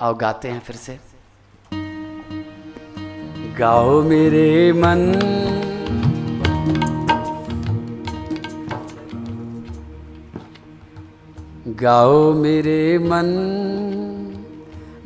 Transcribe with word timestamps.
आओ 0.00 0.14
गाते 0.14 0.48
हैं 0.48 0.60
फिर 0.60 0.76
से। 0.76 1.00
गाओ 3.58 4.02
मेरे 4.02 4.72
मन। 4.72 5.00
गाओ 11.68 12.32
मेरे 12.32 12.98
मन। 12.98 13.28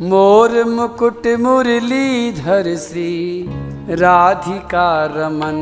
मोर 0.00 0.64
मुकुट 0.64 1.27
मुरलीधर 1.27 2.77
श्री 2.77 3.47
राधिका 3.95 5.06
रमन। 5.06 5.61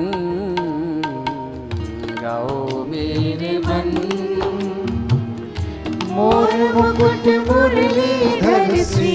गाओ 2.22 2.69
मोर 6.20 6.54
मुकुट 6.72 7.26
मुरलीधर 7.44 8.72
श्री 8.84 9.12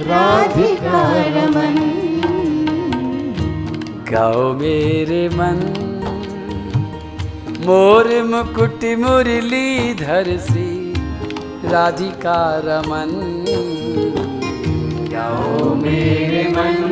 राधिका 0.00 1.02
रमन 1.34 1.76
गाओ 4.10 4.52
मेरे 4.54 5.20
मन, 5.28 5.60
मोर 7.66 8.08
मुकुट 8.22 8.84
मुरलीधर 9.02 10.30
श्री 10.46 10.66
राधिका 11.72 12.40
रमन 12.64 13.14
गाओ 15.12 15.74
मेरे 15.74 16.42
मन, 16.56 16.82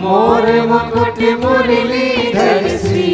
मोर 0.00 0.50
मुकुट 0.72 1.22
मुरलीधर 1.44 2.68
श्री 2.78 3.10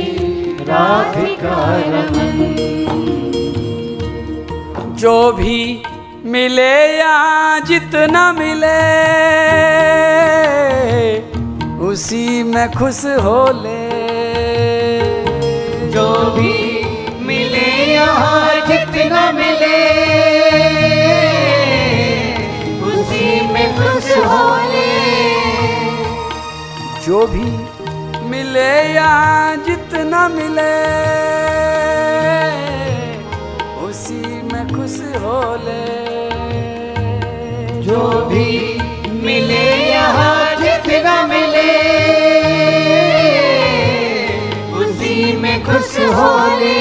राधिका 0.71 1.59
रमन 1.89 3.30
जो 5.01 5.33
भी 5.33 5.83
मिले 6.31 6.75
या 6.97 7.13
जितना 7.69 8.23
मिले 8.33 8.81
उसी 11.89 12.43
में 12.43 12.73
खुश 12.73 12.99
हो 13.25 13.39
ले। 13.61 13.79
जो 15.95 16.09
भी 16.37 16.53
मिले 17.27 17.67
यहाँ 17.93 18.55
जितना 18.67 19.25
मिले 19.33 19.81
उसी 22.91 23.27
में 23.53 23.69
खुश 23.77 24.11
हो 24.27 24.45
ले। 24.73 24.89
जो 27.07 27.27
भी 27.27 27.49
मिले 28.31 28.73
या 28.95 29.13
जितना 29.67 30.29
मिले 30.29 30.71
खुश 34.71 34.99
हो 35.23 35.41
ले। 35.65 35.85
जो 37.83 38.01
भी 38.27 38.49
मिले 39.23 39.65
यहाँ 39.89 40.55
जितना 40.57 41.15
मिले 41.27 41.71
उसी 44.79 45.37
में 45.37 45.65
खुश 45.65 45.99
हो 46.15 46.31
ले। 46.59 46.79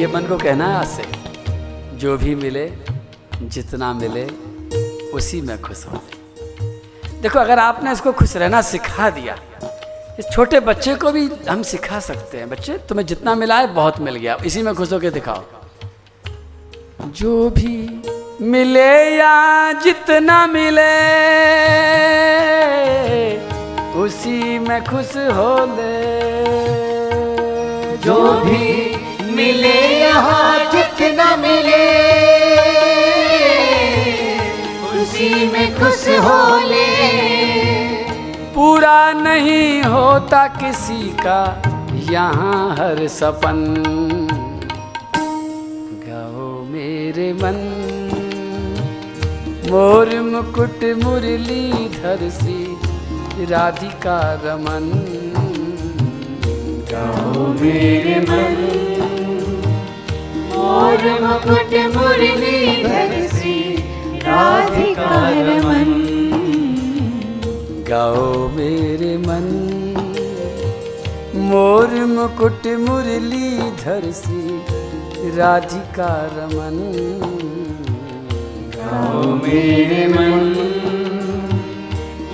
ये 0.00 0.06
मन 0.06 0.26
को 0.28 0.36
कहना 0.38 0.68
है 0.68 0.76
आज 0.76 0.88
से 0.88 1.04
जो 1.98 2.16
भी 2.18 2.34
मिले 2.34 2.66
जितना 3.42 3.92
मिले 3.94 4.24
उसी 5.10 5.40
में 5.40 5.60
खुश 5.62 5.84
हो 5.86 5.96
ले। 5.96 7.20
देखो 7.22 7.38
अगर 7.38 7.58
आपने 7.58 7.92
इसको 7.92 8.12
खुश 8.12 8.36
रहना 8.36 8.62
सिखा 8.62 9.10
दिया 9.10 9.36
इस 10.18 10.26
छोटे 10.32 10.60
बच्चे 10.60 10.94
को 10.94 11.12
भी 11.12 11.28
हम 11.48 11.62
सिखा 11.62 12.00
सकते 12.00 12.38
हैं। 12.38 12.48
बच्चे 12.50 12.78
तुम्हें 12.88 13.06
जितना 13.06 13.34
मिला 13.34 13.58
है 13.58 13.66
बहुत 13.74 13.98
मिल 14.00 14.16
गया। 14.16 14.36
इसी 14.46 14.62
में 14.62 14.74
खुश 14.74 14.92
होकर 14.92 15.10
दिखाओ। 15.10 15.42
जो 17.06 17.50
भी 17.50 18.02
मिले 18.40 19.16
या 19.16 19.72
जितना 19.72 20.46
मिले 20.46 20.94
उसी 24.00 24.58
में 24.58 24.84
खुश 24.84 25.16
हो 25.16 25.54
ले। 25.66 25.98
जो 27.96 28.18
भी 28.44 28.96
मिले 29.36 30.00
यहाँ 30.00 30.72
जितना 30.72 31.36
मिले 31.36 31.84
उसी 35.02 35.30
में 35.52 35.78
खुश 35.78 36.08
हो 36.08 36.58
ले। 36.68 36.86
पूरा 38.54 39.12
नहीं 39.12 39.82
होता 39.82 40.46
किसी 40.46 41.08
का 41.26 41.40
यहाँ 42.12 42.70
हर 42.76 43.06
सपन। 43.08 44.15
मन। 47.32 47.56
मोर 49.70 50.20
मुकुट 50.20 51.04
मुरलीधर 51.04 52.30
श्री 52.30 52.76
राधिका 53.44 54.42
रमन। 54.44 54.90
गाओ 56.92 57.46
मेरे 57.46 58.20
मन। 58.20 58.56
और 60.56 61.02
मुकुट 61.22 61.96
मुरलीधर 61.96 63.28
श्री 63.28 63.76
राधिका 64.18 65.28
रमन। 65.28 66.02
गाओ 67.88 68.48
मेरे 68.48 69.18
मन। 69.18 69.72
मोर 71.34 71.88
मुकुट 71.88 72.66
मुरलीधर 72.66 74.12
श्री 74.12 74.60
राधिका 75.34 76.08
रमन। 76.32 76.76
मेरे 79.42 80.06
मन 80.08 80.42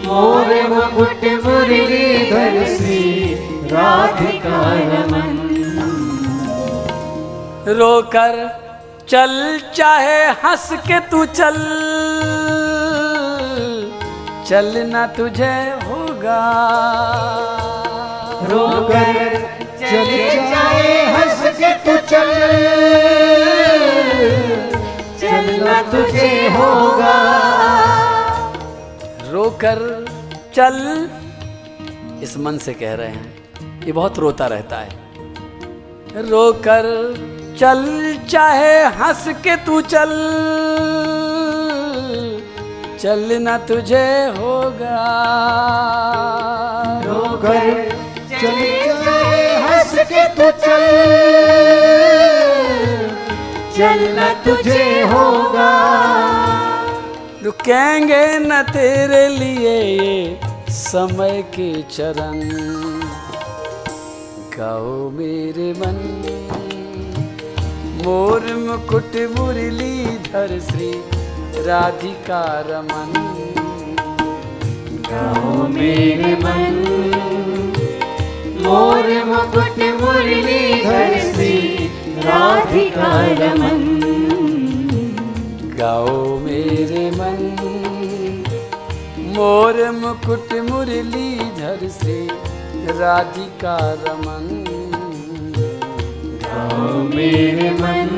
मोर 0.06 0.50
मुकुट 0.68 1.24
मुरलीधर 1.44 2.76
श्री 2.76 3.34
राधिका 3.66 4.60
रमन। 4.74 5.38
रोकर 7.68 8.34
चल 9.08 9.60
चाहे 9.74 10.24
हंस 10.24 10.68
के 10.72 11.00
तू 11.00 11.24
चल। 11.24 11.56
चलना 14.46 15.06
तुझे 15.06 15.54
होगा। 15.84 16.42
रोकर 18.42 19.41
चले 19.92 20.34
जाए 20.34 21.14
हंस 21.14 21.42
के 21.56 21.70
तू 21.74 21.96
चल। 22.06 22.30
चलना 25.20 25.82
तुझे 25.82 26.48
होगा। 26.48 27.16
रोकर 29.30 30.06
चल। 30.54 31.08
इस 32.22 32.38
मन 32.38 32.58
से 32.58 32.74
कह 32.74 32.94
रहे 32.94 33.08
हैं 33.08 33.44
ये 33.84 33.92
बहुत 33.92 34.18
रोता 34.18 34.46
रहता 34.46 34.76
है। 34.76 34.88
रोकर 36.30 36.84
चल 37.60 37.82
चाहे 38.28 38.84
हंस 38.84 39.24
के 39.28 39.56
तू 39.56 39.80
चल। 39.80 40.12
चलना 43.00 43.58
तुझे 43.58 44.06
होगा। 44.38 44.98
रोकर 47.06 47.90
चले। 48.40 48.81
हंस 50.02 50.10
के 50.10 50.24
तू 50.28 50.50
चल। 50.58 50.82
चलना 53.76 54.32
तुझे 54.34 55.02
होगा। 55.02 55.70
रुकेंगे 57.44 58.38
न 58.38 58.62
तेरे 58.62 59.28
लिए 59.28 59.76
ये 59.82 60.40
समय 60.70 61.42
के 61.42 61.70
चरण। 61.82 62.40
गाओ 64.58 65.10
मेरे 65.10 65.72
मन 65.72 65.98
मोर 68.04 68.54
मुकुट 68.54 69.16
मुरलीधर 69.38 70.58
श्री 70.60 70.92
राधिका 71.66 72.44
रमन। 72.66 73.12
गाओ 75.10 75.68
मेरे 75.68 76.34
मन 76.34 77.71
मोर 78.64 79.06
मुकुट 79.26 79.78
मुरलीधर 80.00 81.14
श्री 81.22 81.54
राधिका 82.18 83.10
रमन। 83.40 83.80
गाओ 85.78 86.38
मेरे 86.38 87.04
मन 87.10 87.40
मोर 89.36 89.80
मुकुट 89.92 90.52
मुरलीधर 90.70 91.88
श्री 91.98 92.20
राधिका 93.00 93.76
रमन। 94.04 94.48
गाओ 96.46 97.02
मेरे 97.10 97.70
मन 97.80 98.16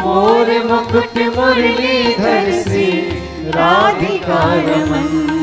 मोर 0.00 0.56
मुकुट 0.70 1.18
मुरलीधर 1.36 2.50
श्री 2.62 2.90
राधिका 3.50 4.42
रमन। 4.66 5.41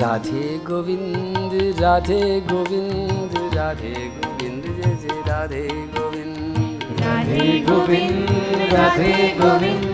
राधे 0.00 0.42
गोविंद 0.66 1.52
राधे 1.80 2.18
गोविंद 2.50 3.32
राधे 3.54 3.92
गोविंद 4.16 4.62
जय 4.76 4.94
जय 5.02 5.18
राधे 5.26 5.62
गोविंद 5.94 6.84
राधे 7.00 7.48
गोविंद 7.66 8.30
राधे 8.72 9.12
गोविंद 9.40 9.84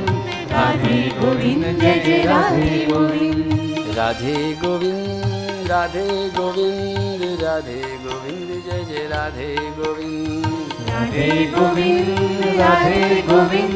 राधे 0.53 0.99
गोविंद 1.19 1.65
जय 1.81 1.99
जय 2.05 2.23
राधे 2.27 2.69
गोविंद 2.91 3.89
राधे 3.99 4.35
गोविंद 4.63 5.71
राधे 5.71 6.07
गोविंद 6.37 7.25
राधे 7.43 7.81
गोविंद 8.05 8.53
जय 8.67 8.85
जय 8.91 9.07
राधे 9.13 9.55
गोविंद 9.79 10.47
राधे 10.91 11.29
गोविंद 11.57 12.45
राधे 12.61 13.23
गोविंद 13.31 13.75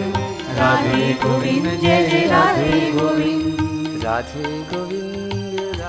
राधे 0.60 1.12
गोविंद 1.24 1.66
जय 1.80 2.06
जय 2.10 2.26
राधे 2.32 2.80
गोविंद 2.98 4.04
राधे 4.04 4.58
गोविंद 4.72 5.19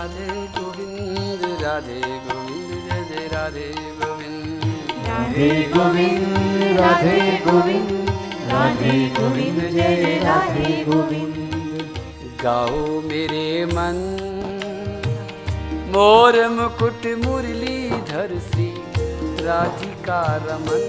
राधे 0.01 0.35
गोविंद 0.53 1.41
राधे 1.61 1.99
गोविंद 2.25 2.69
जय 2.85 3.01
जय 3.09 3.27
राधे 3.33 3.65
गोविंद। 3.97 4.63
राधे 5.07 5.49
गोविंद 5.73 6.63
राधे 6.77 7.17
गोविंद 7.43 7.91
राधे 8.51 8.93
गोविंद 9.17 9.59
जय 9.59 9.95
जय 9.95 10.17
राधे 10.23 10.71
गोविंद। 10.85 11.35
गाओ 12.41 12.79
मेरे 13.01 13.43
मन 13.65 13.99
मोर 15.93 16.39
मुकुट 16.49 17.05
मुरलीधर 17.25 18.35
श्री 18.47 18.69
राधिका 19.45 20.23
रमन। 20.47 20.83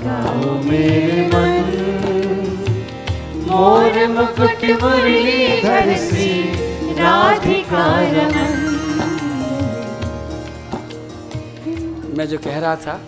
गाओ 0.00 0.56
मेरे 0.64 1.20
मन 1.34 1.68
मोर 3.46 4.06
मुकुट 4.08 4.64
मुरली 4.82 5.60
धर 5.62 5.96
श्री 6.08 6.32
मैं 12.16 12.26
जो 12.28 12.38
कह 12.38 12.58
रहा 12.58 12.76
था 12.76 13.00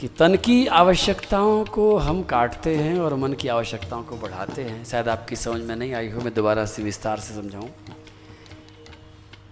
कि 0.00 0.08
तन 0.08 0.36
की 0.36 0.66
आवश्यकताओं 0.66 1.64
को 1.64 1.96
हम 1.98 2.22
काटते 2.22 2.76
हैं 2.76 2.98
और 2.98 3.14
मन 3.14 3.32
की 3.32 3.48
आवश्यकताओं 3.48 4.02
को 4.02 4.16
बढ़ाते 4.16 4.62
हैं। 4.62 4.84
शायद 4.84 5.08
आपकी 5.08 5.36
समझ 5.36 5.62
में 5.62 5.76
नहीं 5.76 5.94
आई 5.94 6.10
हो, 6.10 6.20
मैं 6.20 6.34
दोबारा 6.34 6.64
से 6.64 6.82
विस्तार 6.82 7.18
से 7.18 7.34
समझाऊं 7.34 7.68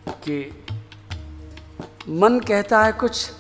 कि 0.08 0.64
मन 2.08 2.40
कहता 2.40 2.84
है 2.84 2.93
कुछ, 2.93 3.31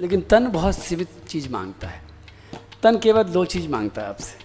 लेकिन 0.00 0.20
तन 0.20 0.48
बहुत 0.48 0.74
सीमित 0.74 1.08
चीज़ 1.28 1.48
माँगता 1.48 1.88
है। 1.88 2.02
तन 2.82 2.98
केवल 2.98 3.22
दो 3.22 3.44
चीज़ 3.44 3.68
माँगता 3.68 4.02
है 4.02 4.08
आपसे। 4.08 4.38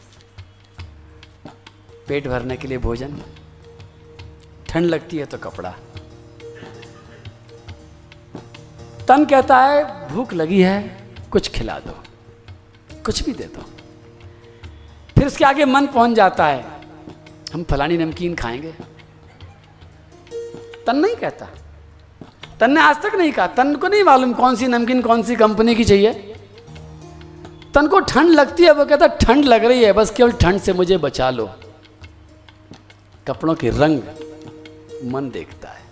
पेट 2.07 2.27
भरने 2.27 2.57
के 2.57 2.68
लिए 2.68 2.77
भोजन 2.77 3.22
ठंड 4.69 4.86
लगती 4.86 5.18
है 5.18 5.25
तो 5.25 5.38
कपड़ा। 5.38 5.69
तन 9.07 9.25
कहता 9.25 9.57
है, 9.57 10.07
भूख 10.10 10.33
लगी 10.33 10.62
है, 10.62 10.98
कुछ 11.31 11.50
खिला 11.51 11.77
दो, 11.80 11.95
कुछ 13.06 13.24
भी 13.24 13.33
दे 13.33 13.44
दो। 13.45 13.62
फिर 15.16 15.27
उसके 15.27 15.45
आगे 15.45 15.66
मन 15.66 15.88
पहुँच 15.88 16.16
जाता 16.16 16.45
है, 16.45 16.66
हम 17.54 17.63
फलानी 17.63 17.98
नमकीन 17.98 18.36
खाएँगे। 18.36 18.74
तन 20.88 20.95
नहीं 20.95 21.15
कहता। 21.15 21.48
तन 22.60 22.72
ने 22.72 22.81
आज 22.81 23.01
तक 23.01 23.15
नहीं 23.15 23.31
कहा। 23.31 23.48
तन 23.48 23.75
को 23.75 23.88
नहीं 23.88 24.04
मालूम 24.04 24.33
कौन 24.33 24.56
सी 24.56 24.68
नमकीन, 24.68 25.01
कौन 25.01 25.24
सी 25.24 25.36
कंपनी 25.36 25.75
की 25.75 25.83
चाहिए। 25.83 26.13
तन 27.74 27.88
को 27.88 28.00
ठंड 28.00 28.30
लगती 28.30 28.63
है, 28.63 28.72
वो 28.72 28.86
कहता 28.86 29.07
ठंड 29.18 29.45
लग 29.45 29.65
रही 29.65 29.83
है, 29.83 29.94
बस 29.94 30.12
केवल 30.12 30.31
ठंड 30.31 30.62
से 30.62 30.74
मुझे 30.74 30.98
बचा 31.00 31.30
लो। 31.30 31.50
कपड़ों 33.27 33.56
के 33.56 33.69
रंग 33.69 34.01
मन 35.06 35.30
देखता 35.30 35.69
है। 35.69 35.88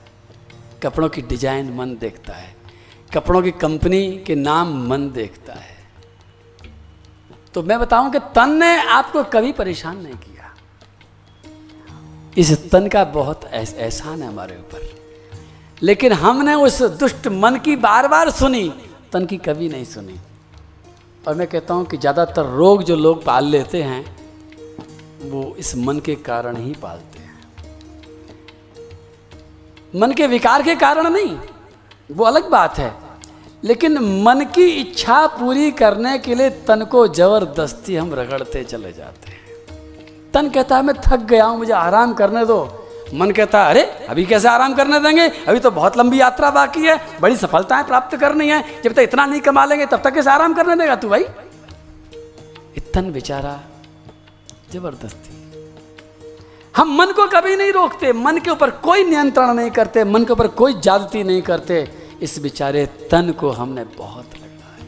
कपड़ों 0.83 1.09
की 1.09 1.21
डिज़ाइन 1.21 1.74
मन 1.74 1.95
देखता 1.95 2.33
है। 2.33 2.56
कपड़ों 3.13 3.42
की 3.42 3.51
कंपनी 3.51 4.18
के 4.18 4.36
नाम 4.36 4.74
मन 4.89 5.09
देखता 5.12 5.54
है। 5.54 5.75
तो 7.54 7.63
मैं 7.63 7.80
बताऊँ 7.80 8.12
कि 8.12 8.19
तन 8.19 8.50
ने 8.50 8.75
आपको 8.81 9.24
कभी 9.24 9.51
परेशान 9.51 9.98
नहीं 9.98 10.13
किया। 10.13 10.54
इस 12.38 12.69
तन 12.71 12.88
का 12.88 13.04
बहुत 13.04 13.45
एहसान 13.45 14.21
है 14.21 14.27
हमारे 14.27 14.57
ऊपर। 14.57 14.95
लेकिन 15.83 16.13
हमने 16.13 16.54
उस 16.54 16.81
दुष्ट 16.81 17.27
मन 17.27 17.57
की 17.57 17.75
बार 17.75 18.07
बार 18.07 18.30
सुनी, 18.30 18.69
तन 19.13 19.25
की 19.25 19.38
कभी 19.38 19.69
नहीं 19.69 19.86
सुनी। 19.86 20.19
और 21.27 21.36
मैं 21.36 21.48
कहता 21.48 21.74
हूँ 21.74 21.86
कि 21.86 21.98
ज़्यादातर 21.98 22.45
रोग 22.45 22.83
जो 22.83 22.95
लोग 22.95 23.24
पाल 23.25 23.45
लेते 23.45 23.83
हैं, 23.83 24.06
वो 25.21 25.56
इस 25.59 25.75
मन 25.75 26.00
के 26.00 26.15
कारण 26.15 26.57
ही 26.57 26.74
पालते 26.74 27.17
मन 29.95 30.12
के 30.12 30.28
विकार 30.28 30.63
के 30.63 30.75
कारण 30.75 31.10
नहीं। 31.10 31.39
वो 32.12 32.25
अलग 32.25 32.50
बात 32.50 32.78
है। 32.78 33.07
लेकिन 33.63 33.98
मन 33.98 34.45
की 34.56 34.66
इच्छा 34.66 35.28
पूरी 35.28 35.72
करने 35.72 36.18
के 36.18 36.36
लिए 36.36 36.50
तन 36.50 36.86
को 36.86 37.07
ज़बरदस्ती 37.07 37.95
हम 37.95 38.13
रगड़ते 38.13 38.63
चले 38.63 38.94
जाते 38.94 39.30
हैं। 39.30 39.39
तन 40.34 40.50
कहता 40.50 40.75
है, 40.75 40.81
मैं 40.81 40.94
थक 41.07 41.18
गया 41.18 41.45
हूँ, 41.45 41.57
मुझे 41.57 41.74
आराम 41.74 42.13
करने 42.13 42.45
दो। 42.45 42.89
मन 43.13 43.31
कहता 43.31 43.63
है, 43.63 43.69
अरे, 43.69 43.84
अभी 44.10 44.25
कैसे 44.25 44.48
आराम 44.48 44.74
करने 44.74 45.00
देंगे? 45.00 45.28
अभी 45.28 45.60
तो 45.60 45.72
बहुत 45.72 45.98
लंबी 45.98 46.22
यात्रा 46.22 46.51
बाकी 46.51 46.81
है, 46.81 47.01
बड़ी 47.22 47.38
सफलताएँ 47.38 47.83
प्राप्त 47.83 48.18
करनी 48.18 48.50
है। 48.50 48.81
जब 48.83 48.94
तक 48.94 49.00
इतना 49.00 49.25
नहीं 49.25 49.42
कमा 49.42 49.66
लेंगे, 49.66 49.86
तब 49.86 50.01
तक 50.01 50.13
कैसे 50.13 50.30
आराम 50.30 50.54
करने 50.54 50.75
देगा 50.75 50.95
तू 50.95 51.10
भाई? 51.10 51.25
इतन 52.78 53.12
बेचारा 53.12 53.60
ज़बरदस्ती। 54.72 55.37
हम 56.77 56.95
मन 56.95 57.12
को 57.12 57.25
कभी 57.25 57.56
नहीं 57.56 57.71
रोकते, 57.71 58.13
मन 58.13 58.38
के 58.38 58.50
ऊपर 58.50 58.69
कोई 58.69 59.03
नियंत्रण 59.03 59.53
नहीं 59.53 59.71
करते, 59.71 60.03
मन 60.03 60.24
के 60.24 60.33
ऊपर 60.33 60.47
कोई 60.47 60.79
जादती 60.79 61.24
नहीं 61.24 61.41
करते। 61.41 61.91
इस 62.21 62.39
बेचारे 62.39 62.85
तन 62.85 63.31
को 63.31 63.50
हमने 63.50 63.83
बहुत 63.83 64.25
रगड़ा 64.33 64.75
है। 64.75 64.88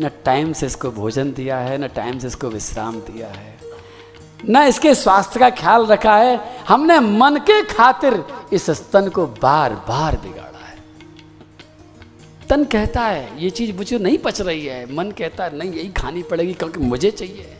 न 0.00 0.10
टाइम 0.24 0.52
से 0.52 0.66
इसको 0.66 0.90
भोजन 0.90 1.32
दिया 1.32 1.58
है, 1.58 1.78
न 1.78 1.88
टाइम 1.88 2.18
से 2.18 2.26
इसको 2.26 2.48
विश्राम 2.48 2.96
दिया 2.96 3.28
है। 3.28 3.58
न 4.48 4.56
इसके 4.56 4.94
स्वास्थ्य 4.94 5.40
का 5.40 5.50
ख्याल 5.50 5.86
रखा 5.86 6.16
है। 6.16 6.62
हमने 6.68 7.00
मन 7.00 7.36
के 7.36 7.62
खातिर 7.64 8.24
इस 8.52 8.70
तन 8.70 9.08
को 9.08 9.26
बार 9.26 9.74
बार 9.74 10.16
बिगाड़ा 10.16 10.66
है। 10.66 10.84
तन 12.48 12.64
कहता 12.64 13.00
है, 13.00 13.44
ये 13.44 13.50
चीज़ 13.50 13.76
मुझे 13.76 13.98
नहीं 13.98 14.18
पच 14.18 14.40
रही 14.40 14.66
है। 14.66 14.94
मन 14.94 15.10
कहता 15.10 15.44
है, 15.44 15.56
नहीं, 15.56 15.72
यही 15.72 15.88
खानी 15.88 16.22
पड़ेगी, 16.22 16.54
क्योंकि 16.54 16.80
मुझे 16.80 17.10
चाहिए 17.10 17.56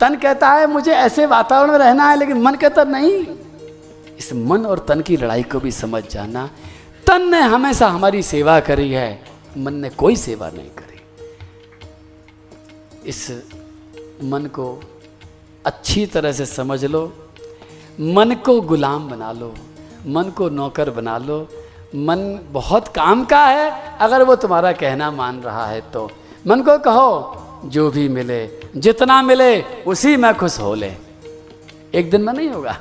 तन 0.00 0.14
कहता 0.16 0.48
है, 0.48 0.66
मुझे 0.66 0.92
ऐसे 0.92 1.26
वातावरण 1.26 1.70
में 1.72 1.78
रहना 1.78 2.10
है, 2.10 2.16
लेकिन 2.16 2.42
मन 2.42 2.54
कहता 2.54 2.84
नहीं, 2.84 3.26
इस 4.18 4.32
मन 4.32 4.66
और 4.66 4.78
तन 4.78 5.00
की 5.00 5.16
लड़ाई 5.16 5.42
को 5.42 5.60
भी 5.60 5.70
समझ 5.70 6.02
जाना। 6.10 6.50
तन 7.06 7.28
ने 7.30 7.40
हमेशा 7.40 7.88
हमारी 7.88 8.22
सेवा 8.22 8.60
करी 8.60 8.90
है, 8.92 9.24
मन 9.56 9.74
ने 9.74 9.88
कोई 9.88 10.16
सेवा 10.16 10.50
नहीं 10.50 10.70
करी। 10.70 11.00
इस 13.06 13.30
मन 14.24 14.46
को 14.46 14.80
अच्छी 15.66 16.06
तरह 16.06 16.32
से 16.32 16.46
समझ 16.46 16.84
लो। 16.84 17.30
मन 18.00 18.34
को 18.46 18.60
गुलाम 18.60 19.08
बना 19.08 19.32
लो। 19.32 19.54
मन 20.06 20.30
को 20.30 20.48
नौकर 20.48 20.90
बना 20.90 21.18
लो। 21.18 21.48
मन 21.94 22.40
बहुत 22.50 22.88
काम 22.88 23.24
का 23.24 23.44
है, 23.46 23.96
अगर 24.00 24.22
वो 24.22 24.36
तुम्हारा 24.36 24.72
कहना 24.72 25.10
मान 25.10 25.40
रहा 25.40 25.66
है 25.66 25.80
तो। 25.80 26.10
मन 26.46 26.62
को 26.62 26.78
कहो 26.78 27.44
जो 27.64 27.90
भी 27.90 28.08
मिले, 28.08 28.50
जितना 28.76 29.22
मिले, 29.22 29.62
उसी 29.62 30.16
में 30.16 30.34
खुश 30.34 30.60
हो 30.60 30.74
ले। 30.74 30.92
एक 31.94 32.10
दिन 32.10 32.20
में 32.20 32.32
नहीं 32.32 32.48
होगा। 32.48 32.80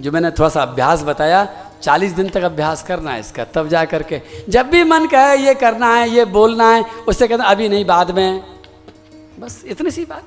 जो 0.00 0.12
मैंने 0.12 0.30
थोड़ा 0.30 0.48
सा 0.48 0.62
अभ्यास 0.62 1.02
बताया, 1.02 1.68
चालीस 1.82 2.12
दिन 2.12 2.28
तक 2.28 2.42
अभ्यास 2.42 2.82
करना 2.82 3.10
है 3.10 3.20
इसका, 3.20 3.44
तब 3.44 3.68
जा 3.68 3.84
करके, 3.84 4.20
जब 4.48 4.66
भी 4.66 4.84
मन 4.84 5.06
कहे, 5.06 5.36
ये 5.36 5.54
करना 5.54 5.94
है, 5.94 6.10
ये 6.10 6.24
बोलना 6.24 6.74
है, 6.74 6.84
उससे 7.08 7.28
कहना 7.28 7.44
अभी 7.44 7.68
नहीं, 7.68 7.84
बाद 7.84 8.10
में। 8.10 8.44
बस 9.40 9.62
इतनी 9.66 9.90
सी 9.90 10.04
बात। 10.04 10.24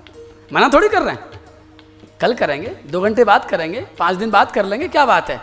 मना 0.54 0.70
थोड़ी 0.74 0.90
कर 0.90 1.02
रहे 1.02 1.16
हैं। 1.16 1.26
कल 2.20 2.34
करेंगे, 2.34 2.68
दो 2.68 3.02
घंटे 3.02 3.24
बाद 3.24 3.50
करेंगे, 3.50 3.88
पाँच 4.00 4.16
दिन 4.16 4.30
बाद 4.30 4.52
कर 4.52 4.66
लेंगे, 4.66 4.88
क्या 4.88 5.06
बात 5.06 5.30
है? 5.30 5.42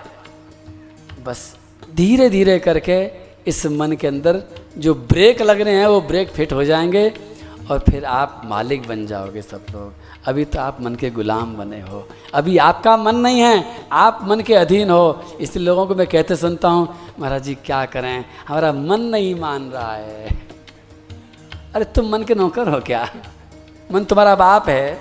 बस 1.24 1.56
धीरे 1.94 2.30
धीरे 2.30 2.58
करके 2.58 3.21
इस 3.46 3.66
मन 3.66 3.92
के 3.92 4.06
अंदर 4.06 4.42
जो 4.78 4.94
ब्रेक 4.94 5.42
लग 5.42 5.60
रहे 5.60 5.74
हैं, 5.74 5.86
वो 5.86 6.00
ब्रेक 6.00 6.28
फिट 6.28 6.52
हो 6.52 6.64
जाएँगे 6.64 7.14
और 7.70 7.78
फिर 7.78 8.04
आप 8.04 8.42
मालिक 8.44 8.88
बन 8.88 9.06
जाओगे 9.06 9.42
सब 9.42 9.66
लोग। 9.70 9.92
अभी 10.24 10.44
तो 10.44 10.60
आप 10.60 10.80
मन 10.80 10.94
के 10.94 11.10
गुलाम 11.10 11.56
बने 11.56 11.80
हो। 11.80 12.08
अभी 12.34 12.58
आपका 12.58 12.96
मन 12.96 13.16
नहीं 13.16 13.40
है, 13.40 13.86
आप 13.92 14.18
मन 14.22 14.40
के 14.40 14.54
अधीन 14.54 14.90
हो। 14.90 15.24
इसलिए 15.40 15.66
लोगों 15.66 15.86
को 15.86 15.94
मैं 15.94 16.06
कहते 16.06 16.36
सुनता 16.36 16.68
हूँ, 16.68 16.96
महाराज 17.20 17.42
जी, 17.42 17.54
क्या 17.54 17.84
करें? 17.84 18.24
हमारा 18.48 18.72
मन 18.72 19.00
नहीं 19.00 19.34
मान 19.34 19.70
रहा 19.70 19.94
है। 19.94 20.42
अरे, 21.74 21.84
तुम 21.84 22.08
मन 22.08 22.22
के 22.22 22.34
नौकर 22.34 22.68
हो 22.68 22.80
क्या? 22.80 23.08
मन 23.92 24.04
तुम्हारा 24.04 24.34
बाप 24.34 24.68
है। 24.68 25.00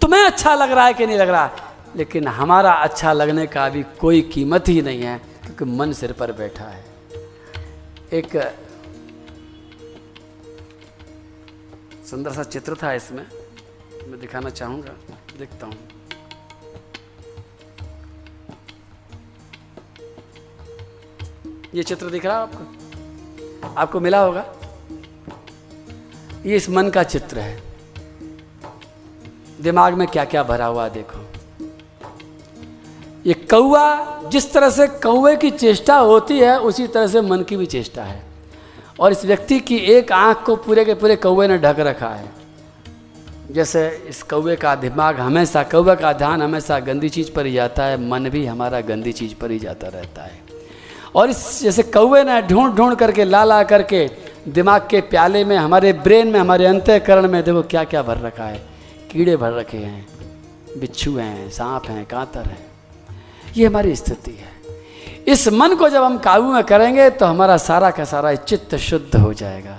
तुम्हें 0.00 0.24
अच्छा 0.24 0.54
लग 0.54 0.72
रहा 0.72 0.86
है 0.86 0.94
कि 0.94 1.06
नहीं 1.06 1.18
लग 1.18 1.28
रहा? 1.28 1.50
लेकिन 1.96 2.28
हमारा 2.28 2.72
अच्छा 2.72 3.12
लगने 3.12 3.46
का 3.46 3.66
अभी 3.66 3.82
कोई 3.82 4.20
कीमत 4.20 4.68
ही 4.68 4.82
नहीं 4.82 5.02
है, 5.02 5.18
क्योंकि 5.18 5.64
मन 5.64 5.92
सिर 5.92 6.12
पर 6.12 6.32
बैठा 6.32 6.64
है। 6.64 6.85
एक 8.12 8.36
सुंदर 12.10 12.32
सा 12.32 12.42
चित्र 12.42 12.76
था 12.82 12.92
इसमें। 12.92 13.26
मैं 14.08 14.20
दिखाना 14.20 14.50
चाहूँगा, 14.50 14.92
देखता 15.38 15.66
हूँ। 15.66 15.76
ये 21.74 21.82
चित्र 21.82 22.10
दिख 22.10 22.26
रहा 22.26 22.36
है 22.36 22.42
आपको? 22.42 23.74
आपको 23.76 24.00
मिला 24.00 24.20
होगा? 24.20 24.44
ये 26.46 26.56
इस 26.56 26.68
मन 26.70 26.90
का 26.90 27.02
चित्र 27.02 27.38
है। 27.38 27.62
दिमाग 29.60 29.94
में 29.94 30.08
क्या 30.08 30.24
क्या 30.24 30.42
भरा 30.42 30.66
हुआ 30.66 30.88
देखो। 30.88 31.35
ये 33.26 33.34
कौआ 33.34 34.20
जिस 34.28 34.52
तरह 34.52 34.70
से 34.70 34.86
कौए 34.86 35.36
की 35.36 35.50
चेष्टा 35.50 35.98
होती 35.98 36.38
है, 36.38 36.60
उसी 36.60 36.86
तरह 36.86 37.06
से 37.06 37.20
मन 37.20 37.42
की 37.42 37.56
भी 37.56 37.66
चेष्टा 37.66 38.02
है। 38.02 38.22
और 39.00 39.12
इस 39.12 39.24
व्यक्ति 39.24 39.60
की 39.60 39.76
एक 39.76 40.12
आँख 40.12 40.42
को 40.42 40.56
पूरे 40.56 40.84
के 40.84 40.94
पूरे 40.94 41.16
कौए 41.16 41.48
ने 41.48 41.58
ढक 41.58 41.76
रखा 41.78 42.08
है। 42.08 42.28
जैसे 43.50 44.06
इस 44.08 44.22
कौए 44.22 44.56
का 44.56 44.74
दिमाग 44.74 45.20
हमेशा 45.20 45.62
कौए 45.62 45.96
का 45.96 46.12
ध्यान 46.12 46.42
हमेशा 46.42 46.78
गंदी 46.78 47.08
चीज़ 47.08 47.30
पर 47.32 47.46
ही 47.46 47.52
जाता 47.52 47.84
है, 47.84 48.08
मन 48.10 48.28
भी 48.28 48.46
हमारा 48.46 48.80
गंदी 48.80 49.12
चीज़ 49.12 49.34
पर 49.34 49.50
ही 49.50 49.58
जाता 49.58 49.88
रहता 49.88 50.22
है। 50.22 50.40
और 51.14 51.30
इस 51.30 51.62
जैसे 51.62 51.82
कौए 51.82 52.22
ने 52.24 52.42
ढूंढ 52.42 52.74
ढूंढ 52.74 52.94
करके, 52.94 53.24
ला 53.24 53.44
ला 53.44 53.62
करके 53.62 54.10
दिमाग 54.48 54.88
के 54.90 55.00
प्याले 55.00 55.44
में, 55.44 55.56
हमारे 55.56 55.92
ब्रेन 55.92 56.28
में, 56.28 56.40
हमारे 56.40 56.66
अंतःकरण 56.66 57.28
में 57.28 57.42
देखो 57.44 57.62
क्या 57.62 57.84
क्या 57.84 58.02
भर 58.02 58.18
रखा 58.18 58.44
है। 58.44 58.66
कीड़े 59.10 59.36
भर 59.36 59.52
रखे 59.52 59.78
हैं, 59.78 60.06
बिच्छू 60.78 61.16
हैं, 61.16 61.50
सांप 61.50 61.86
हैं, 61.86 62.06
कांतर 62.06 62.40
हैं। 62.40 62.65
ये 63.56 63.66
हमारी 63.66 63.96
स्थिति 63.96 64.30
है। 64.30 64.54
इस 65.28 65.48
मन 65.48 65.74
को 65.74 65.88
जब 65.88 66.02
हम 66.02 66.18
काबू 66.18 66.52
में 66.52 66.64
करेंगे 66.64 67.10
तो 67.10 67.26
हमारा 67.26 67.56
सारा 67.56 67.90
का 67.90 68.04
सारा 68.04 68.34
चित्त 68.34 68.74
शुद्ध 68.76 69.16
हो 69.16 69.32
जाएगा। 69.34 69.78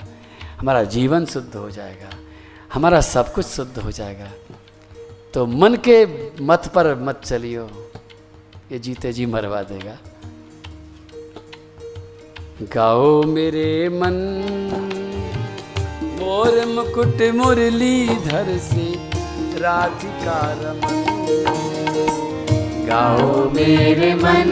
हमारा 0.59 0.83
जीवन 0.83 1.25
शुद्ध 1.25 1.55
हो 1.55 1.69
जाएगा। 1.71 2.09
हमारा 2.73 3.01
सब 3.01 3.33
कुछ 3.33 3.45
शुद्ध 3.45 3.77
हो 3.77 3.91
जाएगा। 3.91 4.31
तो 5.33 5.45
मन 5.45 5.75
के 5.75 6.05
मत 6.43 6.71
पर 6.75 6.95
मत 6.95 7.21
चलियो। 7.25 7.69
ये 8.71 8.79
जीते 8.79 9.13
जी 9.13 9.25
मरवा 9.25 9.61
देगा। 9.61 9.97
गाओ 12.75 13.23
मेरे 13.23 13.89
मन, 13.89 14.15
मोर 16.19 16.65
मुकुट 16.65 17.21
मुरलीधर 17.35 18.57
से 18.57 18.87
राधिका 19.59 20.39
रमन। 20.53 22.06
गाओ 22.87 23.49
मेरे 23.49 24.13
मन। 24.15 24.51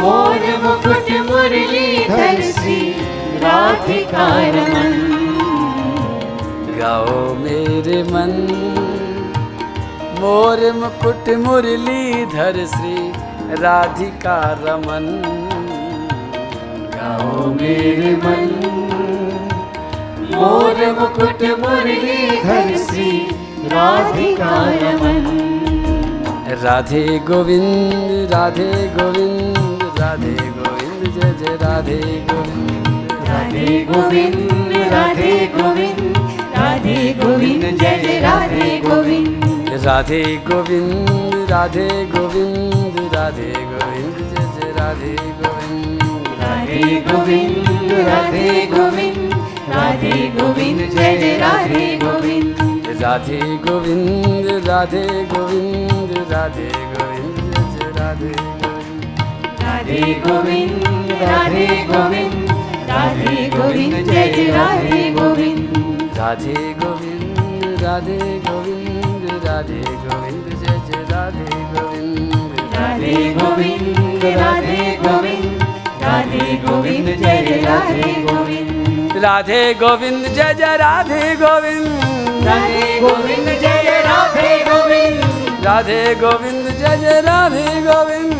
मोर 0.00 0.44
मुकुट 0.62 1.10
मुरलीधर 1.30 2.40
श्री 2.42 2.78
राधिका 3.38 4.28
रमन। 4.50 4.94
गाओ 6.78 7.34
मेरे 7.34 8.02
मन। 8.02 8.32
मोर 10.20 10.72
मुकुट 10.72 11.28
मुरलीधर 11.36 12.64
श्री 12.66 12.96
राधिका 13.62 14.38
रमन। 14.64 15.10
गाओ 16.94 17.46
मेरे 17.46 18.16
मन। 18.16 18.48
मोर 20.34 20.86
मुकुट 21.00 21.42
मुरलीधर 21.60 22.76
श्री 22.76 23.10
राधिका 23.66 24.56
रमन। 24.82 25.65
राधे 26.46 27.02
गोविंद 27.28 28.32
राधे 28.32 28.66
गोविंद 28.96 29.82
राधे 29.98 30.34
गोविंद 30.56 31.02
जय 31.14 31.32
जय 31.40 31.56
राधे 31.62 31.98
गोविंद 32.28 33.10
राधे 33.28 33.66
गोविंद 33.88 34.72
राधे 34.92 35.32
गोविंद 35.54 36.16
राधे 36.56 36.94
गोविंद 37.20 37.64
जय 37.80 37.96
जय 38.02 38.18
राधे 38.20 38.68
गोविंद 38.86 39.72
राधे 39.86 40.22
गोविंद 40.48 41.50
राधे 41.50 41.88
गोविंद 42.14 43.00
राधे 43.14 43.52
गोविंद 43.72 44.16
जय 44.30 44.46
जय 44.54 44.72
राधे 44.78 45.16
गोविंद 45.42 46.02
राधे 46.42 47.00
गोविंद 47.10 47.92
राधे 48.08 48.46
गोविंद 48.76 49.34
राधे 49.74 50.14
गोविंद 50.38 50.88
जय 50.94 51.16
जय 51.18 51.36
राधे 51.38 51.84
गोविंद 52.04 52.65
राधे 52.88 53.38
गोविंद 53.64 54.46
राधे 54.66 55.02
गोविंद 55.30 56.10
राधे 56.30 56.68
गोविंद 56.92 57.80
राधे 57.98 58.30
गोविंद 58.52 59.24
राधे 59.62 60.00
गोविंद 60.24 61.10
राधे 61.22 61.66
गोविंद 61.90 62.50
राधे 62.90 63.48
गोविंद 63.56 63.94
जय 64.08 64.46
राधे 64.50 65.00
गोविंद 65.18 66.16
राधे 66.18 66.54
गोविंद 66.80 67.82
राधे 67.82 68.18
गोविंद 68.46 69.26
राधे 69.46 69.82
गोविंद 70.04 70.48
जय 70.62 70.78
जय 70.88 71.02
राधे 71.10 71.62
गोविंद 71.74 72.74
राधे 72.74 73.14
गोविंद 73.40 74.24
राधे 74.38 74.78
गोविंद 75.04 75.62
राधे 76.02 76.56
गोविंद 76.66 77.16
जय 77.22 77.62
राधे 77.66 78.12
गोविंद 78.22 78.95
राधे 79.22 79.58
गोविंद 79.80 80.24
जय 80.36 80.52
जय 80.58 80.76
राधे 80.76 81.20
गोविंद 81.40 81.86
राधे 82.46 82.98
गोविंद 83.00 83.48
जय 83.48 83.82
जय 83.84 84.00
राधे 84.06 84.48
गोविंद 84.68 85.64
राधे 85.66 85.98
गोविंद 86.20 86.66
जय 86.80 86.96
जय 87.02 87.20
राधे 87.26 87.64
गोविंद 87.86 88.32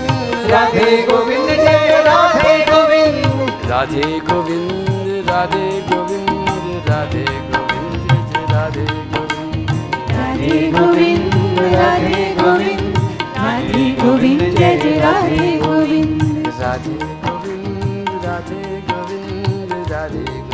राधे 0.51 0.85
गोविंद 1.09 1.49
जय 1.49 1.79
जय 1.89 2.03
राधे 2.09 2.53
गोविंद 2.71 3.71
राधे 3.71 4.05
गोविंद 4.29 5.31
राधे 5.31 5.67
गोविंद 5.89 6.89
राधे 6.89 7.25
गोविंद 7.53 8.07
जय 8.07 8.21
जय 8.31 8.45
राधे 8.53 8.87
गोविंद 9.15 9.71
राधे 10.13 10.71
गोविंद 10.77 11.59
राधे 11.75 12.25
गोविंद 12.41 12.99
राधे 13.39 13.91
गोविंद 14.03 14.43
जय 14.59 14.77
जय 14.83 14.99
राधे 15.01 15.57
गोविंद 15.65 16.53
राधे 16.61 16.99
गोविंद 17.27 18.11
राधे 18.25 18.81
गोविंद 18.91 19.93
राधे 19.93 20.46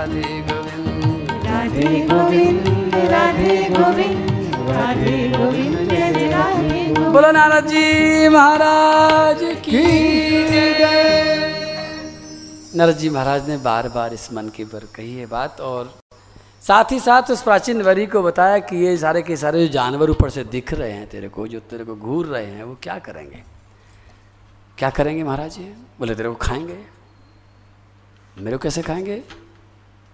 राधे 0.00 0.40
गोविंद। 0.40 1.30
राधे 1.46 1.88
गोविंद 2.00 2.94
राधे 3.10 3.56
गोविंद 3.70 4.54
राधे 4.68 5.16
गोविंद 5.28 5.92
राधे 5.92 6.28
गोविंद। 6.28 6.98
बोलो 6.98 7.32
नारद 7.32 7.66
जी 7.66 8.28
महाराज 8.28 9.38
की 9.68 9.82
नारद 12.78 12.96
जी 12.96 13.10
महाराज 13.10 13.48
ने 13.48 13.56
बार 13.56 13.88
बार 13.88 14.14
इस 14.14 14.32
मन 14.32 14.48
की 14.48 14.64
पर 14.64 14.86
कही 14.94 15.14
है 15.16 15.26
बात 15.26 15.60
और 15.60 15.92
साथ 16.62 16.92
ही 16.92 17.00
साथ 17.00 17.30
उस 17.30 17.42
प्राचीन 17.42 17.82
वरी 17.82 18.06
को 18.06 18.22
बताया 18.22 18.58
कि 18.58 18.76
ये 18.76 18.96
सारे 18.96 19.22
के 19.22 19.36
सारे 19.36 19.66
जो 19.66 19.72
जानवर 19.72 20.10
ऊपर 20.10 20.30
से 20.30 20.44
दिख 20.44 20.72
रहे 20.74 20.92
हैं 20.92 21.06
तेरे 21.08 21.28
को 21.28 21.46
जो 21.46 21.60
तेरे 21.60 21.84
को 21.84 21.96
घूर 21.96 22.26
रहे 22.26 22.46
हैं 22.46 22.64
वो 22.64 22.76
क्या 22.82 22.98
करेंगे? 22.98 23.42
क्या 24.78 24.90
करेंगे 24.90 25.24
महाराज 25.24 25.52
जी? 25.52 25.68
बोले 25.98 26.14
तेरे 26.14 26.28
को 26.28 26.34
खाएँगे? 26.34 26.78
मेरे 28.38 28.56
को 28.56 28.62
कैसे 28.62 28.82
खाएँगे? 28.82 29.22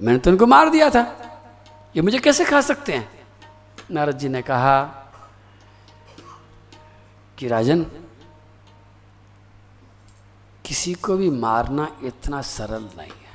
मैंने 0.01 0.19
तो 0.19 0.31
उनको 0.31 0.47
मार 0.47 0.71
दिया 0.71 0.91
था। 0.91 1.03
ये 1.97 2.03
मुझे 2.03 2.19
कैसे 2.19 2.45
खा 2.45 2.61
सकते 2.61 2.93
हैं? 2.93 3.27
नारद 3.91 4.19
जी 4.19 4.29
ने 4.29 4.43
कहा 4.43 4.83
कि 7.39 7.49
राजन, 7.49 7.85
किसी 10.65 10.95
को 10.95 11.17
भी 11.17 11.31
मारना 11.31 11.89
इतना 12.03 12.43
सरल 12.43 12.89
नहीं 12.99 13.11
है। 13.11 13.35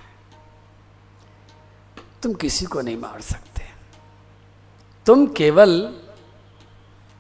तुम 2.24 2.34
किसी 2.34 2.66
को 2.66 2.82
नहीं 2.82 2.98
मार 2.98 3.22
सकते। 3.22 3.70
तुम 5.06 5.26
केवल 5.28 5.72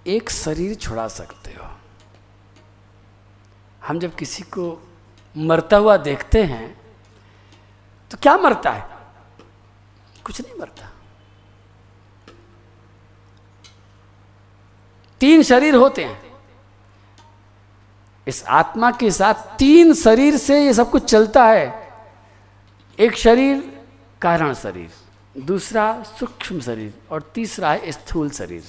एक 0.07 0.29
शरीर 0.29 0.75
छुड़ा 0.75 1.07
सकते 1.07 1.51
हो। 1.51 1.67
हम 3.88 4.00
जब 4.00 4.15
किसी 4.15 4.43
को 4.43 4.89
मरता 5.38 5.77
हुआ 5.77 5.98
देखते 5.98 6.43
हैं 6.43 6.95
तो 8.12 8.17
क्या 8.21 8.38
मरता 8.38 8.71
है? 8.71 8.90
कुछ 10.25 10.41
नहीं 10.41 10.59
मरता। 10.59 10.91
तीन 15.19 15.43
शरीर 15.43 15.75
होते 15.75 16.03
हैं। 16.03 16.31
इस 18.27 18.45
आत्मा 18.45 18.91
के 18.91 19.11
साथ 19.11 19.33
तीन 19.33 19.93
शरीर 19.93 20.37
से 20.37 20.65
ये 20.65 20.73
सब 20.73 20.91
कुछ 20.91 21.03
चलता 21.03 21.45
है। 21.45 21.93
एक 22.99 23.15
शरीर, 23.15 23.81
कारण 24.21 24.53
शरीर, 24.53 24.91
दूसरा 25.41 26.03
सूक्ष्म 26.03 26.61
शरीर 26.61 26.93
और 27.11 27.31
तीसरा 27.35 27.71
है 27.71 27.91
स्थूल 27.91 28.29
शरीर। 28.29 28.63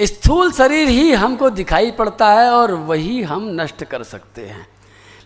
स्थूल 0.00 0.52
शरीर 0.52 0.88
ही 0.88 1.12
हमको 1.12 1.50
दिखाई 1.50 1.90
पड़ता 1.90 2.32
है 2.32 2.50
और 2.50 2.72
वही 2.72 3.22
हम 3.22 3.42
नष्ट 3.44 3.84
कर 3.84 4.02
सकते 4.02 4.46
हैं। 4.46 4.68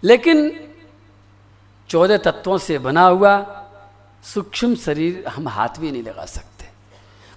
लेकिन 0.04 0.68
चौदह 1.88 2.16
तत्वों 2.16 2.58
से 2.58 2.78
बना 2.78 3.02
हुआ 3.02 3.63
सूक्ष्म 4.24 4.74
शरीर 4.76 5.24
हम 5.28 5.48
हाथ 5.48 5.80
भी 5.80 5.90
नहीं 5.90 6.02
लगा 6.02 6.24
सकते। 6.26 6.68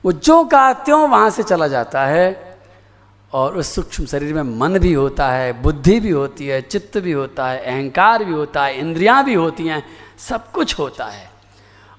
वो 0.03 0.11
जो 0.11 0.43
का 0.45 0.71
त्यों 0.73 1.07
वहाँ 1.09 1.29
से 1.29 1.43
चला 1.43 1.67
जाता 1.67 2.05
है 2.05 2.57
और 3.31 3.57
उस 3.57 3.73
सूक्ष्म 3.75 4.05
शरीर 4.05 4.33
में 4.33 4.57
मन 4.59 4.77
भी 4.79 4.93
होता 4.93 5.29
है, 5.31 5.51
बुद्धि 5.61 5.99
भी 5.99 6.09
होती 6.09 6.47
है, 6.47 6.61
चित्त 6.61 6.97
भी 6.97 7.11
होता 7.11 7.49
है, 7.49 7.59
अहंकार 7.59 8.23
भी 8.23 8.33
होता 8.33 8.65
है, 8.65 8.79
इंद्रियाँ 8.79 9.23
भी 9.25 9.33
होती 9.33 9.67
हैं, 9.67 9.83
सब 10.19 10.51
कुछ 10.51 10.77
होता 10.79 11.05
है। 11.05 11.29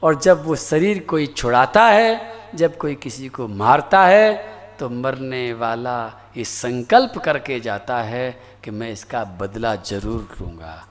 और 0.02 0.18
जब 0.20 0.44
वो 0.44 0.56
शरीर 0.56 0.98
कोई 1.08 1.26
छुड़ाता 1.26 1.84
है, 1.84 2.36
जब 2.54 2.76
कोई 2.76 2.94
किसी 2.94 3.28
को 3.28 3.48
मारता 3.48 4.04
है 4.06 4.56
तो 4.78 4.88
मरने 4.88 5.52
वाला 5.52 5.98
ये 6.36 6.44
संकल्प 6.44 7.18
करके 7.18 7.58
जाता 7.60 7.96
है 8.02 8.30
कि 8.64 8.70
मैं 8.70 8.90
इसका 8.92 9.24
बदला 9.40 9.74
ज़रूर 9.76 10.36
लूँगा। 10.40 10.84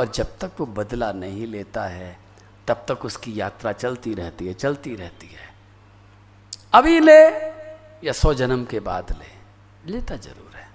और 0.00 0.10
जब 0.14 0.26
तक 0.40 0.50
वो 0.60 0.66
बदला 0.68 1.10
नहीं 1.12 1.46
लेता 1.46 1.84
है 1.84 2.18
तब 2.70 2.84
तक 2.88 3.04
उसकी 3.04 3.40
यात्रा 3.40 3.72
चलती 3.72 4.14
रहती 4.14 4.46
है, 4.46 4.54
चलती 4.54 4.94
रहती 4.94 5.26
है। 5.26 5.54
अभी 6.72 7.00
ले 7.00 7.20
या 8.06 8.12
सौ 8.12 8.34
जन्म 8.34 8.64
के 8.64 8.80
बाद 8.80 9.10
ले, 9.12 9.30
लेता 9.92 10.16
ज़रूर 10.16 10.56
है। 10.56 10.68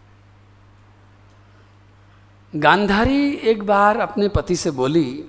गांधारी 2.55 3.31
एक 3.31 3.63
बार 3.63 3.99
अपने 3.99 4.27
पति 4.27 4.55
से 4.55 4.71
बोली, 4.71 5.25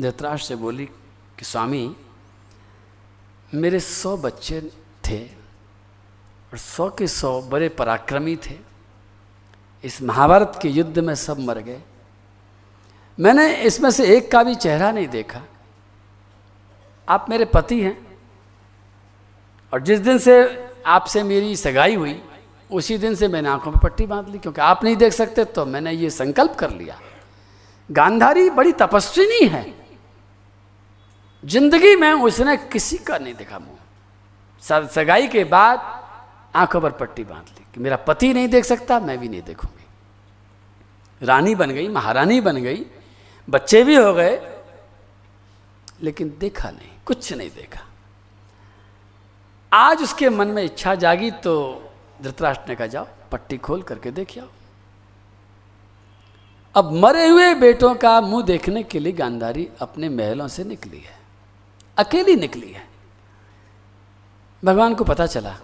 धृतराष्ट्र 0.00 0.48
से 0.48 0.56
बोली 0.56 0.86
कि, 1.38 1.44
स्वामी, 1.44 1.96
मेरे 3.54 3.80
सौ 3.80 4.16
बच्चे 4.16 4.60
थे 5.08 5.24
और 6.52 6.58
सौ 6.58 6.90
के 6.90 7.06
सौ 7.06 7.42
बड़े 7.42 7.68
पराक्रमी 7.68 8.36
थे। 8.36 8.58
इस 9.84 10.02
महाभारत 10.02 10.58
के 10.62 10.68
युद्ध 10.68 10.98
में 10.98 11.14
सब 11.14 11.38
मर 11.38 11.58
गए। 11.58 11.82
मैंने 13.20 13.56
इसमें 13.56 13.90
से 13.90 14.16
एक 14.16 14.30
का 14.30 14.42
भी 14.42 14.54
चेहरा 14.54 14.92
नहीं 14.92 15.08
देखा। 15.08 15.42
आप 17.08 17.26
मेरे 17.30 17.44
पति 17.44 17.80
हैं। 17.80 17.96
और 19.72 19.80
जिस 19.80 20.00
दिन 20.00 20.18
से 20.18 20.34
आपसे 20.86 21.22
मेरी 21.22 21.56
सगाई 21.56 21.94
हुई, 21.94 22.20
उसी 22.70 22.96
दिन 22.98 23.14
से 23.14 23.28
मैंने 23.28 23.48
आँखों 23.48 23.70
में 23.70 23.80
पट्टी 23.80 24.06
बाँध 24.06 24.28
ली, 24.28 24.38
क्योंकि 24.38 24.60
आप 24.60 24.84
नहीं 24.84 24.96
देख 24.96 25.12
सकते 25.12 25.44
तो 25.44 25.64
मैंने 25.66 25.92
ये 25.92 26.10
संकल्प 26.10 26.54
कर 26.54 26.70
लिया। 26.70 26.98
गांधारी 27.90 28.48
बड़ी 28.50 28.72
तपस्विनी 28.72 29.46
है। 29.46 29.64
ज़िंदगी 31.42 31.94
में 31.96 32.12
उसने 32.12 32.56
किसी 32.56 32.98
का 32.98 33.18
नहीं 33.18 33.34
देखा 33.34 33.58
मुँह। 33.58 34.86
सगाई 34.88 35.28
के 35.28 35.44
बाद 35.44 35.80
आँखों 36.54 36.80
पर 36.80 36.90
पट्टी 36.92 37.24
बाँध 37.24 37.48
ली 37.48 37.64
कि 37.74 37.80
मेरा 37.80 37.96
पति 37.98 38.32
नहीं 38.34 38.48
देख 38.48 38.64
सकता, 38.64 39.00
मैं 39.00 39.18
भी 39.18 39.28
नहीं 39.28 39.42
देखूँगी। 39.42 41.26
रानी 41.26 41.54
बन 41.54 41.70
गई, 41.70 41.88
महारानी 41.88 42.40
बन 42.40 42.56
गई, 42.56 42.84
बच्चे 43.48 43.82
भी 43.84 43.96
हो 43.96 44.12
गए, 44.14 44.40
लेकिन 46.02 46.36
देखा 46.38 46.70
नहीं। 46.70 46.90
कुछ 47.06 47.32
नहीं 47.32 47.50
देखा। 47.50 47.80
आज 49.72 50.02
उसके 50.02 50.28
मन 50.30 50.48
में 50.48 50.62
इच्छा 50.64 50.94
जागी 50.94 51.30
तो 51.30 51.82
धृतराष्ट्र 52.22 52.68
ने 52.68 52.74
कहा, 52.76 52.86
जाओ, 52.86 53.06
पट्टी 53.32 53.56
खोल 53.58 53.82
करके 53.82 54.10
देख 54.10 54.38
आओ। 54.38 54.48
अब 56.74 56.92
मरे 56.92 57.28
हुए 57.28 57.54
बेटों 57.54 57.94
का 57.94 58.20
मुँह 58.20 58.44
देखने 58.44 58.82
के 58.82 58.98
लिए 58.98 59.12
गांधारी 59.12 59.68
अपने 59.80 60.08
महलों 60.08 60.48
से 60.48 60.64
निकली 60.64 61.00
है। 61.00 61.18
अकेली 61.96 62.36
निकली 62.36 62.72
है। 62.72 62.88
भगवान 64.64 64.94
को 64.94 65.04
पता 65.04 65.26
चला। 65.26 65.56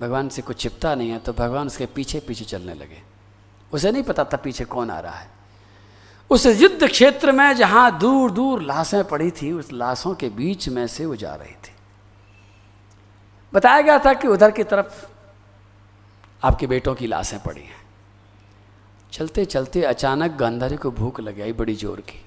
भगवान 0.00 0.28
से 0.28 0.42
कुछ 0.42 0.56
चिपता 0.56 0.94
नहीं 0.94 1.10
है 1.10 1.18
तो 1.18 1.32
भगवान 1.32 1.66
उसके 1.66 1.86
पीछे 1.86 2.20
पीछे 2.20 2.44
चलने 2.44 2.74
लगे। 2.74 3.02
उसे 3.72 3.92
नहीं 3.92 4.02
पता 4.02 4.24
था 4.24 4.36
पीछे 4.36 4.64
कौन 4.64 4.90
आ 4.90 5.00
रहा 5.00 5.14
है। 5.14 5.37
उस 6.30 6.46
युद्ध 6.46 6.86
क्षेत्र 6.86 7.32
में 7.32 7.52
जहाँ 7.56 7.98
दूर 7.98 8.30
दूर 8.30 8.62
लाशें 8.62 9.04
पड़ी 9.04 9.30
थी, 9.30 9.52
उस 9.52 9.72
लाशों 9.72 10.14
के 10.14 10.28
बीच 10.30 10.68
में 10.68 10.86
से 10.86 11.06
वो 11.06 11.16
जा 11.16 11.34
रही 11.34 11.52
थी। 11.54 11.72
बताया 13.52 13.80
गया 13.80 13.98
था 13.98 14.12
कि 14.14 14.28
उधर 14.28 14.50
की 14.50 14.64
तरफ़ 14.64 15.06
आपके 16.42 16.66
बेटों 16.66 16.94
की 16.94 17.06
लाशें 17.06 17.38
पड़ी 17.42 17.60
हैं। 17.60 17.76
चलते 19.12 19.44
चलते 19.44 19.82
अचानक 19.84 20.36
गांधारी 20.36 20.76
को 20.76 20.90
भूख 20.90 21.20
लग 21.20 21.40
आई 21.40 21.52
बड़ी 21.52 21.74
ज़ोर 21.74 22.00
की 22.00 22.20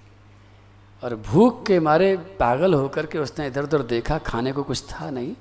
और 1.04 1.16
भूख 1.28 1.66
के 1.68 1.80
मारे 1.80 2.16
पागल 2.40 2.74
होकर 2.74 3.06
के 3.06 3.20
उसने 3.20 3.48
इधर 3.48 3.64
उधर 3.64 3.82
देखा, 3.84 4.18
खाने 4.18 4.52
को 4.52 4.64
कुछ 4.64 4.84
था 4.84 5.10
नहीं। 5.10 5.34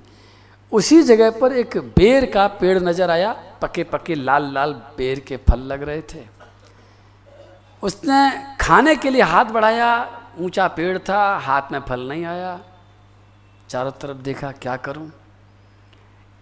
उसी 0.71 1.01
जगह 1.03 1.31
पर 1.31 1.53
एक 1.53 1.77
बेर 1.97 2.25
का 2.25 2.47
पेड़ 2.59 2.77
नज़र 2.79 3.09
आया 3.09 3.31
पके 3.61 3.83
पके 3.85 4.15
लाल 4.15 4.53
लाल 4.53 4.73
बेर 4.97 5.19
के 5.19 5.37
फल 5.49 5.59
लग 5.61 5.83
रहे 5.83 6.01
थे। 6.03 6.19
उसने 7.83 8.55
खाने 8.61 8.95
के 8.95 9.09
लिए 9.09 9.21
हाथ 9.21 9.45
बढ़ाया, 9.45 10.21
ऊँचा 10.37 10.67
पेड़ 10.67 10.97
था, 10.97 11.37
हाथ 11.37 11.61
में 11.71 11.79
फल 11.79 12.09
नहीं 12.09 12.25
आया। 12.25 12.59
चारों 13.69 13.91
तरफ़ 13.91 14.17
देखा, 14.17 14.51
क्या 14.51 14.77
करूँ? 14.77 15.11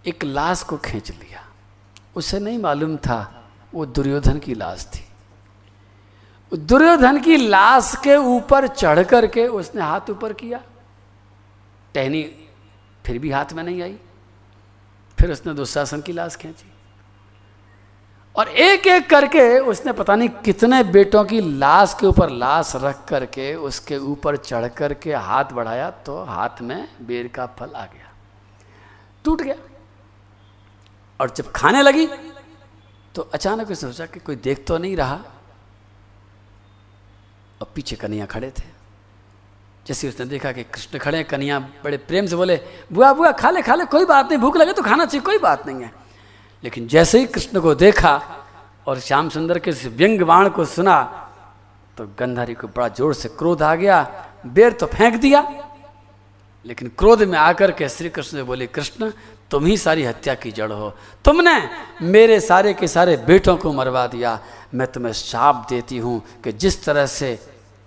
एक 0.06 0.24
लाश 0.24 0.62
को 0.62 0.76
खींच 0.76 1.10
लिया। 1.10 1.44
उसे 2.16 2.38
नहीं 2.38 2.58
मालूम 2.58 2.96
था, 2.96 3.50
वो 3.74 3.86
दुर्योधन 3.86 4.38
की 4.38 4.54
लाश 4.54 4.88
थी। 4.94 5.06
दुर्योधन 6.58 7.20
की 7.20 7.36
लाश 7.36 7.96
के 8.04 8.16
ऊपर 8.16 8.66
चढ़ 8.68 9.02
करके 9.02 9.46
उसने 9.46 9.82
हाथ 9.82 10.00
ऊपर 10.10 10.32
किया। 10.32 10.60
टहनी 11.94 12.22
फिर 13.06 13.18
भी 13.18 13.30
हाथ 13.30 13.52
में 13.52 13.64
नहीं 13.64 13.82
आई। 13.82 13.98
फिर 15.20 15.32
उसने 15.32 15.54
दुशासन 15.54 16.00
की 16.00 16.12
लाश 16.12 16.36
खींची। 16.36 16.69
और 18.36 18.48
एक 18.48 18.86
एक 18.86 19.08
करके 19.10 19.58
उसने 19.60 19.92
पता 19.92 20.14
नहीं 20.16 20.28
कितने 20.44 20.82
बेटों 20.84 21.24
की 21.24 21.40
लाश 21.58 21.94
के 22.00 22.06
ऊपर 22.06 22.30
लाश 22.30 22.72
रख 22.76 23.04
करके 23.04 23.54
उसके 23.54 23.96
ऊपर 23.96 24.36
चढ़ 24.36 24.68
करके 24.68 25.14
हाथ 25.14 25.52
बढ़ाया 25.52 25.90
तो 26.06 26.22
हाथ 26.24 26.60
में 26.62 26.88
बेर 27.02 27.28
का 27.28 27.46
फल 27.58 27.72
आ 27.76 27.84
गया। 27.84 28.12
टूट 29.24 29.42
गया। 29.42 29.56
और 31.20 31.30
जब 31.30 31.50
खाने 31.52 31.82
लगी 31.82 32.06
तो 33.14 33.22
अचानक 33.34 33.70
उसने 33.70 33.92
सोचा 33.92 34.06
कि 34.06 34.20
कोई 34.20 34.36
देख 34.36 34.64
तो 34.66 34.78
नहीं 34.78 34.96
रहा। 34.96 35.18
और 37.60 37.70
पीछे 37.74 37.96
कन्हैया 37.96 38.26
खड़े 38.26 38.50
थे। 38.50 38.64
जैसे 39.86 40.08
उसने 40.08 40.26
देखा 40.26 40.52
कि 40.52 40.62
कृष्ण 40.64 40.98
खड़े 40.98 41.22
कन्हैया 41.24 41.58
बड़े 41.58 41.96
प्रेम 41.98 42.26
से 42.26 42.36
बोले, 42.36 42.56
बुआ 42.92 43.12
बुआ, 43.12 43.32
खा 43.32 43.50
ले 43.50 43.62
खा 43.62 43.74
ले, 43.74 43.84
कोई 43.84 44.04
बात 44.04 44.30
नहीं, 44.30 44.38
भूख 44.38 44.56
लगे 44.56 44.72
तो 44.72 44.82
खाना 44.82 45.04
चाहिए, 45.04 45.24
कोई 45.24 45.38
बात 45.38 45.66
नहीं 45.66 45.82
है। 45.82 45.92
लेकिन 46.62 46.86
जैसे 46.88 47.18
ही 47.18 47.26
कृष्ण 47.26 47.60
को 47.60 47.74
देखा 47.74 48.20
और 48.86 49.00
श्याम 49.00 49.28
सुंदर 49.28 49.58
के 49.58 49.70
इस 49.70 49.84
व्यंग 49.86 50.22
बाण 50.22 50.48
को 50.48 50.64
सुना 50.64 51.02
तो 51.96 52.06
गंधारी 52.18 52.54
को 52.54 52.68
बड़ा 52.68 52.88
ज़ोर 52.88 53.14
से 53.14 53.28
क्रोध 53.28 53.62
आ 53.62 53.74
गया। 53.74 54.02
बेर 54.46 54.72
तो 54.72 54.86
फेंक 54.86 55.14
दिया। 55.14 55.40
लेकिन 56.64 56.88
क्रोध 56.98 57.22
में 57.22 57.38
आकर 57.38 57.70
के 57.70 57.88
श्री 57.88 58.08
कृष्ण 58.08 58.36
से 58.36 58.42
बोले, 58.42 58.66
कृष्ण, 58.66 59.10
तुम 59.50 59.66
ही 59.66 59.76
सारी 59.76 60.04
हत्या 60.04 60.34
की 60.34 60.50
जड़ 60.52 60.72
हो। 60.72 60.92
तुमने 61.24 61.56
मेरे 62.02 62.40
सारे 62.40 62.74
के 62.74 62.88
सारे 62.88 63.16
बेटों 63.16 63.56
को 63.56 63.72
मरवा 63.72 64.06
दिया। 64.06 64.38
मैं 64.74 64.86
तुम्हें 64.86 65.12
शाप 65.12 65.66
देती 65.70 65.98
हूँ 65.98 66.22
कि 66.44 66.52
जिस 66.52 66.84
तरह 66.84 67.06
से 67.06 67.38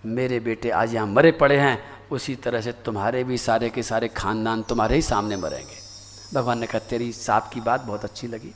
मेरे 0.06 0.40
बेटे 0.40 0.70
आज 0.70 0.94
यहाँ 0.96 1.08
मरे 1.08 1.32
पड़े 1.32 1.58
हैं, 1.58 1.80
उसी 2.12 2.36
तरह 2.36 2.62
से 2.62 2.72
तुम्हारे 2.72 3.24
भी 3.24 3.38
सारे 3.38 3.70
के 3.70 3.84
सारे 3.84 4.08
खानदान 4.08 4.62
तुम्हारे 4.62 4.96
ही 4.96 5.02
सामने 5.02 5.38
मरेंगे। 5.38 5.82
भगवान 6.36 6.60
ने 6.60 6.68
कहा, 6.68 6.80
तेरी 6.80 7.12
साप 7.12 7.50
की 7.54 7.62
बात 7.62 7.82
बहुत 7.82 8.04
अच्छी 8.04 8.28
लगी। 8.28 8.54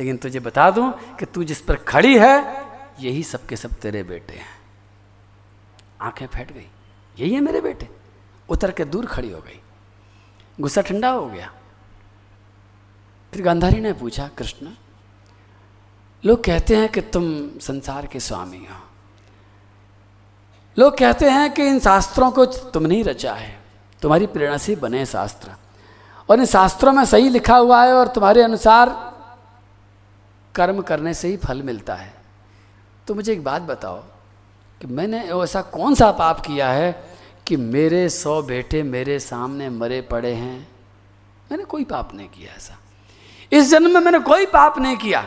लेकिन 0.00 0.16
तुझे 0.16 0.40
बता 0.40 0.70
दूँ 0.70 0.92
कि 0.92 1.26
तू 1.26 1.44
जिस 1.44 1.60
पर 1.60 1.76
खड़ी 1.76 2.18
है, 2.18 2.64
यही 3.00 3.22
सबके 3.22 3.56
सब 3.56 3.70
तेरे 3.70 4.02
बेटे 4.02 4.32
हैं। 4.32 4.60
आँखें 6.00 6.26
फैट 6.26 6.52
गई। 6.52 6.68
यही 7.18 7.34
है 7.34 7.40
मेरे 7.40 7.60
बेटे। 7.60 7.88
उतर 8.48 8.70
के 8.70 8.84
दूर 8.84 9.06
खड़ी 9.06 9.30
हो 9.30 9.40
गई। 9.40 9.60
गुस्सा 10.60 10.80
ठंडा 10.80 11.10
हो 11.10 11.26
गया। 11.26 11.52
फिर 13.32 13.42
गांधारी 13.42 13.80
ने 13.80 13.92
पूछा, 13.92 14.28
कृष्ण, 14.38 14.70
लोग 16.24 16.44
कहते 16.44 16.76
हैं 16.76 16.88
कि 16.88 17.00
तुम 17.00 17.50
संसार 17.58 18.06
के 18.06 18.20
स्वामी 18.20 18.66
हो। 18.70 18.88
लोग 20.78 20.98
कहते 20.98 21.30
हैं 21.30 21.54
कि 21.54 21.66
इन 21.66 21.78
शास्त्रों 21.78 22.30
को 22.30 22.46
तुम 22.46 22.86
नहीं 22.86 23.04
रचा 23.04 23.34
है। 23.34 23.62
तुम्हारी 24.02 24.26
प्रेरणा 24.26 24.56
से 24.56 24.76
बने 24.76 25.06
शास्त्र। 25.06 25.50
और 26.30 26.38
इन 26.38 26.44
शास्त्रों 26.44 26.92
में 26.92 27.04
सही 27.04 27.28
लिखा 27.28 27.56
हुआ 27.56 27.84
है 27.84 27.92
और 27.92 28.08
तुम्हारे 28.08 28.42
अनुसार 28.42 29.10
कर्म 30.54 30.82
करने 30.82 31.14
से 31.14 31.28
ही 31.28 31.36
फल 31.36 31.62
मिलता 31.62 31.94
है। 31.94 32.14
तो 33.06 33.14
मुझे 33.14 33.32
एक 33.32 33.44
बात 33.44 33.62
बताओ 33.62 33.98
कि 34.80 34.86
मैंने 34.86 35.20
ऐसा 35.42 35.62
कौन 35.62 35.94
सा 35.94 36.10
पाप 36.10 36.40
किया 36.40 36.68
है 36.70 37.04
कि 37.46 37.56
मेरे 37.56 38.08
सौ 38.08 38.42
बेटे 38.42 38.82
मेरे 38.82 39.18
सामने 39.18 39.68
मरे 39.68 40.00
पड़े 40.00 40.32
हैं? 40.32 40.68
मैंने 41.50 41.64
कोई 41.64 41.84
पाप 41.84 42.14
नहीं 42.14 42.28
किया 42.28 42.56
ऐसा। 42.56 42.78
इस 43.52 43.70
जन्म 43.70 43.94
में 43.94 44.00
मैंने 44.00 44.18
कोई 44.18 44.46
पाप 44.46 44.78
नहीं 44.78 44.96
किया। 44.96 45.20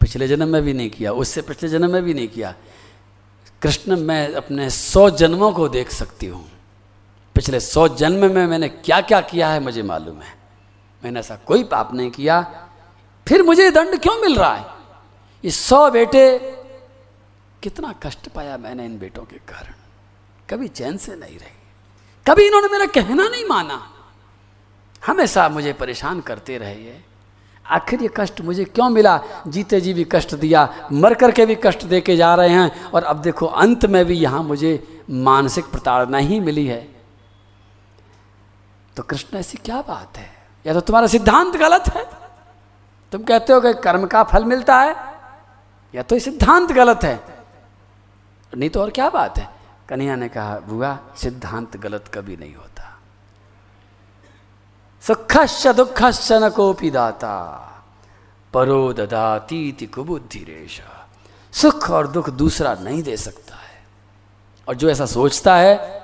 पिछले 0.00 0.28
जन्म 0.28 0.48
में 0.48 0.62
भी 0.62 0.74
नहीं 0.74 0.90
किया, 0.90 1.12
उससे 1.12 1.42
पिछले 1.42 1.68
जन्म 1.68 1.92
में 1.92 2.02
भी 2.02 2.14
नहीं 2.14 2.28
किया। 2.28 2.54
कृष्ण, 3.62 3.96
मैं 3.96 4.34
अपने 4.34 4.70
सौ 4.70 5.10
जन्मों 5.10 5.52
को 5.52 5.68
देख 5.68 5.90
सकती 5.90 6.26
हूँ। 6.26 6.48
पिछले 7.34 7.60
सौ 7.60 7.88
जन्म 7.88 8.34
में 8.34 8.46
मैंने 8.46 8.68
क्या 8.68 9.00
क्या 9.00 9.20
किया 9.20 9.48
है 9.48 9.60
मुझे 9.60 9.82
मालूम 9.82 10.20
है। 10.20 10.34
मैंने 11.04 11.20
ऐसा 11.20 11.36
कोई 11.36 11.64
पाप 11.64 11.94
नहीं 11.94 12.10
किया 12.10 12.65
फिर 13.28 13.42
मुझे 13.42 13.70
दंड 13.70 14.00
क्यों 14.00 14.20
मिल 14.20 14.36
रहा 14.36 14.54
है? 14.54 14.66
ये 15.44 15.50
सौ 15.50 15.90
बेटे, 15.90 16.38
कितना 17.62 17.94
कष्ट 18.02 18.28
पाया 18.28 18.56
मैंने 18.56 18.84
इन 18.84 18.98
बेटों 18.98 19.22
के 19.22 19.36
कारण। 19.36 19.74
कभी 20.50 20.68
चैन 20.68 20.96
से 20.96 21.16
नहीं 21.16 21.38
रही। 21.38 21.56
कभी 22.26 22.46
इन्होंने 22.46 22.68
मेरा 22.68 22.86
कहना 22.86 23.28
नहीं 23.28 23.44
माना। 23.44 23.92
हमेशा 25.06 25.48
मुझे 25.48 25.72
परेशान 25.72 26.20
करते 26.20 26.58
रहे 26.58 26.74
ये 26.74 27.04
आखिर 27.66 28.02
ये 28.02 28.08
कष्ट 28.16 28.40
मुझे 28.40 28.64
क्यों 28.64 28.88
मिला? 28.90 29.20
जीते 29.46 29.80
जी 29.80 29.94
भी 29.94 30.06
कष्ट 30.12 30.34
दिया, 30.34 30.88
मर 30.92 31.14
करके 31.14 31.46
भी 31.46 31.54
कष्ट 31.54 31.84
दे 31.84 32.00
के 32.00 32.16
जा 32.16 32.34
रहे 32.34 32.48
हैं। 32.48 32.84
और 32.84 33.04
अब 33.04 33.16
देखो, 33.16 33.46
अंत 33.46 33.86
में 33.86 34.04
भी 34.04 34.14
यहाँ 34.14 34.42
मुझे 34.42 35.04
मानसिक 35.10 35.64
प्रताड़ना 35.64 36.18
ही 36.18 36.40
मिली 36.40 36.66
है। 36.66 36.96
तो 38.96 39.02
कृष्ण, 39.02 39.38
ऐसी 39.38 39.58
क्या 39.58 39.80
बात 39.82 40.18
है? 40.18 40.30
या 40.66 40.74
तो 40.74 40.80
तुम्हारा 40.80 41.06
सिद्धांत 41.06 41.56
गलत 41.56 41.84
है? 41.94 42.15
तुम 43.12 43.22
कहते 43.22 43.52
हो 43.52 43.60
कि 43.60 43.74
कर्म 43.74 44.06
का 44.06 44.22
फल 44.22 44.44
मिलता 44.44 44.76
है? 44.76 44.96
या 45.94 46.02
तो 46.02 46.18
सिद्धांत 46.18 46.72
गलत 46.72 47.00
है? 47.04 47.20
नहीं 48.56 48.70
तो 48.70 48.82
और 48.82 48.90
क्या 48.90 49.10
बात 49.10 49.38
है? 49.38 49.50
कन्हैया 49.88 50.16
ने 50.16 50.28
कहा, 50.28 50.58
बुआ, 50.58 50.98
सिद्धांत 51.16 51.76
गलत 51.76 52.10
कभी 52.14 52.36
नहीं 52.36 52.54
होता। 52.54 52.98
सुखश्च 55.02 55.66
दुखश्च 55.66 56.32
न 56.32 56.50
कोपी 56.50 56.90
दाता। 56.90 57.62
परो 58.52 58.92
ददातीति 58.92 59.86
कुबुद्धि 59.86 60.38
रेश 60.38 60.82
सुख 61.52 61.90
और 61.90 62.06
दुख 62.06 62.30
दूसरा 62.30 62.74
नहीं 62.74 63.02
दे 63.02 63.16
सकता 63.16 63.54
है। 63.54 63.84
और 64.68 64.74
जो 64.74 64.90
ऐसा 64.90 65.06
सोचता 65.06 65.56
है, 65.56 66.02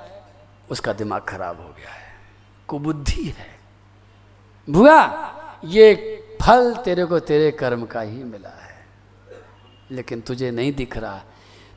उसका 0.71 0.93
दिमाग 0.93 1.23
खराब 1.23 1.57
हो 1.57 1.69
गया 1.69 1.91
है। 1.91 2.15
कुबुद्धि 2.69 3.35
है। 3.39 3.59
भुआ 4.71 5.33
ये 5.65 6.19
फल 6.43 6.75
तेरे 6.75 7.05
को 7.05 7.19
तेरे 7.21 7.51
कर्म 7.51 7.85
का 7.87 8.01
ही 8.01 8.23
मिला 8.25 8.49
है। 8.49 8.85
लेकिन 9.91 10.21
तुझे 10.21 10.51
नहीं 10.51 10.73
दिख 10.73 10.97
रहा। 10.97 11.23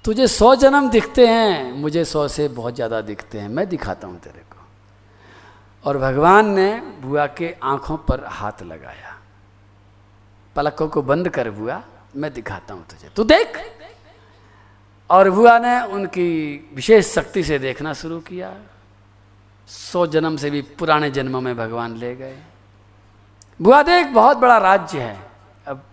तुझे 0.06 0.28
सौ 0.28 0.56
जन्म 0.56 0.90
दिखते 0.90 1.28
हैं, 1.28 1.72
मुझे 1.72 2.06
सौ 2.06 2.28
से 2.28 2.48
बहुत 2.48 2.76
ज़्यादा 2.76 3.02
दिखते 3.02 3.40
हैं। 3.40 3.50
मैं 3.50 3.70
दिखाता 3.70 4.08
हूँ 4.08 4.20
तेरे 4.20 4.40
को। 4.40 4.58
और 5.90 5.98
भगवान 5.98 6.50
ने 6.50 6.82
बुआ 7.02 7.28
के 7.28 7.56
आँखों 7.64 7.98
पर 7.98 8.24
हाथ 8.26 8.64
लगाया। 8.64 9.18
पलकों 10.56 10.88
को 10.88 11.02
बंद 11.02 11.30
कर 11.30 11.50
बुआ, 11.52 11.84
मैं 12.16 12.34
दिखाता 12.34 12.74
हूँ 12.74 12.86
तुझे। 12.86 13.10
तू 13.16 13.24
देख। 13.24 13.62
और 15.10 15.30
बुआ 15.30 15.60
ने 15.60 15.82
उनकी 15.82 16.70
विशेष 16.76 17.14
शक्ति 17.14 17.44
से 17.44 17.60
देखना 17.60 17.94
शुरू 17.94 18.20
किया। 18.20 18.56
सौ 19.68 20.08
जन्म 20.08 20.38
से 20.38 20.50
भी 20.50 20.62
पुराने 20.62 21.12
जन्मों 21.12 21.42
में 21.42 21.56
भगवान 21.58 21.98
ले 21.98 22.16
गए। 22.16 22.38
बुआ 23.62 23.84
देख 23.84 24.08
बहुत 24.08 24.38
बड़ा 24.38 24.58
राज्य 24.58 25.02
है। 25.02 25.20
अब 25.68 25.84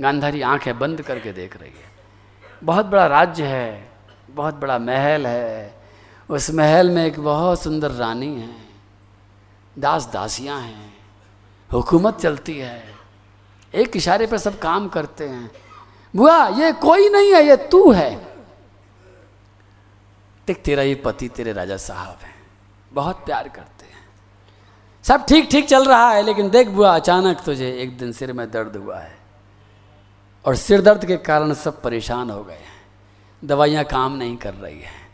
गांधारी 0.00 0.42
आँखें 0.42 0.78
बंद 0.78 1.02
करके 1.02 1.32
देख 1.32 1.56
रही 1.56 1.70
है। 1.70 1.96
बहुत 2.64 2.86
बड़ा 2.86 3.06
राज्य 3.06 3.46
है, 3.46 3.90
बहुत 4.30 4.54
बड़ा 4.54 4.78
महल 4.78 5.26
है। 5.26 5.80
उस 6.30 6.50
महल 6.50 6.90
में 6.90 7.06
एक 7.06 7.20
बहुत 7.20 7.62
सुंदर 7.62 7.90
रानी 7.90 8.40
है। 8.40 8.56
दास 9.78 10.10
दासियाँ 10.12 10.60
हैं। 10.60 10.98
हुकूमत 11.72 12.18
चलती 12.18 12.58
है। 12.58 12.94
एक 13.74 13.96
इशारे 13.96 14.26
पर 14.26 14.38
सब 14.38 14.58
काम 14.58 14.88
करते 14.88 15.28
हैं। 15.28 15.50
बुआ, 16.16 16.48
ये 16.48 16.72
कोई 16.72 17.08
नहीं 17.08 17.34
है, 17.34 17.46
ये 17.46 17.56
तू 17.56 17.92
है। 17.92 18.16
देख, 20.46 20.62
तेरा 20.62 20.82
ये 20.82 20.94
पति 20.94 21.28
तेरे 21.28 21.52
राजा 21.52 21.76
साहब 21.76 22.18
हैं। 22.22 22.34
बहुत 22.92 23.16
प्यार 23.16 23.48
करते 23.48 23.75
सब 25.08 25.26
ठीक 25.26 25.48
ठीक 25.50 25.68
चल 25.68 25.84
रहा 25.84 26.10
है, 26.10 26.22
लेकिन 26.22 26.50
देख 26.50 26.68
बुआ, 26.68 26.94
अचानक 26.94 27.42
तुझे 27.44 27.72
एक 27.72 27.98
दिन 27.98 28.12
सिर 28.12 28.32
में 28.32 28.50
दर्द 28.50 28.76
हुआ 28.76 28.98
है। 28.98 29.16
और 30.44 30.56
सिर 30.56 30.82
दर्द 30.82 31.04
के 31.04 31.16
कारण 31.16 31.54
सब 31.54 31.82
परेशान 31.82 32.30
हो 32.30 32.44
गए 32.44 32.54
हैं। 32.54 32.86
दवाइयाँ 33.44 33.84
काम 33.84 34.16
नहीं 34.16 34.36
कर 34.36 34.54
रही 34.54 34.80
हैं। 34.80 35.08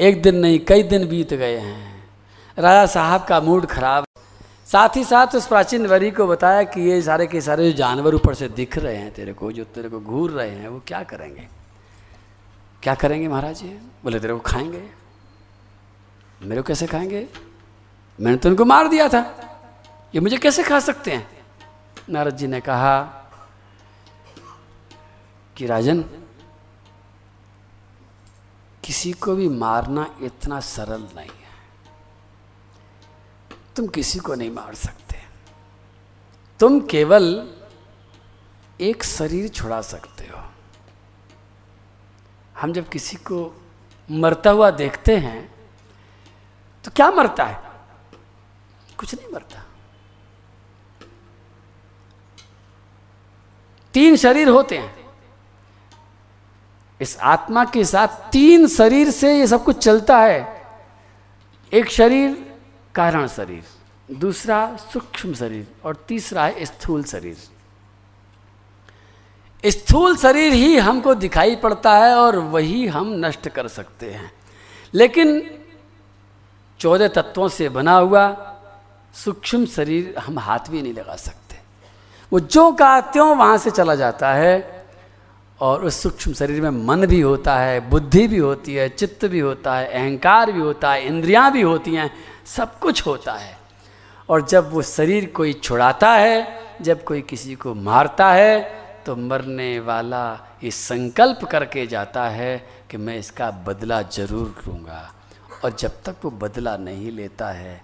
एक 0.00 0.22
दिन 0.22 0.36
नहीं, 0.36 0.58
कई 0.58 0.82
दिन 0.82 1.08
बीत 1.08 1.34
गए 1.34 1.56
हैं। 1.56 2.04
राजा 2.58 2.86
साहब 2.86 3.24
का 3.24 3.40
मूड 3.40 3.66
खराब। 3.66 4.04
साथ 4.72 4.88
ही 4.96 5.04
साथ 5.04 5.26
उस 5.26 5.46
प्राचीन 5.46 5.86
वरी 5.86 6.10
को 6.10 6.26
बताया 6.26 6.62
कि 6.62 6.80
ये 6.80 7.02
सारे 7.02 7.26
के 7.26 7.40
सारे 7.40 7.70
जो 7.70 7.76
जानवर 7.76 8.14
ऊपर 8.14 8.34
से 8.34 8.48
दिख 8.48 8.78
रहे 8.78 8.96
हैं, 8.96 9.14
तेरे 9.14 9.32
को 9.32 9.52
जो 9.52 9.64
तेरे 9.64 9.88
को 9.88 10.00
घूर 10.00 10.30
रहे 10.30 10.50
हैं, 10.50 10.68
वो 10.68 10.82
क्या 10.86 11.02
करेंगे? 11.02 11.48
क्या 12.82 12.94
करेंगे 12.94 13.28
महाराज 13.28 13.56
जी? 13.56 13.68
बोले, 14.04 14.20
तेरे 14.20 14.32
को 14.32 14.40
खाएँगे? 14.40 14.90
मेरे 16.42 16.62
को 16.62 16.66
कैसे 16.66 16.86
खाएँगे? 16.86 17.53
मैंने 18.20 18.36
तो 18.36 18.48
उनको 18.48 18.64
मार 18.64 18.88
दिया 18.88 19.08
था। 19.08 19.22
ये 20.14 20.20
मुझे 20.20 20.36
कैसे 20.36 20.62
खा 20.62 20.80
सकते 20.80 21.12
हैं? 21.12 21.46
नारद 22.10 22.36
जी 22.36 22.46
ने 22.46 22.60
कहा 22.60 23.02
कि, 25.56 25.66
राजन, 25.66 26.02
किसी 28.84 29.12
को 29.12 29.34
भी 29.34 29.48
मारना 29.48 30.16
इतना 30.22 30.60
सरल 30.60 31.02
नहीं 31.16 31.30
है। 31.30 31.44
तुम 33.76 33.86
किसी 33.86 34.18
को 34.18 34.34
नहीं 34.34 34.50
मार 34.50 34.74
सकते। 34.74 35.22
तुम 36.60 36.80
केवल 36.80 37.50
एक 38.80 39.04
शरीर 39.04 39.48
छुड़ा 39.48 39.82
सकते 39.82 40.24
हो। 40.24 40.50
हम 42.60 42.72
जब 42.72 42.88
किसी 42.88 43.16
को 43.16 43.62
मरता 44.10 44.50
हुआ 44.50 44.70
देखते 44.70 45.16
हैं 45.16 45.54
तो 46.84 46.90
क्या 46.90 47.10
मरता 47.10 47.44
है? 47.44 47.63
कुछ 49.04 49.14
नहीं 49.14 49.28
मरता। 49.34 49.66
तीन 53.94 54.16
शरीर 54.16 54.48
होते 54.48 54.78
हैं। 54.78 55.06
इस 57.00 57.18
आत्मा 57.18 57.64
के 57.64 57.84
साथ 57.84 58.08
तीन 58.08 58.68
शरीर 58.68 59.10
से 59.10 59.38
ये 59.38 59.46
सब 59.46 59.64
कुछ 59.64 59.84
चलता 59.84 60.18
है। 60.18 60.62
एक 61.72 61.90
शरीर, 61.90 62.58
कारण 62.94 63.26
शरीर, 63.26 63.64
दूसरा 64.14 64.76
सूक्ष्म 64.76 65.34
शरीर 65.34 65.68
और 65.84 66.04
तीसरा 66.08 66.46
है 66.46 66.64
स्थूल 66.64 67.04
शरीर। 67.04 67.36
स्थूल 69.66 70.16
शरीर 70.16 70.52
ही 70.52 70.76
हमको 70.76 71.14
दिखाई 71.14 71.56
पड़ता 71.56 71.96
है 71.96 72.14
और 72.14 72.36
वही 72.36 72.86
हम 72.86 73.08
नष्ट 73.08 73.48
कर 73.48 73.68
सकते 73.68 74.14
हैं। 74.14 74.32
लेकिन 74.94 75.58
चौदह 76.78 77.08
तत्वों 77.08 77.48
से 77.48 77.68
बना 77.68 77.96
हुआ 77.96 78.50
सूक्ष्म 79.14 79.66
शरीर 79.66 80.14
हम 80.18 80.38
हाथ 80.38 80.70
भी 80.70 80.82
नहीं 80.82 80.92
लगा 80.94 81.16
सकते। 81.16 81.58
वो 82.32 82.40
जो 82.40 82.70
का 82.72 83.00
त्यों 83.00 83.36
वहाँ 83.36 83.58
से 83.58 83.70
चला 83.70 83.94
जाता 83.94 84.32
है 84.32 84.84
और 85.60 85.84
उस 85.84 86.02
सूक्ष्म 86.02 86.32
शरीर 86.32 86.60
में 86.62 86.86
मन 86.86 87.06
भी 87.06 87.20
होता 87.20 87.56
है, 87.58 87.78
बुद्धि 87.90 88.26
भी 88.28 88.38
होती 88.38 88.74
है, 88.74 88.88
चित्त 88.88 89.24
भी 89.26 89.40
होता 89.40 89.76
है, 89.76 89.86
अहंकार 89.88 90.52
भी 90.52 90.60
होता 90.60 90.92
है, 90.92 91.06
इंद्रियाँ 91.06 91.50
भी 91.52 91.62
होती 91.62 91.94
हैं, 91.94 92.10
सब 92.46 92.78
कुछ 92.78 93.06
होता 93.06 93.32
है। 93.34 93.56
और 94.28 94.46
जब 94.46 94.72
वो 94.72 94.82
शरीर 94.82 95.26
कोई 95.36 95.52
छुड़ाता 95.54 96.12
है, 96.12 96.62
जब 96.82 97.04
कोई 97.04 97.20
किसी 97.22 97.54
को 97.54 97.74
मारता 97.74 98.30
है 98.32 98.82
तो 99.06 99.14
मरने 99.16 99.78
वाला 99.80 100.26
ये 100.64 100.70
संकल्प 100.70 101.44
करके 101.44 101.86
जाता 101.86 102.24
है 102.28 102.56
कि 102.90 102.96
मैं 102.96 103.16
इसका 103.18 103.50
बदला 103.66 104.00
ज़रूर 104.02 104.62
लूँगा। 104.66 105.10
और 105.64 105.76
जब 105.78 106.02
तक 106.04 106.24
वो 106.24 106.30
बदला 106.32 106.76
नहीं 106.76 107.10
लेता 107.12 107.48
है 107.48 107.82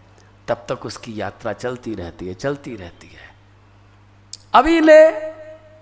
तब 0.51 0.65
तक 0.69 0.87
उसकी 0.87 1.21
यात्रा 1.21 1.53
चलती 1.53 1.95
रहती 1.95 2.27
है, 2.29 2.35
चलती 2.35 2.77
रहती 2.77 3.07
है। 3.07 3.35
अभी 4.55 4.81
ले 4.81 5.01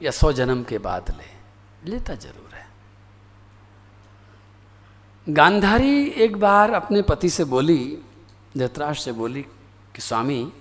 या 0.04 0.10
सौ 0.10 0.32
जन्म 0.32 0.62
के 0.62 0.78
बाद 0.78 1.10
ले, 1.10 1.90
लेता 1.90 2.14
ज़रूर 2.14 2.54
है। 2.54 2.66
गांधारी 5.28 6.04
एक 6.06 6.36
बार 6.36 6.72
अपने 6.72 7.02
पति 7.02 7.30
से 7.30 7.44
बोली, 7.44 7.98
धृतराष्ट्र 8.56 9.04
से 9.04 9.12
बोली 9.12 9.42
कि, 9.94 10.00
स्वामी, 10.00 10.52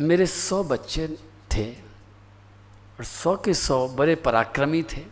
मेरे 0.00 0.26
सौ 0.26 0.64
बच्चे 0.64 1.08
थे 1.54 1.70
और 2.98 3.04
सौ 3.04 3.36
के 3.36 3.54
सौ 3.54 3.88
बड़े 3.88 4.14
पराक्रमी 4.14 4.82
थे। 4.82 5.04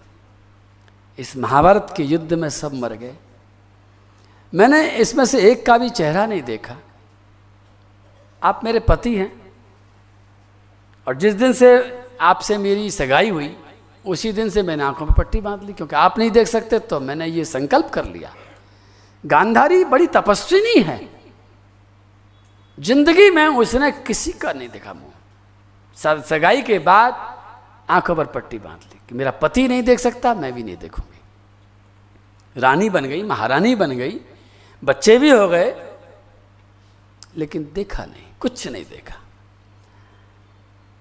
इस 1.19 1.37
महाभारत 1.37 1.95
के 1.97 2.03
युद्ध 2.03 2.33
में 2.33 2.49
सब 2.51 2.75
मर 2.75 2.93
गए। 2.93 3.17
मैंने 4.55 4.91
इसमें 4.91 5.25
से 5.25 5.51
एक 5.51 5.67
का 5.67 5.79
भी 5.79 5.91
चेहरा 5.91 6.27
नहीं 6.27 6.43
देखा। 6.43 6.77
आप 8.47 8.61
मेरे 8.65 8.81
पति 8.81 9.15
हैं। 9.17 9.33
और 11.07 11.17
जिस 11.17 11.35
दिन 11.35 11.53
से 11.53 11.69
आपसे 12.21 12.59
मेरी 12.59 12.91
सगाई 12.91 13.29
हुई, 13.31 13.57
उसी 14.05 14.33
दिन 14.33 14.49
से 14.51 14.63
मैंने 14.63 14.83
आँखों 14.85 15.07
में 15.07 15.15
पट्टी 15.15 15.41
बाँध 15.41 15.63
ली, 15.63 15.73
क्योंकि 15.73 15.97
आप 15.97 16.19
नहीं 16.19 16.31
देख 16.31 16.47
सकते 16.49 16.79
तो 16.81 17.01
मैंने 17.01 17.27
ये 17.27 17.45
संकल्प 17.45 17.91
कर 17.91 18.05
लिया। 18.05 18.35
गांधारी 19.25 19.85
बड़ी 19.85 20.07
तपस्विनी 20.07 20.81
है। 20.81 21.01
ज़िंदगी 22.79 23.31
में 23.31 23.47
उसने 23.47 23.91
किसी 24.07 24.33
का 24.33 24.53
नहीं 24.53 24.69
देखा 24.69 24.93
मुँह। 24.93 26.21
सगाई 26.23 26.63
के 26.63 26.79
बाद 26.79 27.15
आँखों 27.89 28.15
पर 28.17 28.27
पट्टी 28.27 28.59
बाँध 28.59 28.83
ली 28.85 29.01
कि 29.09 29.15
मेरा 29.15 29.31
पति 29.33 29.67
नहीं 29.69 29.83
देख 29.83 29.99
सकता, 29.99 30.35
मैं 30.35 30.53
भी 30.53 30.63
नहीं 30.63 30.77
देखूँगी। 30.77 32.61
रानी 32.61 32.91
बन 32.91 33.05
गई, 33.05 33.23
महारानी 33.23 33.75
बन 33.75 33.91
गई, 33.91 34.21
बच्चे 34.83 35.19
भी 35.19 35.31
हो 35.31 35.49
गए, 35.49 35.75
लेकिन 37.37 37.71
देखा 37.75 38.05
नहीं। 38.05 38.26
कुछ 38.41 38.67
नहीं 38.69 38.85
देखा। 38.85 39.15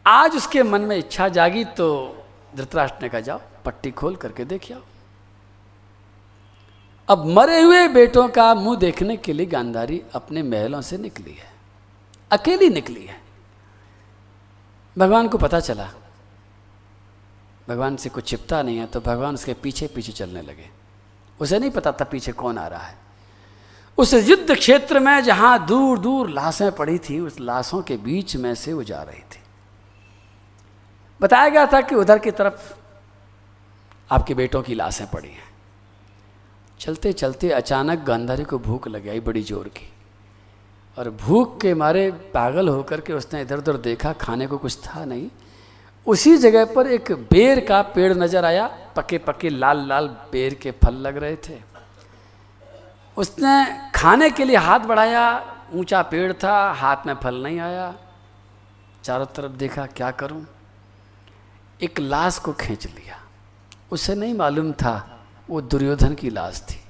आज 0.05 0.35
उसके 0.35 0.63
मन 0.63 0.81
में 0.81 0.97
इच्छा 0.97 1.27
जागी 1.27 1.65
तो 1.65 2.17
धृतराष्ट्र 2.55 3.01
ने 3.01 3.09
कहा, 3.09 3.21
जाओ, 3.21 3.41
पट्टी 3.65 3.91
खोल 3.91 4.15
करके 4.15 4.45
देख 4.45 4.71
आओ। 4.71 4.81
अब 7.09 7.25
मरे 7.25 7.61
हुए 7.61 7.87
बेटों 7.87 8.27
का 8.29 8.53
मुँह 8.55 8.77
देखने 8.77 9.17
के 9.17 9.33
लिए 9.33 9.45
गांधारी 9.45 10.01
अपने 10.13 10.43
महलों 10.43 10.81
से 10.81 10.97
निकली 10.97 11.33
है। 11.33 11.53
अकेली 12.31 12.69
निकली 12.69 13.05
है। 13.05 13.21
भगवान 14.97 15.27
को 15.27 15.37
पता 15.37 15.59
चला। 15.59 15.91
भगवान 17.69 17.95
से 17.95 18.09
कुछ 18.09 18.27
छिपता 18.27 18.61
नहीं 18.61 18.77
है 18.77 18.85
तो 18.85 18.99
भगवान 19.01 19.33
उसके 19.33 19.53
पीछे 19.53 19.87
पीछे 19.87 20.11
चलने 20.11 20.41
लगे। 20.41 20.69
उसे 21.39 21.59
नहीं 21.59 21.71
पता 21.71 21.91
था 21.91 22.05
पीछे 22.05 22.31
कौन 22.31 22.57
आ 22.57 22.67
रहा 22.67 22.83
है। 22.83 23.04
उस 23.97 24.13
युद्ध 24.13 24.55
क्षेत्र 24.55 24.99
में 24.99 25.23
जहाँ 25.23 25.65
दूर 25.65 25.99
दूर 25.99 26.29
लाशें 26.29 26.71
पड़ी 26.71 26.97
थी, 26.99 27.19
उस 27.19 27.39
लाशों 27.39 27.81
के 27.81 27.97
बीच 27.97 28.35
में 28.35 28.53
से 28.55 28.73
वो 28.73 28.83
जा 28.83 29.01
रही 29.01 29.19
थी। 29.19 29.39
बताया 31.21 31.49
गया 31.49 31.65
था 31.65 31.81
कि 31.81 31.95
उधर 31.95 32.19
की 32.19 32.31
तरफ़ 32.31 32.73
आपके 34.09 34.33
बेटों 34.33 34.61
की 34.61 34.75
लाशें 34.75 35.07
पड़ी 35.07 35.29
हैं। 35.29 35.43
चलते 36.79 37.13
चलते 37.13 37.49
अचानक 37.51 37.99
गांधारी 37.99 38.43
को 38.43 38.57
भूख 38.59 38.87
लग, 38.87 39.07
आई 39.07 39.19
बड़ी 39.19 39.41
ज़ोर 39.41 39.67
की। 39.67 39.91
और 40.97 41.09
भूख 41.21 41.59
के 41.61 41.73
मारे 41.73 42.09
पागल 42.33 42.69
होकर 42.69 43.01
के 43.01 43.13
उसने 43.13 43.41
इधर 43.41 43.57
उधर 43.57 43.77
देखा, 43.77 44.11
खाने 44.13 44.47
को 44.47 44.57
कुछ 44.57 44.77
था 44.77 45.05
नहीं। 45.05 45.29
उसी 46.07 46.35
जगह 46.37 46.65
पर 46.65 46.87
एक 46.87 47.11
बेर 47.31 47.59
का 47.59 47.81
पेड़ 47.81 48.13
नज़र 48.13 48.45
आया 48.45 48.67
पके 48.95 49.17
पके 49.17 49.49
लाल 49.49 49.87
लाल 49.87 50.07
बेर 50.31 50.53
के 50.53 50.71
फल 50.83 50.93
लग 50.97 51.17
रहे 51.17 51.35
थे। 51.35 51.55
उसने 53.17 53.89
खाने 53.95 54.29
के 54.29 54.45
लिए 54.45 54.55
हाथ 54.55 54.79
बढ़ाया, 54.79 55.55
ऊँचा 55.73 56.01
पेड़ 56.01 56.33
था, 56.33 56.71
हाथ 56.71 56.97
में 57.05 57.13
फल 57.13 57.43
नहीं 57.43 57.59
आया। 57.59 57.95
चारों 59.03 59.25
तरफ़ 59.25 59.51
देखा, 59.51 59.85
क्या 59.85 60.11
करूँ? 60.11 60.47
एक 61.81 61.99
लाश 61.99 62.37
को 62.37 62.53
खींच 62.53 62.85
लिया। 62.85 63.19
उसे 63.91 64.15
नहीं 64.15 64.33
मालूम 64.33 64.71
था, 64.71 65.25
वो 65.49 65.61
दुर्योधन 65.61 66.13
की 66.13 66.29
लाश 66.29 66.65
थी। 66.69 66.81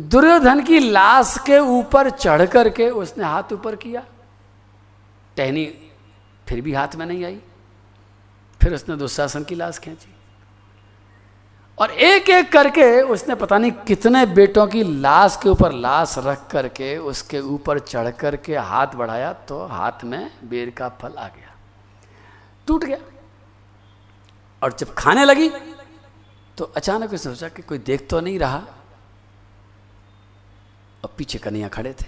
दुर्योधन 0.00 0.62
की 0.62 0.78
लाश 0.78 1.38
के 1.46 1.58
ऊपर 1.58 2.10
चढ़ 2.10 2.46
करके 2.46 2.90
उसने 2.90 3.24
हाथ 3.24 3.42
ऊपर 3.52 3.76
किया। 3.76 4.02
टहनी 5.36 5.66
फिर 6.48 6.60
भी 6.60 6.72
हाथ 6.72 6.88
में 6.94 7.06
नहीं 7.06 7.24
आई। 7.24 7.40
फिर 8.62 8.74
उसने 8.74 8.96
दुशासन 8.96 9.44
की 9.44 9.54
लाश 9.54 9.78
खींची। 9.78 10.11
और 11.78 11.90
एक 11.90 12.28
एक 12.30 12.50
करके 12.52 13.00
उसने 13.02 13.34
पता 13.34 13.58
नहीं 13.58 13.70
कितने 13.86 14.24
बेटों 14.26 14.66
की 14.66 14.82
लाश 15.00 15.38
के 15.42 15.48
ऊपर 15.48 15.72
लाश 15.72 16.14
रख 16.18 16.46
करके 16.50 16.96
उसके 16.98 17.40
ऊपर 17.40 17.78
चढ़ 17.78 18.10
करके 18.10 18.56
हाथ 18.56 18.94
बढ़ाया 18.96 19.32
तो 19.48 19.64
हाथ 19.66 20.04
में 20.04 20.30
बेर 20.44 20.70
का 20.70 20.88
फल 21.00 21.14
आ 21.18 21.26
गया। 21.28 21.54
टूट 22.66 22.84
गया। 22.84 22.98
और 24.62 24.72
जब 24.72 24.94
खाने 24.94 25.24
लगी 25.24 25.50
तो 26.58 26.64
अचानक 26.76 27.12
उसने 27.12 27.34
सोचा 27.34 27.48
कि 27.48 27.62
कोई 27.62 27.78
देख 27.78 28.06
तो 28.10 28.20
नहीं 28.20 28.38
रहा। 28.38 28.62
और 31.04 31.14
पीछे 31.18 31.38
कन्हैया 31.38 31.68
खड़े 31.68 31.92
थे। 31.92 32.06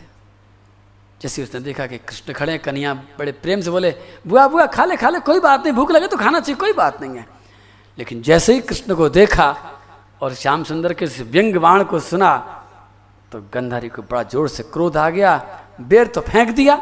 जैसे 1.21 1.43
उसने 1.43 1.61
देखा 1.61 1.87
कि 1.87 1.99
कृष्ण 1.99 2.33
खड़े 2.33 2.59
कन्हैया 2.59 2.95
बड़े 3.19 3.33
प्रेम 3.33 3.61
से 3.61 3.71
बोले, 3.71 3.91
बुआ 4.27 4.47
बुआ, 4.49 4.67
खा 4.67 4.85
ले 4.85 4.97
खा 4.97 5.09
ले, 5.11 5.21
कोई 5.21 5.41
बात 5.41 5.65
नहीं, 5.65 5.73
भूख 5.73 5.91
लगे 5.91 6.07
तो 6.07 6.17
खाना 6.17 6.41
चाहिए, 6.41 6.57
कोई 6.57 6.73
बात 6.73 7.01
नहीं 7.01 7.17
है। 7.17 7.34
लेकिन 7.99 8.23
जैसे 8.23 8.55
ही 8.55 8.61
कृष्ण 8.61 8.95
को 8.95 9.09
देखा 9.09 9.55
और 10.23 10.35
श्याम 10.35 10.65
सुंदर 10.65 10.93
के 10.93 11.07
व्यंग 11.07 11.57
बाण 11.57 11.85
को 11.85 12.01
सुना 12.01 12.37
तो 13.33 13.41
गंधारी 13.55 13.89
को 13.89 14.03
बड़ा 14.03 14.23
ज़ोर 14.23 14.49
से 14.49 14.63
क्रोध 14.63 14.97
आ 14.97 15.09
गया। 15.11 15.37
बेर 15.81 16.07
तो 16.07 16.21
फेंक 16.21 16.51
दिया। 16.51 16.75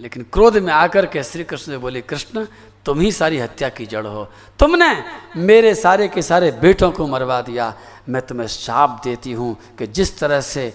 लेकिन 0.00 0.22
क्रोध 0.32 0.56
में 0.56 0.72
आकर 0.72 1.06
के 1.06 1.22
श्री 1.22 1.44
कृष्ण 1.44 1.72
से 1.72 1.78
बोले, 1.78 2.00
कृष्ण, 2.00 2.46
तुम 2.84 3.00
ही 3.00 3.10
सारी 3.12 3.38
हत्या 3.38 3.68
की 3.68 3.86
जड़ 3.86 4.06
हो। 4.06 4.24
तुमने 4.58 4.90
मेरे 5.36 5.74
सारे 5.74 6.08
के 6.08 6.22
सारे 6.22 6.50
बेटों 6.52 6.90
को 6.92 7.06
मरवा 7.06 7.40
दिया। 7.40 7.72
मैं 8.08 8.22
तुम्हें 8.22 8.46
शाप 8.46 9.00
देती 9.04 9.32
हूँ 9.32 9.56
कि 9.78 9.86
जिस 9.86 10.18
तरह 10.18 10.40
से 10.40 10.72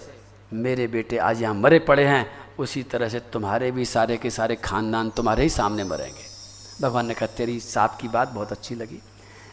मेरे 0.52 0.86
बेटे 0.86 1.18
आज 1.18 1.42
यहाँ 1.42 1.54
मरे 1.54 1.78
पड़े 1.78 2.04
हैं, 2.04 2.26
उसी 2.58 2.82
तरह 2.82 3.08
से 3.08 3.20
तुम्हारे 3.32 3.70
भी 3.70 3.84
सारे 3.84 4.16
के 4.16 4.30
सारे 4.30 4.56
खानदान 4.56 5.10
तुम्हारे 5.10 5.42
ही 5.42 5.48
सामने 5.48 5.84
मरेंगे। 5.84 6.28
भगवान 6.82 7.06
ने 7.06 7.14
कहा, 7.14 7.26
तेरी 7.26 7.60
साप 7.60 7.98
की 8.00 8.08
बात 8.08 8.28
बहुत 8.28 8.52
अच्छी 8.52 8.74
लगी। 8.74 9.02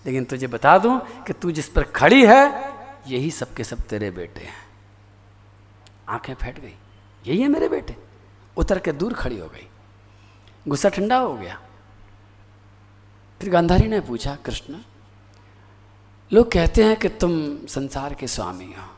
लेकिन 0.07 0.23
तुझे 0.23 0.47
बता 0.47 0.77
दूँ 0.77 0.99
कि 0.99 1.33
तू 1.33 1.51
जिस 1.51 1.69
पर 1.69 1.83
खड़ी 1.83 2.25
है, 2.25 2.71
यही 3.07 3.31
सबके 3.31 3.63
सब 3.63 3.77
तेरे 3.77 4.11
बेटे 4.11 4.41
हैं। 4.41 4.67
आँखें 6.09 6.33
फैट 6.33 6.59
गई। 6.59 6.75
यही 7.27 7.41
है 7.41 7.47
मेरे 7.47 7.69
बेटे। 7.69 7.97
उतर 8.57 8.79
के 8.79 8.91
दूर 8.91 9.13
खड़ी 9.13 9.39
हो 9.39 9.47
गई। 9.47 9.69
गुस्सा 10.67 10.89
ठंडा 10.89 11.17
हो 11.17 11.33
गया। 11.33 11.61
फिर 13.41 13.49
गांधारी 13.49 13.87
ने 13.87 13.99
पूछा, 13.99 14.35
कृष्ण, 14.35 14.77
लोग 16.33 16.51
कहते 16.51 16.83
हैं 16.83 16.95
कि 16.95 17.09
तुम 17.09 17.57
संसार 17.65 18.13
के 18.13 18.27
स्वामी 18.27 18.65
हो। 18.65 18.97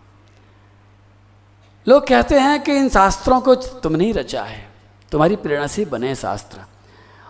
लोग 1.88 2.08
कहते 2.08 2.40
हैं 2.40 2.64
कि 2.64 2.76
इन 2.76 2.90
शास्त्रों 2.90 3.42
को 3.42 3.56
तुमने 3.56 3.98
नहीं 3.98 4.14
रचा 4.14 4.44
है। 4.44 4.72
तुम्हारी 5.12 5.36
प्रेरणा 5.36 5.68
से 5.68 5.86
बने 5.86 6.16
शास्त्र। 6.16 6.62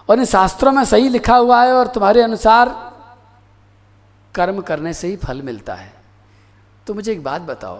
और 0.09 0.19
इन 0.19 0.25
शास्त्रों 0.25 0.71
में 0.71 0.85
सही 0.85 1.09
लिखा 1.09 1.35
हुआ 1.35 1.63
है 1.63 1.73
और 1.73 1.87
तुम्हारे 1.87 2.21
अनुसार 2.21 2.88
कर्म 4.35 4.61
करने 4.61 4.93
से 4.93 5.07
ही 5.07 5.15
फल 5.15 5.41
मिलता 5.41 5.75
है। 5.75 5.93
तो 6.87 6.93
मुझे 6.93 7.11
एक 7.11 7.23
बात 7.23 7.41
बताओ 7.41 7.75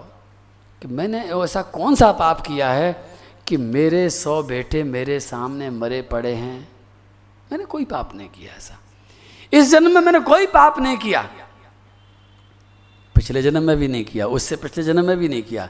कि 0.82 0.88
मैंने 0.88 1.44
ऐसा 1.44 1.62
कौन 1.62 1.94
सा 1.94 2.12
पाप 2.12 2.40
किया 2.40 2.72
है 2.72 3.08
कि 3.46 3.56
मेरे 3.56 4.10
सौ 4.10 4.42
बेटे 4.42 4.82
मेरे 4.82 5.20
सामने 5.20 5.70
मरे 5.70 6.02
पड़े 6.02 6.34
हैं? 6.34 6.68
मैंने 7.52 7.64
कोई 7.64 7.84
पाप 7.84 8.14
नहीं 8.14 8.28
किया 8.28 8.56
ऐसा। 8.56 8.78
इस 9.52 9.70
जन्म 9.70 9.94
में 9.94 10.00
मैंने 10.00 10.20
कोई 10.20 10.46
पाप 10.46 10.78
नहीं 10.78 10.96
किया। 10.96 11.22
पिछले 13.14 13.42
जन्म 13.42 13.62
में 13.62 13.76
भी 13.76 13.88
नहीं 13.88 14.04
किया, 14.04 14.26
उससे 14.26 14.56
पिछले 14.56 14.84
जन्म 14.84 15.04
में 15.04 15.16
भी 15.16 15.28
नहीं 15.28 15.42
किया। 15.42 15.68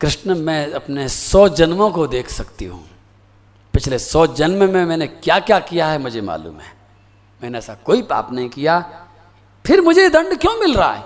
कृष्ण, 0.00 0.34
मैं 0.34 0.72
अपने 0.72 1.08
सौ 1.08 1.48
जन्मों 1.48 1.90
को 1.90 2.06
देख 2.06 2.28
सकती 2.28 2.64
हूँ। 2.64 2.88
पिछले 3.72 3.98
सौ 3.98 4.26
जन्म 4.26 4.70
में 4.70 4.84
मैंने 4.84 5.06
क्या 5.06 5.38
क्या 5.38 5.58
किया 5.58 5.86
है 5.86 5.98
मुझे 5.98 6.20
मालूम 6.20 6.60
है। 6.60 6.72
मैंने 7.42 7.58
ऐसा 7.58 7.74
कोई 7.74 8.02
पाप 8.02 8.32
नहीं 8.32 8.48
किया। 8.48 9.03
फिर 9.66 9.80
मुझे 9.80 10.08
दंड 10.08 10.38
क्यों 10.38 10.60
मिल 10.60 10.74
रहा 10.74 10.92
है? 10.92 11.04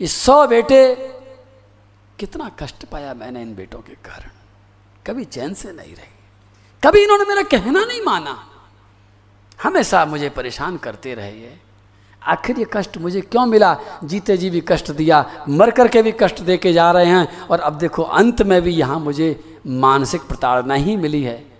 ये 0.00 0.06
सौ 0.06 0.46
बेटे, 0.46 0.94
कितना 2.18 2.48
कष्ट 2.48 2.84
पाया 2.84 3.14
मैंने 3.14 3.42
इन 3.42 3.54
बेटों 3.54 3.78
के 3.78 3.92
कारण। 3.92 4.30
कभी 5.06 5.24
चैन 5.24 5.54
से 5.54 5.72
नहीं 5.72 5.94
रही। 5.94 6.12
कभी 6.84 7.02
इन्होंने 7.02 7.24
मेरा 7.24 7.42
कहना 7.42 7.84
नहीं 7.84 8.02
माना। 8.02 8.48
हमेशा 9.62 10.04
मुझे 10.04 10.28
परेशान 10.30 10.76
करते 10.76 11.14
रहे 11.14 11.32
ये 11.32 11.60
आखिर 12.22 12.58
ये 12.58 12.66
कष्ट 12.72 12.98
मुझे 12.98 13.20
क्यों 13.20 13.46
मिला? 13.46 13.76
जीते 14.04 14.36
जी 14.36 14.50
भी 14.50 14.64
कष्ट 14.68 14.90
दिया, 14.90 15.46
मर 15.48 15.70
करके 15.70 16.02
भी 16.02 16.12
कष्ट 16.12 16.40
दे 16.40 16.56
के 16.56 16.72
जा 16.72 16.90
रहे 16.90 17.06
हैं। 17.06 17.40
और 17.40 17.60
अब 17.60 17.78
देखो, 17.78 18.02
अंत 18.02 18.42
में 18.42 18.62
भी 18.62 18.70
यहाँ 18.70 19.00
मुझे 19.00 19.60
मानसिक 19.66 20.22
प्रताड़ना 20.22 20.74
ही 20.74 20.96
मिली 20.96 21.22
है। 21.22 21.52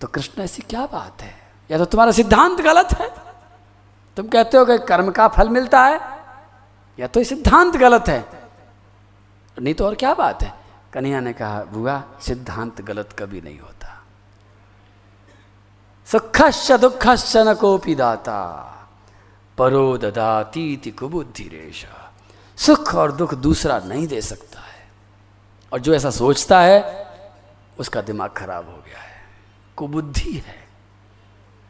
तो 0.00 0.06
कृष्ण, 0.06 0.42
ऐसी 0.42 0.62
क्या 0.62 0.86
बात 0.86 1.22
है? 1.22 1.52
या 1.70 1.78
तो 1.78 1.84
तुम्हारा 1.84 2.12
सिद्धांत 2.12 2.60
गलत 2.60 2.88
है? 3.00 3.29
तुम 4.20 4.28
कहते 4.28 4.56
हो 4.56 4.64
कि 4.64 4.78
कर्म 4.78 5.10
का 5.10 5.28
फल 5.28 5.48
मिलता 5.48 5.80
है? 5.80 6.00
या 6.98 7.06
तो 7.06 7.24
सिद्धांत 7.24 7.76
गलत 7.76 8.04
है? 8.08 8.28
नहीं 9.58 9.74
तो 9.74 9.86
और 9.86 9.94
क्या 9.94 10.14
बात 10.14 10.42
है? 10.42 10.54
कन्हैया 10.92 11.20
ने 11.20 11.32
कहा, 11.32 11.64
बुआ, 11.64 12.02
सिद्धांत 12.20 12.80
गलत 12.80 13.16
कभी 13.18 13.40
नहीं 13.40 13.60
होता। 13.60 14.02
सुखश्च 16.06 16.72
दुखश्च 16.72 17.36
न 17.36 17.54
कोपी 17.54 17.94
दाता। 17.94 18.66
परो 19.58 19.98
ददाती 19.98 20.90
कुबुद्धि 20.90 21.44
रेश 21.44 21.86
सुख 22.56 22.94
और 22.94 23.12
दुख 23.12 23.34
दूसरा 23.34 23.78
नहीं 23.78 24.06
दे 24.06 24.20
सकता 24.20 24.60
है। 24.60 24.88
और 25.72 25.80
जो 25.80 25.94
ऐसा 25.94 26.10
सोचता 26.10 26.60
है, 26.60 27.06
उसका 27.78 28.00
दिमाग 28.00 28.30
खराब 28.30 28.66
हो 28.66 28.76
गया 28.76 28.98
है। 28.98 29.22
कुबुद्धि 29.76 30.44
है। 30.46 30.68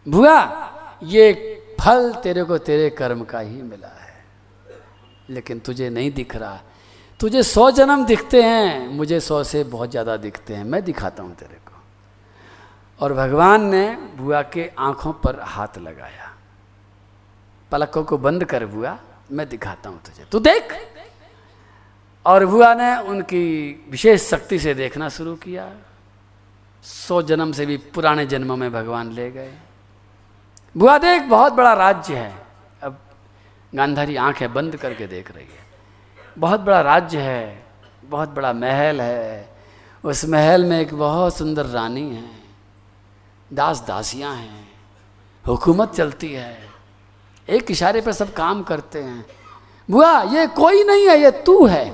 भुआ 0.08 0.66
ये 1.02 1.49
फल 1.80 2.12
तेरे 2.12 2.44
को 2.44 2.58
तेरे 2.58 2.90
कर्म 2.90 3.24
का 3.24 3.38
ही 3.38 3.62
मिला 3.62 3.88
है। 3.88 4.24
लेकिन 5.30 5.58
तुझे 5.58 5.90
नहीं 5.90 6.10
दिख 6.10 6.36
रहा। 6.36 6.60
तुझे 7.20 7.42
सौ 7.42 7.70
जन्म 7.70 8.04
दिखते 8.04 8.42
हैं, 8.42 8.88
मुझे 8.88 9.20
सौ 9.20 9.44
से 9.44 9.64
बहुत 9.64 9.90
ज़्यादा 9.90 10.16
दिखते 10.16 10.54
हैं। 10.54 10.64
मैं 10.64 10.84
दिखाता 10.84 11.22
हूँ 11.22 11.34
तेरे 11.34 11.54
को। 11.54 11.82
और 13.00 13.12
भगवान 13.12 13.64
ने 13.64 13.96
बुआ 13.96 14.42
के 14.42 14.70
आँखों 14.78 15.12
पर 15.12 15.40
हाथ 15.40 15.78
लगाया। 15.78 16.32
पलकों 17.72 18.04
को 18.04 18.18
बंद 18.18 18.44
कर 18.44 18.66
बुआ, 18.66 18.98
मैं 19.32 19.48
दिखाता 19.48 19.90
हूँ 19.90 20.00
तुझे। 20.02 20.24
तू 20.32 20.38
देख। 20.38 20.76
और 22.26 22.46
बुआ 22.46 22.74
ने 22.74 22.96
उनकी 22.96 23.86
विशेष 23.90 24.30
शक्ति 24.30 24.58
से 24.58 24.74
देखना 24.74 25.08
शुरू 25.08 25.34
किया। 25.34 25.72
सौ 26.82 27.22
जन्म 27.22 27.52
से 27.52 27.66
भी 27.66 27.76
पुराने 27.76 28.26
जन्मों 28.26 28.56
में 28.56 28.72
भगवान 28.72 29.12
ले 29.12 29.30
गए। 29.30 29.52
बुआ 30.76 30.98
देख 30.98 31.22
बहुत 31.22 31.52
बड़ा 31.52 31.72
राज्य 31.72 32.16
है। 32.16 32.46
अब 32.82 32.98
गांधारी 33.74 34.16
आँखें 34.16 34.54
बंद 34.54 34.76
करके 34.76 35.06
देख 35.06 35.30
रही 35.30 35.44
है। 35.44 35.66
बहुत 36.38 36.60
बड़ा 36.60 36.80
राज्य 36.80 37.20
है, 37.20 37.66
बहुत 38.04 38.28
बड़ा 38.28 38.52
महल 38.52 39.00
है। 39.00 39.56
उस 40.04 40.24
महल 40.24 40.64
में 40.64 40.80
एक 40.80 40.94
बहुत 40.94 41.36
सुंदर 41.36 41.66
रानी 41.66 42.14
है। 42.14 42.30
दास 43.52 43.84
दासियाँ 43.86 44.34
हैं। 44.34 44.72
हुकूमत 45.46 45.90
चलती 45.90 46.32
है। 46.32 46.68
एक 47.48 47.70
इशारे 47.70 48.00
पर 48.00 48.12
सब 48.12 48.32
काम 48.32 48.62
करते 48.62 49.02
हैं। 49.02 49.26
बुआ, 49.90 50.22
ये 50.22 50.46
कोई 50.46 50.84
नहीं 50.84 51.08
है, 51.08 51.20
ये 51.20 51.30
तू 51.30 51.66
है। 51.66 51.90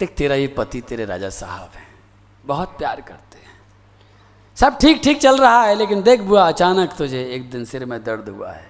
देख 0.00 0.14
तेरा 0.14 0.34
ये 0.34 0.46
पति, 0.46 0.80
तेरे 0.80 1.04
राजा 1.04 1.30
साहब 1.30 1.70
हैं। 1.74 1.94
बहुत 2.44 2.68
प्यार 2.78 3.00
करते 3.00 3.38
हैं। 3.38 3.47
सब 4.60 4.78
ठीक 4.78 5.00
ठीक 5.04 5.20
चल 5.20 5.38
रहा 5.38 5.62
है, 5.62 5.74
लेकिन 5.74 6.02
देख 6.02 6.20
बुआ, 6.20 6.48
अचानक 6.48 6.92
तुझे 6.98 7.24
एक 7.24 7.50
दिन 7.50 7.64
सिर 7.64 7.84
में 7.84 8.04
दर्द 8.04 8.28
हुआ 8.28 8.50
है। 8.50 8.68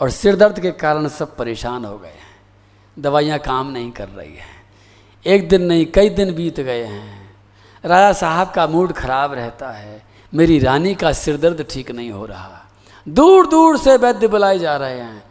और 0.00 0.10
सिर 0.10 0.36
दर्द 0.36 0.60
के 0.60 0.70
कारण 0.70 1.08
सब 1.08 1.36
परेशान 1.36 1.84
हो 1.84 1.98
गए 1.98 2.08
हैं। 2.08 2.40
दवाइयाँ 2.98 3.38
काम 3.38 3.70
नहीं 3.70 3.90
कर 3.90 4.08
रही 4.08 4.36
हैं। 4.36 4.62
एक 5.26 5.48
दिन 5.48 5.62
नहीं, 5.62 5.86
कई 5.86 6.10
दिन 6.10 6.34
बीत 6.34 6.60
गए 6.60 6.84
हैं। 6.84 7.36
राजा 7.84 8.12
साहब 8.12 8.50
का 8.50 8.66
मूड 8.66 8.92
खराब 8.92 9.32
रहता 9.32 9.70
है। 9.70 10.02
मेरी 10.34 10.58
रानी 10.58 10.94
का 10.94 11.12
सिर 11.12 11.36
दर्द 11.36 11.66
ठीक 11.70 11.90
नहीं 11.90 12.10
हो 12.10 12.26
रहा। 12.26 12.66
दूर 13.08 13.46
दूर 13.46 13.78
से 13.78 13.96
वैद्य 13.96 14.28
बुलाए 14.28 14.58
जा 14.58 14.76
रहे 14.76 15.00
हैं। 15.00 15.22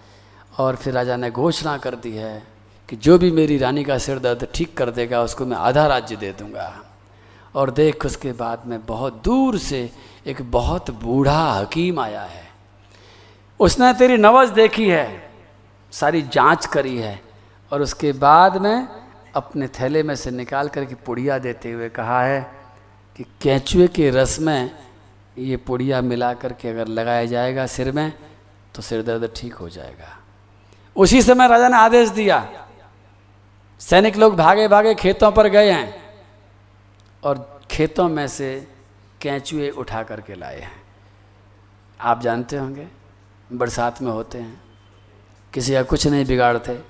और 0.57 0.75
फिर 0.75 0.93
राजा 0.93 1.15
ने 1.15 1.31
घोषणा 1.31 1.77
कर 1.77 1.95
दी 1.95 2.11
है 2.11 2.43
कि 2.89 2.95
जो 2.95 3.17
भी 3.17 3.31
मेरी 3.31 3.57
रानी 3.57 3.83
का 3.83 3.97
सिर 3.97 4.19
दर्द 4.19 4.47
ठीक 4.55 4.77
कर 4.77 4.91
देगा, 4.91 5.21
उसको 5.21 5.45
मैं 5.45 5.57
आधा 5.57 5.87
राज्य 5.87 6.15
दे 6.15 6.31
दूँगा। 6.31 6.88
और 7.59 7.71
देख 7.71 8.05
उसके 8.05 8.31
बाद 8.31 8.61
में 8.65 8.85
बहुत 8.85 9.21
दूर 9.23 9.57
से 9.57 9.89
एक 10.27 10.41
बहुत 10.51 10.91
बूढ़ा 10.91 11.41
हकीम 11.53 11.99
आया 11.99 12.21
है। 12.21 12.47
उसने 13.59 13.93
तेरी 13.93 14.17
नवज 14.17 14.49
देखी 14.49 14.87
है, 14.89 15.29
सारी 15.93 16.21
जाँच 16.21 16.65
करी 16.65 16.97
है 16.97 17.21
और 17.71 17.81
उसके 17.81 18.11
बाद 18.11 18.57
में 18.57 18.87
अपने 19.35 19.67
थैले 19.67 20.03
में 20.03 20.15
से 20.15 20.31
निकाल 20.31 20.67
करके 20.67 20.95
पुड़िया 20.95 21.37
देते 21.39 21.71
हुए 21.71 21.89
कहा 21.89 22.21
है 22.23 22.41
कि 23.15 23.23
कैचुए 23.41 23.87
के 23.87 24.09
रस 24.09 24.39
में 24.39 24.71
ये 25.37 25.57
पुड़िया 25.57 26.01
मिला 26.01 26.33
करके 26.33 26.69
अगर 26.69 26.87
लगाया 26.87 27.25
जाएगा 27.25 27.65
सिर 27.67 27.91
में 27.91 28.11
तो 28.75 28.81
सिर 28.81 29.01
दर्द 29.03 29.31
ठीक 29.35 29.53
हो 29.53 29.69
जाएगा। 29.69 30.17
उसी 30.95 31.21
समय 31.21 31.47
राजा 31.47 31.67
ने 31.67 31.77
आदेश 31.77 32.09
दिया। 32.09 32.45
सैनिक 33.81 34.17
लोग 34.17 34.35
भागे 34.35 34.67
भागे 34.67 34.93
खेतों 34.95 35.31
पर 35.31 35.47
गए 35.47 35.71
हैं। 35.71 36.08
और 37.23 37.61
खेतों 37.71 38.09
में 38.09 38.27
से 38.27 38.67
कैचुए 39.21 39.69
उठा 39.69 40.03
करके 40.03 40.35
लाए 40.35 40.59
हैं। 40.59 40.83
आप 42.01 42.21
जानते 42.21 42.57
होंगे, 42.57 42.87
बरसात 43.53 44.01
में 44.01 44.11
होते 44.11 44.37
हैं। 44.37 44.61
किसी 45.53 45.73
का 45.73 45.83
कुछ 45.83 46.07
नहीं 46.07 46.25
बिगाड़ते। 46.25 46.81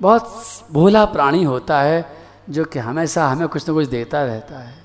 बहुत 0.00 0.44
भोला 0.72 1.04
प्राणी 1.04 1.44
होता 1.44 1.80
है 1.80 2.16
जो 2.50 2.64
कि 2.64 2.78
हमेशा 2.78 3.26
हमें 3.28 3.48
कुछ 3.48 3.68
ना 3.68 3.74
कुछ 3.74 3.88
देता 3.88 4.24
रहता 4.24 4.58
है। 4.58 4.84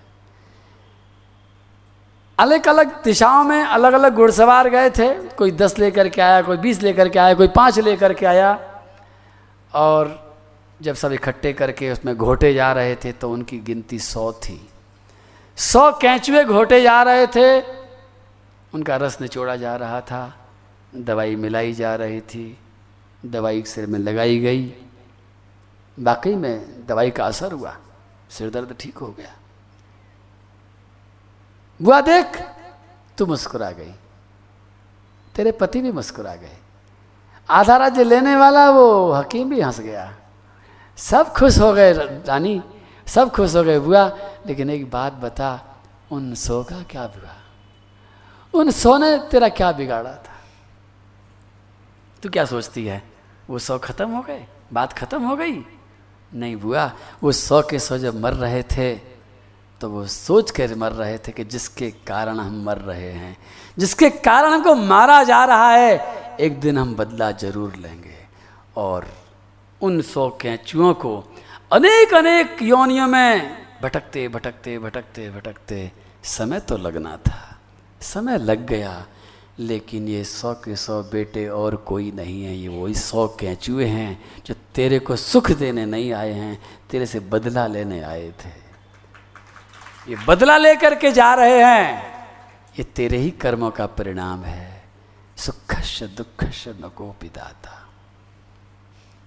अलग 2.40 2.68
अलग 2.68 3.04
दिशाओं 3.04 3.44
में 3.44 3.64
अलग 3.64 3.94
अलग 3.94 4.16
घुड़सवार 4.16 4.70
गए 4.70 4.90
थे। 4.90 5.14
कोई 5.14 5.52
दस 5.52 5.80
लेकर 5.80 6.10
के 6.10 6.22
आया, 6.22 6.42
कोई 6.42 6.58
बीस 6.58 6.82
लेकर 6.82 7.10
के 7.10 7.20
आया, 7.20 7.34
कोई 7.34 7.48
पाँच 7.48 7.80
लेकर 7.80 8.14
के 8.14 8.26
आया। 8.26 8.82
और 9.74 10.27
जब 10.82 10.96
सब 10.96 11.12
इकट्ठे 11.12 11.54
करके 11.54 11.92
उसमें 11.92 12.18
घोटे 12.18 12.54
जा 12.54 12.74
रहे 12.74 12.96
थे 12.96 13.12
तो 13.12 13.32
उनकी 13.32 13.60
गिनती 13.60 14.00
सौ 14.00 14.34
थी। 14.34 14.70
सौ 15.58 15.92
कैंचुए 15.92 16.44
घोटे 16.44 16.82
जा 16.82 17.04
रहे 17.04 17.28
थे। 17.28 17.62
उनका 18.74 18.96
रस 18.96 19.22
निचोड़ा 19.22 19.56
जा 19.56 19.76
रहा 19.76 20.02
था। 20.02 20.50
दवाई 20.96 21.36
मिलाई 21.36 21.74
जा 21.74 21.96
रही 21.96 22.22
थी। 22.22 22.58
दवाई 23.26 23.64
सिर 23.64 23.86
में 23.86 24.00
लगाई 24.00 24.40
गई। 24.40 24.74
वाकई 26.00 26.36
में 26.36 26.86
दवाई 26.86 27.12
का 27.12 27.26
असर 27.26 27.52
हुआ। 27.52 27.78
सिर 28.30 28.50
दर्द 28.50 28.76
ठीक 28.80 28.98
हो 28.98 29.08
गया। 29.08 29.34
बुआ 31.82 32.02
देख, 32.02 32.44
तू 33.18 33.26
मुस्कुरा 33.26 33.72
गई। 33.72 33.94
तेरे 35.36 35.52
पति 35.52 35.82
भी 35.82 35.92
मुस्कुरा 35.92 36.36
गए। 36.36 36.58
आधा 37.50 37.78
राज्य 37.78 38.04
लेने 38.04 38.36
वाला 38.36 38.70
वो 38.70 39.12
हकीम 39.12 39.50
भी 39.50 39.62
हंस 39.62 39.80
गया। 39.80 40.16
सब 40.98 41.34
खुश 41.34 41.58
हो 41.60 41.72
गए 41.74 41.92
रानी, 41.94 42.62
सब 43.08 43.32
खुश 43.32 43.56
हो 43.56 43.64
गए 43.64 43.80
बुआ, 43.80 44.06
लेकिन 44.48 44.70
एक 44.70 44.90
बात 44.92 45.14
बता, 45.16 45.50
उन 46.12 46.34
सौ 46.36 46.64
का 46.64 46.82
क्या 46.84 47.02
हुआ 47.04 47.36
उन 48.54 48.72
सौ 48.72 48.98
ने 48.98 49.18
तेरा 49.32 49.50
क्या 49.50 49.72
बिगाड़ा 49.72 50.12
था? 50.12 50.36
तू 52.24 52.30
क्या 52.30 52.46
सोचती 52.46 52.86
है? 52.86 53.02
वो 53.50 53.60
सौ 53.60 53.78
खत्म 53.78 54.10
हो 54.12 54.22
गए? 54.22 54.46
बात 54.74 54.94
खत्म 54.94 55.24
हो 55.24 55.36
गई? 55.36 55.66
नहीं 56.32 56.56
बुआ, 56.56 56.92
वो 57.24 57.32
सौ 57.32 57.62
के 57.62 57.80
सौ 57.80 57.98
जब 57.98 58.20
मर 58.22 58.34
रहे 58.34 58.64
थे 58.64 58.94
तो 59.82 59.90
वो 59.90 60.06
सोच 60.08 60.52
कर 60.52 60.74
मर 60.76 60.92
रहे 60.92 61.18
थे 61.18 61.32
कि 61.32 61.44
जिसके 61.44 61.90
कारण 62.08 62.40
हम 62.40 62.64
मर 62.64 62.78
रहे 62.78 63.12
हैं, 63.12 63.38
जिसके 63.78 64.10
कारण 64.10 64.54
हमको 64.54 64.74
मारा 64.76 65.24
जा 65.24 65.44
रहा 65.46 65.70
है, 65.70 66.36
एक 66.40 66.60
दिन 66.60 66.78
हम 66.78 66.96
बदला 66.96 67.32
ज़रूर 67.32 67.76
लेंगे। 67.76 68.16
और 68.78 69.06
उन 69.82 70.02
सौ 70.02 70.30
कैचुओं 70.30 70.94
को 70.94 71.36
अनेक 71.72 72.14
अनेक 72.14 72.62
योनियों 72.62 73.08
में 73.08 73.58
भटकते 73.84 74.28
भटकते 74.28 74.80
भटकते 74.80 75.30
भटकते 75.30 75.92
समय 76.24 76.60
तो 76.60 76.78
लगना 76.78 77.18
था। 77.18 77.60
समय 78.02 78.38
लग 78.38 78.66
गया, 78.66 79.06
लेकिन 79.60 80.08
ये 80.08 80.24
सौ 80.24 80.54
के 80.54 80.76
सौ 80.76 81.04
बेटे 81.04 81.48
और 81.48 81.76
कोई 81.76 82.12
नहीं 82.12 82.44
है। 82.44 82.56
ये 82.56 82.68
वही 82.68 82.94
सौ 82.94 83.28
कैचुए 83.28 83.86
हैं 83.86 84.24
जो 84.46 84.54
तेरे 84.76 85.00
को 85.00 85.16
सुख 85.16 85.52
देने 85.52 85.86
नहीं 85.86 86.14
आए 86.14 86.32
हैं, 86.32 86.62
तेरे 86.90 87.06
से 87.06 87.20
बदला 87.20 87.68
लेने 87.68 88.02
आए 88.02 88.34
थे। 88.46 88.50
ये 90.12 90.16
बदला 90.28 90.58
लेकर 90.58 90.96
के 90.96 91.12
जा 91.12 91.34
रहे 91.34 91.64
हैं। 91.64 92.18
ये 92.80 92.84
तेरे 92.84 93.18
ही 93.18 93.32
कर्मों 93.32 93.72
का 93.72 93.86
परिणाम 93.86 94.44
है। 94.44 94.84
सुखश 95.38 96.04
दुखश 96.04 96.66
पिदाता 96.68 97.87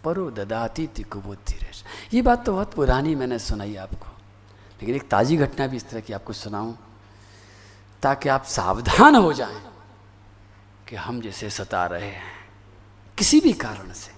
परो 0.05 0.31
ददाती 0.33 0.87
तिकुबुद्धि 0.87 1.59
ये 2.13 2.21
बात 2.23 2.45
तो 2.47 2.53
बहुत 2.53 2.75
पुरानी 2.75 3.15
मैंने 3.15 3.39
सुनाई 3.39 3.75
आपको। 3.77 4.07
लेकिन 4.81 4.95
एक 4.97 5.09
ताज़ी 5.09 5.37
घटना 5.37 5.67
भी 5.67 5.77
इस 5.77 5.89
तरह 5.89 6.01
की 6.01 6.13
आपको 6.13 6.33
सुनाऊं, 6.33 6.73
ताकि 8.03 8.29
आप 8.29 8.45
सावधान 8.47 9.17
हो 9.17 9.33
जाएँ 9.33 9.61
कि 10.89 10.97
हम 10.97 11.21
जिसे 11.21 11.51
सता 11.51 11.85
रहे 11.87 12.09
हैं, 12.09 12.33
किसी 13.19 13.41
भी 13.41 13.53
कारण 13.55 13.93
से, 13.93 14.13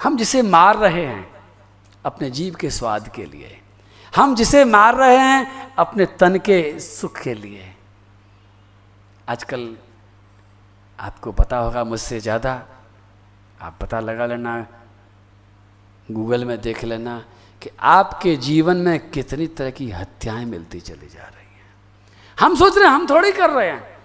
हम 0.00 0.16
जिसे 0.16 0.42
मार 0.42 0.76
रहे 0.76 1.06
हैं 1.06 1.26
अपने 2.04 2.30
जीव 2.30 2.54
के 2.54 2.70
स्वाद 2.70 3.08
के 3.08 3.24
लिए, 3.26 3.60
हम 4.12 4.34
जिसे 4.34 4.64
मार 4.66 4.94
रहे 4.96 5.18
हैं 5.18 5.72
अपने 5.74 6.06
तन 6.18 6.38
के 6.38 6.58
सुख 6.80 7.20
के 7.20 7.34
लिए। 7.34 7.72
आजकल 9.28 9.76
आपको 10.98 11.32
पता 11.32 11.58
होगा 11.58 11.84
मुझसे 11.84 12.20
ज़्यादा 12.20 12.54
आप 13.60 13.78
पता 13.80 14.00
लगा 14.00 14.26
लेना, 14.26 14.66
गूगल 16.10 16.44
में 16.44 16.60
देख 16.60 16.84
लेना 16.84 17.24
कि 17.62 17.70
आपके 17.80 18.36
जीवन 18.36 18.76
में 18.76 19.10
कितनी 19.10 19.46
तरह 19.46 19.70
की 19.70 19.90
हत्याएँ 19.90 20.44
मिलती 20.44 20.80
चली 20.80 21.08
जा 21.08 21.22
रही 21.22 21.54
हैं। 21.56 21.74
हम 22.40 22.56
सोच 22.56 22.76
रहे 22.76 22.88
हैं, 22.88 22.94
हम 22.94 23.06
थोड़ी 23.06 23.32
कर 23.32 23.50
रहे 23.50 23.70
हैं। 23.70 23.98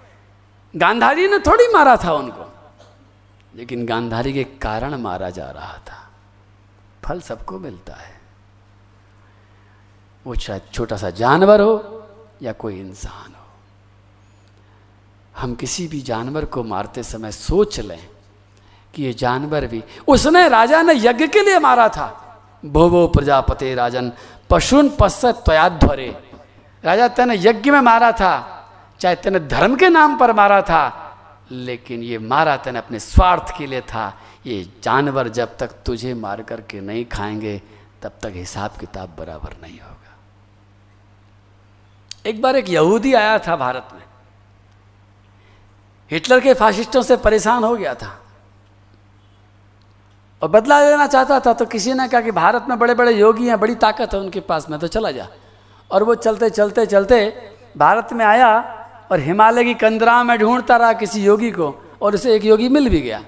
गांधारी 0.76 1.28
ने 1.28 1.40
थोड़ी 1.40 1.68
मारा 1.74 1.98
था 1.98 2.14
उनको, 2.14 2.52
लेकिन 3.56 3.86
गांधारी 3.86 4.34
के 4.34 4.44
कारण 4.44 4.96
मारा 4.96 5.30
जा 5.30 5.52
रहा 5.52 5.78
था। 5.78 6.10
फल 7.04 7.22
सबको 7.22 7.60
मिलता 7.60 7.94
है। 7.94 8.22
वो 10.26 10.36
चाहे 10.36 10.60
छोटा 10.74 10.98
सा 10.98 11.10
जानवर 11.10 11.62
हो 11.62 12.08
या 12.42 12.54
कोई 12.54 12.80
इंसान 12.80 13.34
हो। 13.36 13.46
हम 15.38 15.56
किसी 15.56 15.88
भी 15.88 16.02
जानवर 16.02 16.46
को 16.46 16.64
मारते 16.64 17.04
समय 17.04 17.32
सोच 17.32 17.80
लें 17.80 18.10
कि 18.96 19.04
ये 19.04 19.14
जानवर 19.14 19.68
भी। 19.68 19.84
उसने 20.08 20.50
राजा 20.50 20.82
ने 20.82 20.94
यज्ञ 20.94 21.28
के 21.28 21.42
लिए 21.42 21.60
मारा 21.60 21.90
था। 21.90 22.22
भोवो 22.66 23.08
प्रजापति 23.08 23.76
राजन, 23.76 24.12
पशुन 24.50 24.98
पश्चात 25.00 25.36
त्वयाध्वरे। 25.36 26.30
राजा 26.86 27.08
तेने 27.08 27.36
यज्ञ 27.38 27.72
में 27.72 27.82
मारा 27.82 28.12
था, 28.12 28.52
चाहे 29.00 29.16
तेने 29.16 29.40
धर्म 29.40 29.76
के 29.76 29.90
नाम 29.90 30.18
पर 30.18 30.34
मारा 30.34 30.62
था, 30.62 31.18
लेकिन 31.52 32.04
ये 32.04 32.18
मारा 32.18 32.58
तेने 32.58 32.80
अपने 32.80 33.00
स्वार्थ 33.00 33.58
के 33.58 33.68
लिए 33.68 33.82
था। 33.82 34.18
ये 34.46 34.74
जानवर 34.84 35.28
जब 35.28 35.58
तक 35.58 35.68
तुझे 35.68 36.14
मार 36.14 36.42
करके 36.42 36.82
नहीं 36.82 37.06
खाएँगे, 37.06 37.62
तब 38.02 38.12
तक 38.22 38.32
हिसाब 38.34 38.72
किताब 38.80 39.16
बराबर 39.20 39.56
नहीं 39.64 39.80
होगा। 39.80 40.18
एक 42.26 42.42
बार 42.42 42.56
एक 42.56 42.70
यहूदी 42.70 43.14
आया 43.14 43.40
था 43.40 43.56
भारत 43.56 43.88
में। 43.94 44.04
हिटलर 46.12 46.40
के 46.40 46.54
फाशिस्टों 46.54 47.02
से 47.02 47.18
परेशान 47.18 47.64
हो 47.64 47.76
गया 47.76 47.96
था। 47.96 48.20
और 50.46 50.52
बदला 50.52 50.80
लेना 50.82 51.06
चाहता 51.08 51.40
था 51.40 51.52
तो 51.54 51.66
किसी 51.66 51.94
ने 51.94 52.08
कहा 52.08 52.22
कि 52.22 52.32
भारत 52.32 52.66
में 52.70 52.78
बड़े 52.80 52.94
बड़े 52.94 53.12
योगी 53.12 53.48
हैं, 53.48 53.60
बड़ी 53.60 53.76
ताकत 53.76 54.14
है 54.14 54.20
उनके 54.20 54.40
पास, 54.42 54.70
में 54.70 54.80
तो 54.80 54.88
चला 54.88 55.12
जा। 55.12 55.28
और 55.92 56.04
वो 56.04 56.16
चलते 56.16 56.50
चलते 56.50 56.86
चलते 56.86 57.18
भारत 57.78 58.10
में 58.14 58.24
आया 58.26 58.50
और 59.12 59.20
हिमालय 59.20 59.64
की 59.64 59.74
कंदरा 59.74 60.24
में 60.24 60.38
ढूंढता 60.40 60.76
रहा 60.78 60.94
किसी 60.94 61.24
योगी 61.24 61.50
को 61.52 61.70
और 62.02 62.16
उसे 62.16 62.36
एक 62.36 62.46
योगी 62.46 62.70
मिल 62.70 62.90
भी 62.90 63.00
गया। 63.02 63.22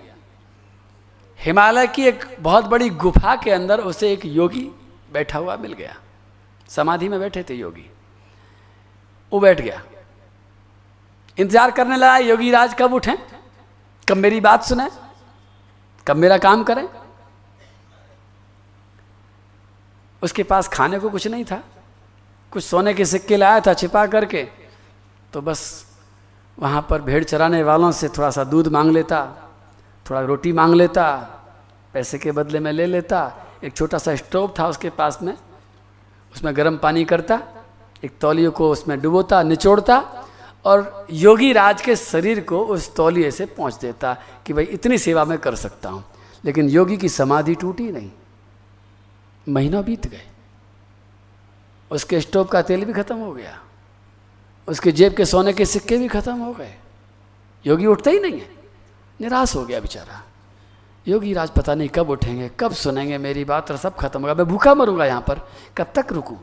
हिमालय 1.40 1.88
की 1.88 2.04
एक 2.04 2.26
बहुत 2.40 2.66
बड़ी 2.66 2.90
गुफा 2.98 3.36
के 3.36 3.52
अंदर 3.52 3.80
उसे 3.84 4.12
एक 4.12 4.26
योगी 4.26 4.70
बैठा 5.14 5.40
हुआ 5.40 5.56
मिल 5.58 5.74
गया। 5.74 5.96
समाधि 6.70 7.10
में 7.10 7.20
बैठे 7.20 7.44
थे 7.50 7.56
योगी। 7.56 7.90
वो 9.32 9.40
बैठ 9.40 9.62
गया। 9.62 9.82
इंतज़ार 11.38 11.72
करने 11.72 11.98
लगा 11.98 12.18
योगी 12.20 12.52
राज 12.52 12.76
कब 12.80 12.94
उठे? 12.94 13.18
कब 14.08 14.18
मेरी 14.18 14.40
बात 14.42 14.64
सुने? 14.64 14.90
कब 16.08 16.16
मेरा 16.18 16.38
काम 16.40 16.64
करें? 16.64 16.88
उसके 20.22 20.44
पास 20.44 20.68
खाने 20.68 21.00
को 21.00 21.10
कुछ 21.10 21.28
नहीं 21.28 21.46
था। 21.46 21.62
कुछ 22.52 22.64
सोने 22.64 22.94
के 22.94 23.06
सिक्के 23.06 23.38
लाया 23.38 23.60
था 23.60 23.74
छिपा 23.74 24.06
करके 24.08 24.44
तो 25.34 25.42
बस 25.42 25.62
वहाँ 26.58 26.86
पर 26.90 27.02
भेड़ 27.02 27.24
चराने 27.24 27.62
वालों 27.64 27.92
से 27.92 28.08
थोड़ा 28.10 28.30
सा 28.32 28.44
दूध 28.44 28.68
मांग 28.68 28.92
लेता, 28.92 29.20
थोड़ा 30.06 30.22
रोटी 30.22 30.52
मांग 30.54 30.74
लेता, 30.74 31.06
पैसे 31.94 32.18
के 32.18 32.32
बदले 32.32 32.60
में 32.60 32.72
ले 32.72 32.86
लेता। 32.86 33.20
एक 33.64 33.76
छोटा 33.76 33.98
सा 33.98 34.16
स्टोव 34.16 34.54
था 34.60 34.68
उसके 34.68 34.90
पास 34.90 35.20
में, 35.22 35.34
उसमें 36.34 36.56
गर्म 36.58 36.78
पानी 36.78 37.04
करता, 37.06 37.40
एक 38.06 38.18
तौलिए 38.22 38.50
को 38.50 38.70
उसमें 38.72 39.00
डुबोता, 39.02 39.44
निचोड़ता 39.44 39.98
और 40.66 41.08
योगी 41.12 41.52
राज 41.54 41.82
के 41.82 41.96
शरीर 41.96 42.40
को 42.42 42.60
उस 42.66 42.96
तौलिए 42.96 43.32
से 43.32 43.46
पहुँच 43.48 43.76
देता 43.76 44.16
कि 44.46 44.54
भाई 44.54 44.64
इतनी 44.64 44.98
सेवा 44.98 45.26
मैं 45.26 45.38
कर 45.38 45.56
सकता 45.56 45.90
हूँ। 45.90 46.04
लेकिन 46.46 46.70
योगी 46.70 46.98
की 46.98 47.10
समाधि 47.10 47.56
टूटी 47.56 47.92
नहीं। 47.92 48.12
महीनों 49.50 49.86
बीत 49.86 50.08
गए। 50.08 50.28
उसके 51.92 52.22
स्टोव 52.22 52.44
का 52.44 52.62
तेल 52.62 52.86
भी 52.86 52.94
खत्म 52.94 53.16
हो 53.16 53.32
गया। 53.34 53.60
उसके 54.68 54.92
जेब 54.92 55.14
के 55.14 55.26
सोने 55.26 55.54
के 55.54 55.66
सिक्के 55.66 55.98
भी 55.98 56.08
खत्म 56.08 56.36
हो 56.36 56.54
गए। 56.54 56.76
योगी 57.66 57.86
उठता 57.86 58.12
ही 58.12 58.20
नहीं 58.20 58.40
है। 58.40 58.50
निराश 59.22 59.56
हो 59.56 59.66
गया 59.66 59.80
बेचारा। 59.80 60.24
योगी 61.08 61.34
राज 61.34 61.50
पता 61.50 61.76
नहीं 61.76 61.90
कब 61.90 62.10
उठेंगे, 62.10 62.50
कब 62.60 62.74
सुनेंगे, 62.74 63.18
मेरी 63.18 63.46
बात 63.46 63.72
और 63.72 63.78
सब 63.78 63.96
खत्म 63.96 64.22
होगा। 64.22 64.34
मैं 64.34 64.46
भूखा 64.46 64.74
मरूँगा 64.76 65.06
यहाँ 65.06 65.22
पर, 65.22 65.40
कब 65.78 65.92
तक 65.96 66.12
रुकूं? 66.12 66.38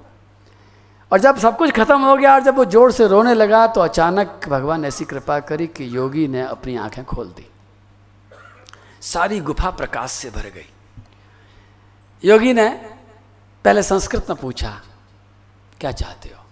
और 1.12 1.20
जब 1.20 1.38
सब 1.38 1.56
कुछ 1.56 1.70
खत्म 1.70 2.00
हो 2.00 2.16
गया 2.16 2.34
और 2.34 2.42
जब 2.42 2.56
वो 2.56 2.64
ज़ोर 2.64 2.92
से 2.92 3.06
रोने 3.08 3.34
लगा 3.34 3.66
तो 3.66 3.80
अचानक 3.80 4.48
भगवान 4.48 4.84
ऐसी 4.84 5.04
कृपा 5.04 5.38
करी 5.40 5.66
कि 5.66 5.96
योगी 5.96 6.28
ने 6.28 6.42
अपनी 6.42 6.76
आँखें 6.76 7.04
खोल 7.04 7.26
दी। 7.26 7.46
सारी 9.00 9.40
गुफा 9.40 9.70
प्रकाश 9.70 10.10
से 10.10 10.30
भर 10.30 10.48
गई। 10.50 10.66
योगी 12.24 12.52
ने 12.52 12.93
पहले 13.64 13.82
संस्कृत 13.82 14.26
में 14.30 14.38
पूछा, 14.38 14.82
क्या 15.80 15.92
चाहते 15.92 16.28
हो? 16.28 16.44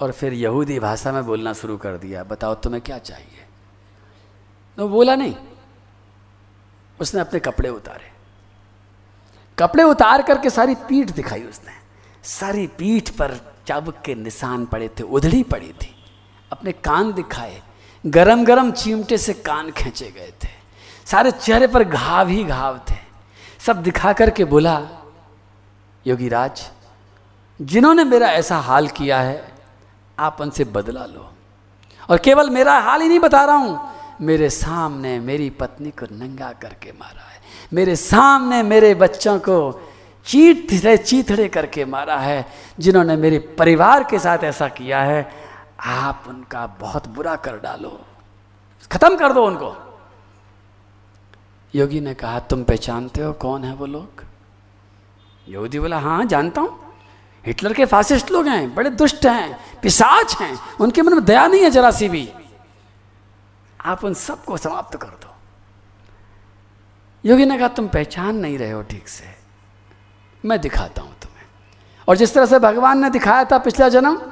और 0.00 0.12
फिर 0.12 0.32
यहूदी 0.32 0.78
भाषा 0.78 1.12
में 1.12 1.26
बोलना 1.26 1.52
शुरू 1.52 1.76
कर 1.76 1.96
दिया, 1.96 2.24
बताओ 2.24 2.54
तुम्हें 2.54 2.82
क्या 2.82 2.98
चाहिए? 2.98 3.46
तो 4.76 4.88
बोला, 4.88 5.14
नहीं। 5.14 5.34
उसने 7.00 7.20
अपने 7.20 7.40
कपड़े 7.40 7.68
उतारे। 7.68 8.12
कपड़े 9.58 9.82
उतार 9.82 10.22
करके 10.22 10.50
सारी 10.50 10.74
पीठ 10.74 11.10
दिखाई 11.10 11.42
उसने। 11.42 11.72
सारी 12.28 12.66
पीठ 12.66 13.10
पर 13.10 13.54
चाबुक 13.66 13.96
के 14.04 14.14
निशान 14.14 14.66
पड़े 14.66 14.88
थे, 14.88 15.02
उधड़ी 15.02 15.42
पड़ी 15.42 15.72
थी। 15.72 16.04
अपने 16.52 16.72
कान 16.72 17.12
दिखाए। 17.12 17.62
गरम 18.06 18.44
गरम 18.44 18.72
चिमटे 18.72 19.18
से 19.18 19.34
कान 19.34 19.70
खींचे 19.70 20.10
गए 20.10 20.32
थे। 20.44 20.48
सारे 21.06 21.30
चेहरे 21.30 21.66
पर 21.66 21.84
घाव 21.84 22.28
ही 22.28 22.44
घाव 22.44 22.78
थे। 22.78 23.09
सब 23.60 23.82
दिखा 23.82 24.12
करके 24.12 24.44
बोला, 24.44 24.80
योगी 26.06 26.28
राज, 26.28 26.62
जिन्होंने 27.60 28.04
मेरा 28.04 28.28
ऐसा 28.28 28.56
हाल 28.58 28.88
किया 28.88 29.20
है, 29.20 29.52
आप 30.18 30.40
उनसे 30.40 30.64
बदला 30.64 31.04
लो। 31.04 31.30
और 32.08 32.18
केवल 32.18 32.50
मेरा 32.50 32.78
हाल 32.78 33.00
ही 33.02 33.08
नहीं 33.08 33.18
बता 33.18 33.44
रहा 33.44 33.56
हूँ, 33.56 33.90
मेरे 34.20 34.50
सामने 34.50 35.18
मेरी 35.20 35.50
पत्नी 35.50 35.90
को 35.90 36.06
नंगा 36.12 36.52
करके 36.52 36.92
मारा 36.92 37.22
है। 37.22 37.40
मेरे 37.72 37.96
सामने 37.96 38.62
मेरे 38.62 38.94
बच्चों 38.94 39.38
को 39.38 39.58
चीथड़े 40.26 40.96
चीथड़े 40.96 41.48
करके 41.48 41.84
मारा 41.84 42.16
है, 42.16 42.46
जिन्होंने 42.80 43.16
मेरे 43.16 43.38
परिवार 43.58 44.04
के 44.04 44.18
साथ 44.18 44.44
ऐसा 44.44 44.68
किया 44.68 45.02
है, 45.02 45.30
आप 45.80 46.24
उनका 46.28 46.66
बहुत 46.80 47.08
बुरा 47.08 47.36
कर 47.36 47.58
डालो। 47.58 48.00
खत्म 48.90 49.16
कर 49.16 49.32
दो 49.32 49.46
उनको। 49.46 49.89
योगी 51.74 52.00
ने 52.00 52.14
कहा, 52.14 52.38
तुम 52.38 52.64
पहचानते 52.64 53.22
हो 53.22 53.32
कौन 53.32 53.64
है 53.64 53.74
वो 53.74 53.86
लोग? 53.86 54.24
योगी 55.48 55.78
बोला 55.78 55.98
हाँ 55.98 56.24
जानता 56.24 56.60
हूँ। 56.60 56.94
हिटलर 57.46 57.72
के 57.72 57.84
फासिस्ट 57.84 58.30
लोग 58.30 58.46
हैं, 58.46 58.74
बड़े 58.74 58.90
दुष्ट 58.90 59.26
हैं, 59.26 59.80
पिशाच 59.80 60.36
हैं, 60.36 60.58
उनके 60.80 61.02
मन 61.02 61.14
में 61.14 61.24
दया 61.24 61.46
नहीं 61.46 61.62
है 61.62 61.70
जरा 61.70 61.90
सी 61.90 62.08
भी। 62.08 62.32
आप 63.84 64.04
उन 64.04 64.14
सबको 64.14 64.56
समाप्त 64.56 64.96
कर 64.96 65.08
दो। 65.08 65.34
योगी 67.24 67.44
ने 67.44 67.58
कहा, 67.58 67.68
तुम 67.68 67.88
पहचान 67.88 68.36
नहीं 68.36 68.58
रहे 68.58 68.70
हो 68.70 68.82
ठीक 68.82 69.08
से। 69.08 69.24
मैं 70.44 70.60
दिखाता 70.60 71.02
हूँ 71.02 71.14
तुम्हें। 71.22 71.46
और 72.08 72.16
जिस 72.16 72.34
तरह 72.34 72.46
से 72.46 72.58
भगवान 72.58 72.98
ने 72.98 73.10
दिखाया 73.10 73.44
था 73.44 73.58
पिछला 73.58 73.88
जन्म, 73.88 74.22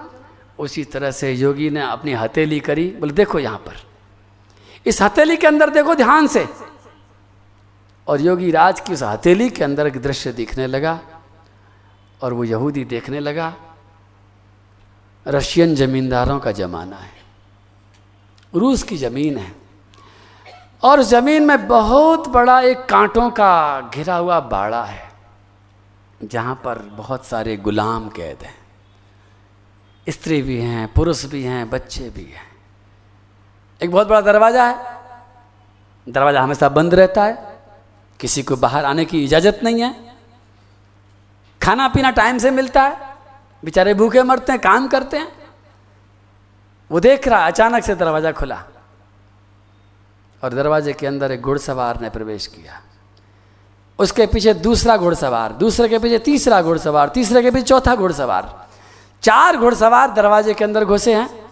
उसी 0.58 0.84
तरह 0.84 1.10
से 1.10 1.32
योगी 1.32 1.70
ने 1.70 1.80
अपनी 1.80 2.12
हथेली 2.12 2.60
करी। 2.60 2.96
बोले, 3.00 3.12
देखो 3.12 3.38
यहाँ 3.38 3.58
पर। 3.58 3.86
इस 4.86 5.02
हथेली 5.02 5.36
के 5.36 5.46
अंदर 5.46 5.70
देखो 5.70 5.94
ध्यान 5.94 6.26
से। 6.26 6.48
और 8.08 8.20
योगी 8.20 8.50
राज 8.50 8.80
की 8.80 8.92
उस 8.92 9.02
हथेली 9.02 9.48
के 9.50 9.64
अंदर 9.64 9.86
एक 9.86 10.00
दृश्य 10.02 10.32
दिखने 10.32 10.66
लगा 10.66 10.98
और 12.22 12.32
वो 12.32 12.44
यहूदी 12.44 12.84
देखने 12.84 13.20
लगा। 13.20 13.52
रशियन 15.26 15.74
जमींदारों 15.74 16.38
का 16.40 16.52
जमाना 16.52 16.96
है। 16.96 17.16
रूस 18.54 18.82
की 18.82 18.96
ज़मीन 18.96 19.36
है। 19.38 19.52
और 20.82 21.02
ज़मीन 21.02 21.42
में 21.42 21.66
बहुत 21.68 22.28
बड़ा 22.28 22.60
एक 22.60 22.84
कांटों 22.84 23.30
का 23.30 23.80
घिरा 23.94 24.16
हुआ 24.16 24.38
बाड़ा 24.40 24.84
है, 24.84 25.10
जहाँ 26.24 26.54
पर 26.54 26.78
बहुत 26.78 27.26
सारे 27.26 27.56
गुलाम 27.56 28.08
कैद 28.08 28.42
हैं। 28.42 28.56
स्त्री 30.06 30.40
भी 30.42 30.60
हैं, 30.60 30.92
पुरुष 30.92 31.24
भी 31.24 31.42
हैं, 31.42 31.68
बच्चे 31.70 32.08
भी 32.10 32.24
हैं। 32.24 32.46
एक 33.80 33.90
बहुत 33.90 34.08
बड़ा 34.08 34.20
दरवाज़ा 34.20 34.66
है। 34.66 34.96
दरवाज़ा 36.06 36.42
हमेशा 36.42 36.68
बंद 36.68 36.94
रहता 36.94 37.24
है। 37.24 37.47
किसी 38.20 38.42
को 38.42 38.56
बाहर 38.56 38.84
आने 38.84 39.04
की 39.04 39.24
इजाज़त 39.24 39.60
नहीं 39.62 39.82
है। 39.82 40.16
खाना 41.62 41.88
पीना 41.88 42.10
टाइम 42.10 42.38
से 42.38 42.50
मिलता 42.50 42.82
है। 42.82 43.16
बेचारे 43.64 43.94
भूखे 43.94 44.22
मरते 44.22 44.52
हैं, 44.52 44.60
काम 44.60 44.88
करते 44.88 45.16
हैं। 45.16 45.32
वो 46.90 47.00
देख 47.00 47.28
रहा, 47.28 47.46
अचानक 47.46 47.84
से 47.84 47.94
दरवाज़ा 47.94 48.32
खुला। 48.32 48.64
और 50.44 50.54
दरवाजे 50.54 50.92
के 50.92 51.06
अंदर 51.06 51.32
एक 51.32 51.40
घुड़सवार 51.40 52.00
ने 52.00 52.10
प्रवेश 52.10 52.46
किया। 52.46 52.82
उसके 53.98 54.26
पीछे 54.26 54.54
दूसरा 54.54 54.96
घुड़सवार, 54.96 55.52
दूसरे 55.52 55.88
के 55.88 55.98
पीछे 55.98 56.18
तीसरा 56.18 56.62
घुड़सवार, 56.62 57.08
तीसरे 57.08 57.42
के 57.42 57.50
पीछे 57.50 57.64
चौथा 57.64 57.96
घुड़सवार। 57.96 58.68
चार 59.22 59.56
घुड़सवार 59.56 60.10
दरवाजे 60.10 60.54
के 60.54 60.64
अंदर 60.64 60.84
घुसे 60.84 61.14
हैं। 61.14 61.50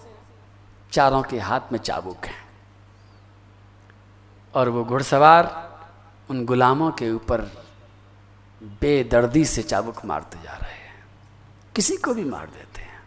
चारों 0.92 1.22
के 1.22 1.38
हाथ 1.38 1.60
में 1.72 1.78
चाबुक 1.78 2.24
है। 2.24 2.46
और 4.54 4.68
वो 4.68 4.84
घुड़सवार 4.84 5.65
उन 6.28 6.44
गुलामों 6.44 6.90
के 6.90 7.10
ऊपर 7.10 7.40
बेदर्दी 8.80 9.44
से 9.44 9.62
चाबुक 9.62 10.04
मारते 10.04 10.38
जा 10.44 10.52
रहे 10.52 10.70
हैं। 10.70 11.04
किसी 11.74 11.96
को 11.96 12.14
भी 12.14 12.24
मार 12.24 12.46
देते 12.46 12.82
हैं। 12.82 13.00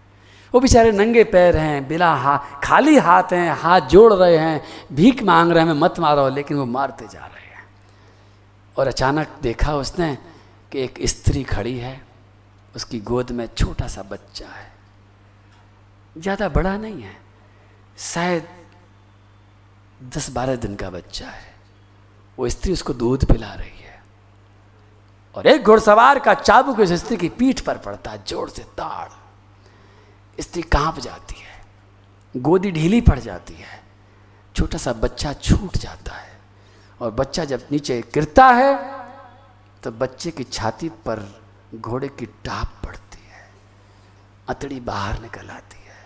वो 0.53 0.59
बेचारे 0.59 0.91
नंगे 0.91 1.24
पैर 1.24 1.57
हैं 1.57 1.88
बिना 1.88 2.13
हाथ 2.15 2.61
खाली 2.63 2.97
हाथ 2.97 3.34
हैं, 3.34 3.51
हाथ 3.51 3.82
जोड़ 3.82 4.13
रहे 4.13 4.38
हैं, 4.38 4.61
भीख 4.93 5.24
मांग 5.24 5.51
रहे 5.51 5.65
हैं, 5.65 5.74
मत 5.74 5.99
मारो, 5.99 6.30
लेकिन 6.30 6.57
वो 6.57 6.65
मारते 6.65 7.07
जा 7.07 7.20
रहे 7.20 7.45
हैं। 7.45 7.67
और 8.76 8.88
अचानक 8.88 9.38
देखा 9.41 9.76
उसने 9.76 10.17
कि 10.72 10.84
एक 10.84 10.99
स्त्री 11.03 11.43
खड़ी 11.43 11.78
है, 11.78 12.01
उसकी 12.76 12.99
गोद 12.99 13.32
में 13.32 13.47
छोटा 13.47 13.88
सा 13.88 14.01
बच्चा 14.01 14.47
है। 14.47 14.72
ज़्यादा 16.15 16.49
बड़ा 16.49 16.78
नहीं 16.78 17.01
है, 17.01 17.15
शायद 17.97 18.47
दस 20.15 20.30
बारह 20.30 20.55
दिन 20.55 20.76
का 20.76 20.89
बच्चा 20.89 21.28
है। 21.28 21.48
वो 22.39 22.49
स्त्री 22.49 22.73
उसको 22.73 22.93
दूध 22.95 23.25
पिला 23.27 23.53
रही 23.53 23.79
है। 23.79 24.01
और 25.35 25.47
एक 25.47 25.63
घुड़सवार 25.63 26.19
का 26.19 26.33
चाबुक 26.35 26.79
उस 26.79 26.91
स्त्री 26.93 27.17
की 27.17 27.29
पीठ 27.31 27.59
पर 27.61 27.77
पड़ता 27.77 28.11
है, 28.11 28.23
ज़ोर 28.27 28.49
से 28.49 28.63
ताड़। 28.77 30.41
स्त्री 30.41 30.61
काँप 30.63 30.99
जाती 30.99 31.35
है, 31.35 31.57
गोदी 32.35 32.71
ढीली 32.71 33.01
पड़ 33.01 33.19
जाती 33.19 33.53
है 33.53 33.81
छोटा 34.55 34.77
सा 34.77 34.93
बच्चा 34.95 35.33
छूट 35.35 35.77
जाता 35.77 36.13
है। 36.13 36.37
और 36.99 37.11
बच्चा 37.11 37.45
जब 37.45 37.67
नीचे 37.71 37.99
गिरता 38.13 38.45
है 38.45 38.71
तो 39.83 39.91
बच्चे 39.93 40.31
की 40.31 40.43
छाती 40.45 40.89
पर 41.05 41.19
घोड़े 41.75 42.07
की 42.09 42.25
टाप 42.25 42.71
पड़ती 42.85 43.21
है, 43.25 43.43
अतड़ी 44.47 44.79
बाहर 44.81 45.19
निकल 45.21 45.49
आती 45.49 45.77
है। 45.79 45.97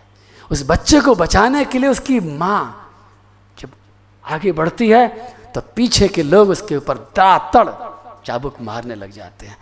उस 0.51 0.65
बच्चे 0.67 0.99
को 1.01 1.15
बचाने 1.15 1.63
के 1.65 1.79
लिए 1.79 1.89
उसकी 1.89 2.19
माँ 2.19 2.61
जब 3.57 3.71
आगे 4.23 4.51
बढ़ती 4.51 4.89
है 4.89 5.07
तो 5.55 5.61
पीछे 5.61 6.07
के 6.07 6.23
लोग 6.23 6.49
उसके 6.49 6.77
ऊपर 6.77 6.97
दातड़ 6.97 7.69
चाबुक 8.25 8.61
मारने 8.61 8.95
लग 8.95 9.11
जाते 9.11 9.45
हैं। 9.45 9.57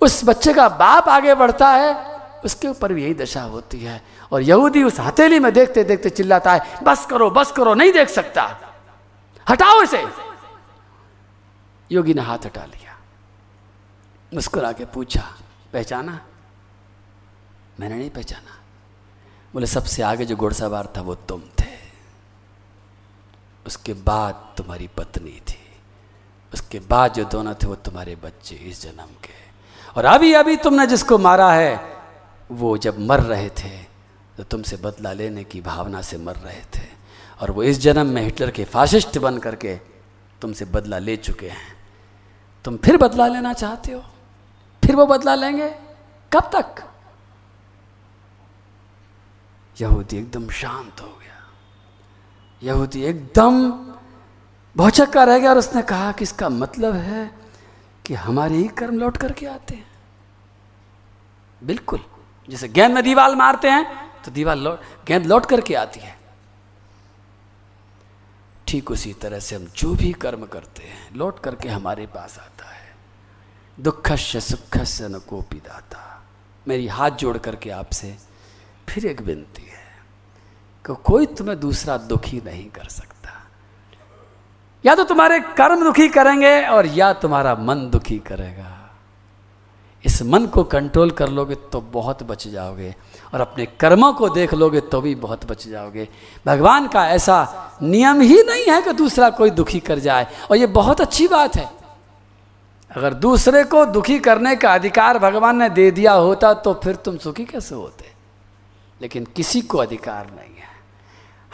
उस 0.00 0.24
बच्चे 0.24 0.54
का 0.54 0.68
बाप 0.68 1.08
आगे 1.08 1.34
बढ़ता 1.34 1.68
है, 1.68 2.18
उसके 2.44 2.68
ऊपर 2.68 2.92
भी 2.92 3.02
यही 3.02 3.14
दशा 3.14 3.42
होती 3.42 3.80
है। 3.80 4.04
और 4.32 4.42
यहूदी 4.42 4.82
उस 4.82 5.00
हथेली 5.00 5.38
में 5.38 5.52
देखते 5.52 5.84
देखते 5.84 6.10
चिल्लाता 6.10 6.52
है, 6.52 6.78
बस 6.82 7.06
करो 7.06 7.30
बस 7.30 7.52
करो, 7.52 7.74
नहीं 7.74 7.92
देख 7.92 8.08
सकता। 8.08 8.58
हटाओ 9.48 9.82
इसे। 9.82 10.04
योगी 11.92 12.14
ने 12.14 12.22
हाथ 12.22 12.38
हटा 12.44 12.64
लिया। 12.64 12.96
मुस्कुरा 14.34 14.72
के 14.72 14.84
पूछा, 14.84 15.34
पहचाना? 15.72 16.20
मैंने 17.80 17.96
नहीं 17.96 18.10
पहचाना। 18.10 18.58
बोले, 19.54 19.66
सबसे 19.66 20.02
आगे 20.02 20.24
जो 20.24 20.36
घुड़सवार 20.36 20.88
था, 20.96 21.00
वो 21.00 21.14
तुम 21.14 21.42
थे। 21.60 21.61
उसके 23.72 23.92
बाद 23.94 24.54
तुम्हारी 24.56 24.88
पत्नी 24.88 25.40
थी। 25.48 25.60
उसके 26.54 26.78
बाद 26.78 27.12
जो 27.12 27.24
दोनों 27.24 27.54
थे 27.54 27.66
वो 27.66 27.74
तुम्हारे 27.74 28.16
बच्चे 28.16 28.54
इस 28.54 28.82
जन्म 28.82 29.14
के। 29.24 29.36
और 29.96 30.04
अभी 30.04 30.32
अभी 30.32 30.56
तुमने 30.56 30.86
जिसको 30.86 31.18
मारा 31.18 31.52
है, 31.52 32.00
वो 32.52 32.76
जब 32.78 32.98
मर 32.98 33.20
रहे 33.20 33.48
थे 33.48 33.70
तो 34.36 34.42
तुमसे 34.42 34.76
बदला 34.76 35.12
लेने 35.12 35.44
की 35.44 35.60
भावना 35.60 36.02
से 36.02 36.18
मर 36.18 36.36
रहे 36.36 36.60
थे। 36.74 36.84
और 37.40 37.50
वो 37.50 37.62
इस 37.62 37.80
जन्म 37.80 38.06
में 38.06 38.22
हिटलर 38.22 38.50
के 38.50 38.64
फाशिस्ट 38.64 39.18
बन 39.18 39.38
करके 39.38 39.74
तुमसे 40.40 40.64
बदला 40.64 40.98
ले 40.98 41.16
चुके 41.16 41.48
हैं। 41.48 41.76
तुम 42.64 42.76
फिर 42.76 42.96
बदला 42.96 43.26
लेना 43.26 43.52
चाहते 43.52 43.92
हो? 43.92 44.04
फिर 44.84 44.96
वो 44.96 45.06
बदला 45.06 45.34
लेंगे? 45.34 45.70
कब 46.32 46.50
तक? 46.54 46.84
यहूदी 49.80 50.16
एकदम 50.16 50.48
शांत 50.50 51.00
हो 51.00 51.06
गया 51.06 51.21
यहूदी 52.62 53.02
एकदम 53.02 53.60
भौचक्का 54.76 55.24
रह 55.24 55.38
गया 55.38 55.50
और 55.50 55.58
उसने 55.58 55.82
कहा 55.82 56.12
कि 56.12 56.22
इसका 56.24 56.48
मतलब 56.48 56.94
है 56.94 57.30
कि 58.04 58.14
हमारे 58.14 58.56
ही 58.56 58.68
कर्म 58.68 58.98
लौट 58.98 59.16
करके 59.16 59.46
आते 59.46 59.74
हैं। 59.74 59.86
बिल्कुल। 61.62 62.00
जैसे 62.48 62.68
गेंद 62.68 62.94
में 62.94 63.02
दीवार 63.04 63.34
मारते 63.36 63.68
हैं 63.68 63.84
तो 64.24 64.30
दीवार 64.30 64.56
लौट 64.56 64.80
गेंद 65.06 65.26
लौट 65.26 65.46
करके 65.46 65.74
आती 65.74 66.00
है। 66.00 66.16
ठीक 68.66 68.90
उसी 68.90 69.12
तरह 69.12 69.38
से 69.38 69.56
हम 69.56 69.66
जो 69.76 69.92
भी 69.94 70.12
कर्म 70.14 70.46
करते 70.46 70.82
हैं, 70.82 71.16
लौट 71.16 71.38
करके 71.40 71.68
हमारे 71.68 72.06
पास 72.06 72.38
आता 72.38 72.70
है। 72.70 72.90
दुखस्य 73.78 74.40
सुखस्य 74.40 75.08
न 75.08 75.18
कोपी 75.28 75.58
दाता। 75.58 76.00
मेरी 76.66 76.86
हाथ 76.88 77.10
जोड़ 77.10 77.36
करके 77.38 77.70
आपसे 77.72 78.16
फिर 78.88 79.06
एक 79.06 79.20
विनती 79.20 79.62
कि 80.84 80.96
कोई 81.04 81.26
तुम्हें 81.26 81.60
दूसरा 81.60 81.96
दुखी 81.96 82.42
नहीं 82.44 82.68
कर 82.70 82.84
सकता। 82.84 83.30
या 84.84 84.94
तो 84.94 85.04
तुम्हारे 85.04 85.40
कर्म 85.40 85.84
दुखी 85.84 86.08
करेंगे 86.08 86.66
और 86.66 86.86
या 86.86 87.12
तुम्हारा 87.12 87.54
मन 87.54 87.90
दुखी 87.90 88.18
करेगा। 88.18 88.68
इस 90.04 90.22
मन 90.22 90.46
को 90.46 90.64
कंट्रोल 90.64 91.10
कर 91.10 91.28
लोगे 91.28 91.54
तो 91.54 91.80
बहुत 91.80 92.22
बच 92.22 92.48
जाओगे 92.48 92.94
और 93.34 93.40
अपने 93.40 93.66
कर्मों 93.66 94.12
को 94.12 94.28
देख 94.28 94.54
लोगे 94.54 94.80
तो 94.80 95.00
भी 95.00 95.14
बहुत 95.14 95.44
बच 95.44 95.66
जाओगे। 95.68 96.08
भगवान 96.46 96.88
का 96.88 97.08
ऐसा 97.08 97.38
नियम 97.82 98.20
ही 98.20 98.42
नहीं 98.42 98.64
है 98.68 98.82
कि 98.82 98.92
दूसरा 98.92 99.30
कोई 99.30 99.50
दुखी 99.50 99.80
कर 99.80 99.98
जाए। 99.98 100.26
और 100.50 100.56
ये 100.56 100.66
बहुत 100.66 101.00
अच्छी 101.00 101.28
बात 101.28 101.56
है। 101.56 101.70
अगर 102.96 103.14
दूसरे 103.14 103.64
को 103.64 103.84
दुखी 103.86 104.18
करने 104.18 104.56
का 104.56 104.74
अधिकार 104.74 105.18
भगवान 105.18 105.56
ने 105.56 105.68
दे 105.70 105.90
दिया 105.90 106.12
होता 106.12 106.54
तो 106.54 106.74
फिर 106.74 106.96
तुम 106.96 107.16
सुखी 107.16 107.44
कैसे 107.44 107.74
होते? 107.74 108.12
लेकिन 109.02 109.24
किसी 109.24 109.60
को 109.60 109.78
अधिकार 109.78 110.26
नहीं। 110.26 110.51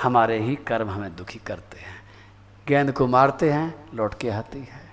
हमारे 0.02 0.38
ही 0.38 0.54
कर्म 0.56 0.90
हमें 0.90 1.14
दुखी 1.16 1.38
करते 1.38 1.78
हैं। 1.78 1.96
गेंद 2.66 2.92
को 2.92 3.06
मारते 3.06 3.50
हैं, 3.50 3.74
लौट 3.94 4.14
के 4.14 4.28
आती 4.30 4.58
है। 4.58 4.86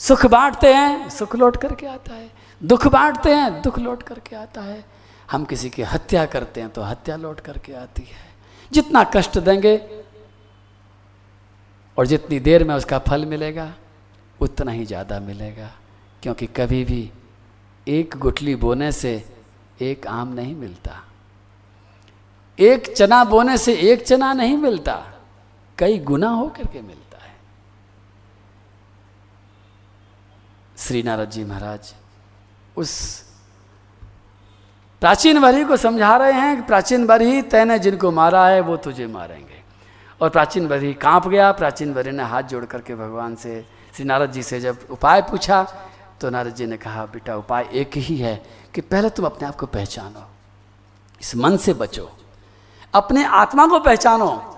सुख 0.00 0.26
बांटते 0.26 0.72
हैं, 0.74 1.08
सुख 1.08 1.36
लौट 1.36 1.56
करके 1.56 1.86
आता 1.86 2.14
है। 2.14 2.30
दुख 2.60 2.86
बांटते 2.86 3.34
हैं, 3.34 3.62
दुख 3.62 3.78
लौट 3.78 4.02
करके 4.02 4.36
आता 4.36 4.60
है। 4.60 4.84
हम 5.30 5.44
किसी 5.44 5.70
की 5.70 5.82
हत्या 5.82 6.24
करते 6.26 6.60
हैं 6.60 6.70
तो 6.70 6.82
हत्या 6.82 7.16
लौट 7.16 7.40
करके 7.40 7.72
आती 7.72 8.02
है। 8.02 8.32
जितना 8.72 9.04
कष्ट 9.04 9.38
देंगे 9.38 9.76
और 11.98 12.06
जितनी 12.06 12.38
देर 12.40 12.64
में 12.64 12.74
उसका 12.74 12.98
फल 12.98 13.24
मिलेगा, 13.26 13.72
उतना 14.40 14.72
ही 14.72 14.84
ज़्यादा 14.86 15.20
मिलेगा। 15.20 15.70
क्योंकि 16.22 16.46
कभी 16.46 16.84
भी 16.84 17.10
एक 17.86 18.16
गुठली 18.16 18.54
बोने 18.56 18.92
से 18.92 19.12
एक 19.82 20.06
आम 20.06 20.32
नहीं 20.34 20.54
मिलता। 20.54 21.03
एक 22.58 22.92
चना 22.96 23.22
बोने 23.24 23.56
से 23.58 23.74
एक 23.82 24.06
चना 24.06 24.32
नहीं 24.32 24.56
मिलता, 24.56 24.94
कई 25.78 25.98
गुना 26.00 26.28
हो 26.28 26.48
करके 26.48 26.80
मिलता 26.82 27.18
है। 27.18 27.32
श्री 30.78 31.02
नारद 31.02 31.30
जी 31.30 31.44
महाराज 31.44 31.92
उस 32.76 32.92
प्राचीन 35.02 35.40
बरी 35.40 35.64
को 35.64 35.76
समझा 35.76 36.16
रहे 36.16 36.32
हैं 36.32 36.56
कि 36.56 36.62
प्राचीन 36.62 37.06
बरी 37.06 37.42
तैने 37.44 37.78
जिनको 37.78 38.10
मारा 38.10 38.46
है, 38.48 38.60
वो 38.60 38.76
तुझे 38.76 39.06
मारेंगे। 39.06 39.62
और 40.20 40.30
प्राचीन 40.30 40.68
बरी 40.68 40.92
काँप 40.94 41.28
गया, 41.28 41.50
प्राचीन 41.52 41.92
बरी 41.94 42.10
ने 42.10 42.22
हाथ 42.22 42.42
जोड़ 42.42 42.64
करके 42.64 42.94
भगवान 42.94 43.34
से 43.36 43.60
श्री 43.96 44.04
नारद 44.04 44.32
जी 44.32 44.42
से 44.42 44.60
जब 44.60 44.86
उपाय 44.90 45.22
पूछा 45.22 45.62
तो 46.20 46.30
नारद 46.30 46.54
जी 46.54 46.66
ने 46.66 46.76
कहा, 46.76 47.04
बेटा, 47.06 47.36
उपाय 47.36 47.68
एक 47.72 47.96
ही 47.96 48.16
है 48.16 48.42
कि 48.74 48.80
पहले 48.80 49.10
तुम 49.10 49.26
अपने 49.26 49.48
आप 49.48 49.56
को 49.56 49.66
पहचानो, 49.66 50.26
इस 51.20 51.34
मन 51.36 51.56
से 51.56 51.74
बचो। 51.74 52.10
अपने 52.94 53.24
आत्मा 53.24 53.66
को 53.66 53.78
पहचानो। 53.78 54.50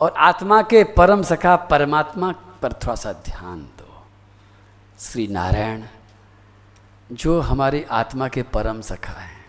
और 0.00 0.14
आत्मा 0.16 0.62
के 0.62 0.84
परम 0.84 1.22
सखा 1.22 1.56
परमात्मा 1.56 2.32
पर 2.62 2.72
थोड़ा 2.72 2.94
सा 2.94 3.12
ध्यान 3.12 3.60
दो। 3.60 4.06
श्री 4.98 5.26
नारायण, 5.26 5.82
जो 7.12 7.40
हमारी 7.40 7.86
आत्मा 7.90 8.28
के 8.28 8.42
परम 8.42 8.80
सखा 8.80 9.12
हैं, 9.12 9.46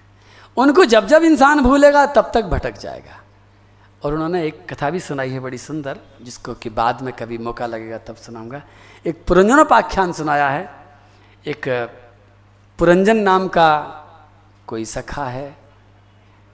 उनको 0.57 0.85
जब 0.85 1.07
जब 1.07 1.23
इंसान 1.23 1.59
भूलेगा, 1.59 2.05
तब 2.05 2.31
तक 2.33 2.43
भटक 2.43 2.77
जाएगा। 2.77 3.17
और 4.03 4.13
उन्होंने 4.13 4.45
एक 4.45 4.73
कथा 4.73 4.89
भी 4.89 4.99
सुनाई 4.99 5.29
है 5.29 5.39
बड़ी 5.39 5.57
सुंदर, 5.57 5.99
जिसको 6.21 6.53
कि 6.53 6.69
बाद 6.69 7.01
में 7.01 7.13
कभी 7.13 7.37
मौका 7.37 7.65
लगेगा 7.65 7.97
तब 7.97 8.15
सुनाऊँगा। 8.15 8.61
एक 9.05 9.25
पुरंजनोपाख्यान 9.25 10.11
सुनाया 10.11 10.49
है। 10.49 10.73
एक 11.47 11.69
पुरंजन 12.77 13.17
नाम 13.17 13.47
का 13.47 13.79
कोई 14.67 14.85
सखा 14.85 15.25
है 15.25 15.60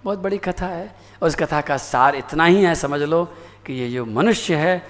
बहुत 0.04 0.20
बड़ी 0.20 0.38
कथा 0.38 0.66
है। 0.66 0.95
और 1.24 1.28
उस 1.28 1.36
कथा 1.36 1.62
का 1.62 1.78
सार 1.78 2.16
इतना 2.16 2.45
ही 2.45 2.64
है, 2.64 2.76
समझ 2.76 3.02
लो, 3.02 3.26
कि 3.66 3.74
ये 3.74 3.89
जो 3.89 4.06
मनुष्य 4.06 4.56
है, 4.56 4.84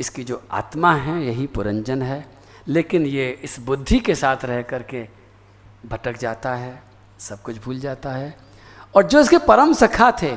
इसकी 0.00 0.24
जो 0.24 0.42
आत्मा 0.50 0.94
है, 0.94 1.26
यही 1.26 1.46
पुरंजन 1.46 2.02
है। 2.02 2.26
लेकिन 2.68 3.06
ये 3.06 3.40
इस 3.42 3.60
बुद्धि 3.60 3.98
के 3.98 4.14
साथ 4.14 4.36
रह 4.44 4.62
करके 4.62 5.08
भटक 5.86 6.16
जाता 6.16 6.54
है, 6.54 6.82
सब 7.18 7.42
कुछ 7.42 7.64
भूल 7.64 7.78
जाता 7.78 8.10
है। 8.10 8.36
और 8.94 9.02
जो 9.02 9.20
इसके 9.20 9.38
परम 9.38 9.72
सखा 9.72 10.12
थे, 10.22 10.36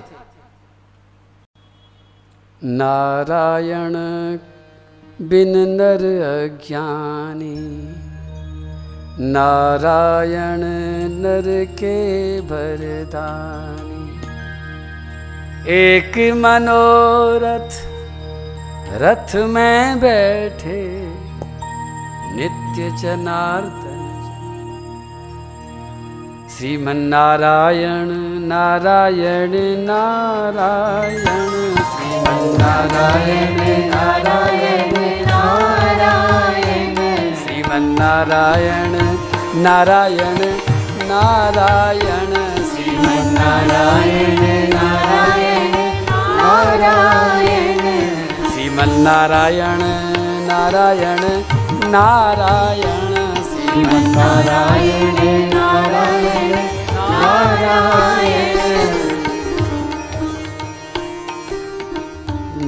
नारायण 2.63 3.93
बिन 5.21 5.57
नर 5.57 6.05
अज्ञानी, 6.49 7.55
नारायण 9.19 10.59
नर 11.13 11.65
के 11.65 12.41
भरदानी 12.41 13.94
एक 15.67 16.17
मनोरथ 16.35 17.71
रथ 19.01 19.35
में 19.35 19.99
बैठे 19.99 20.81
नित्य 22.35 22.89
जनार्दन। 22.97 24.03
श्रीमन्नारायण 26.57 28.11
नारायण 28.45 29.53
नारायण। 29.87 31.25
श्रीमन्नारायण 31.93 33.57
नारायण 33.89 34.93
नारायण। 35.25 36.95
श्रीमन्नारायण 37.35 38.93
नारायण 39.63 40.37
नारायण। 41.09 42.33
श्रीमन्नारायण 42.69 44.39
नारायण 44.73 45.44
नारायण। 46.45 47.79
श्रीमन्नारायण 48.49 49.79
नारायण 50.47 51.21
नारायण। 51.89 53.15
श्रीमन्नारायण 53.43 55.15
नारायण 55.53 56.51
नारायण। 57.11 58.55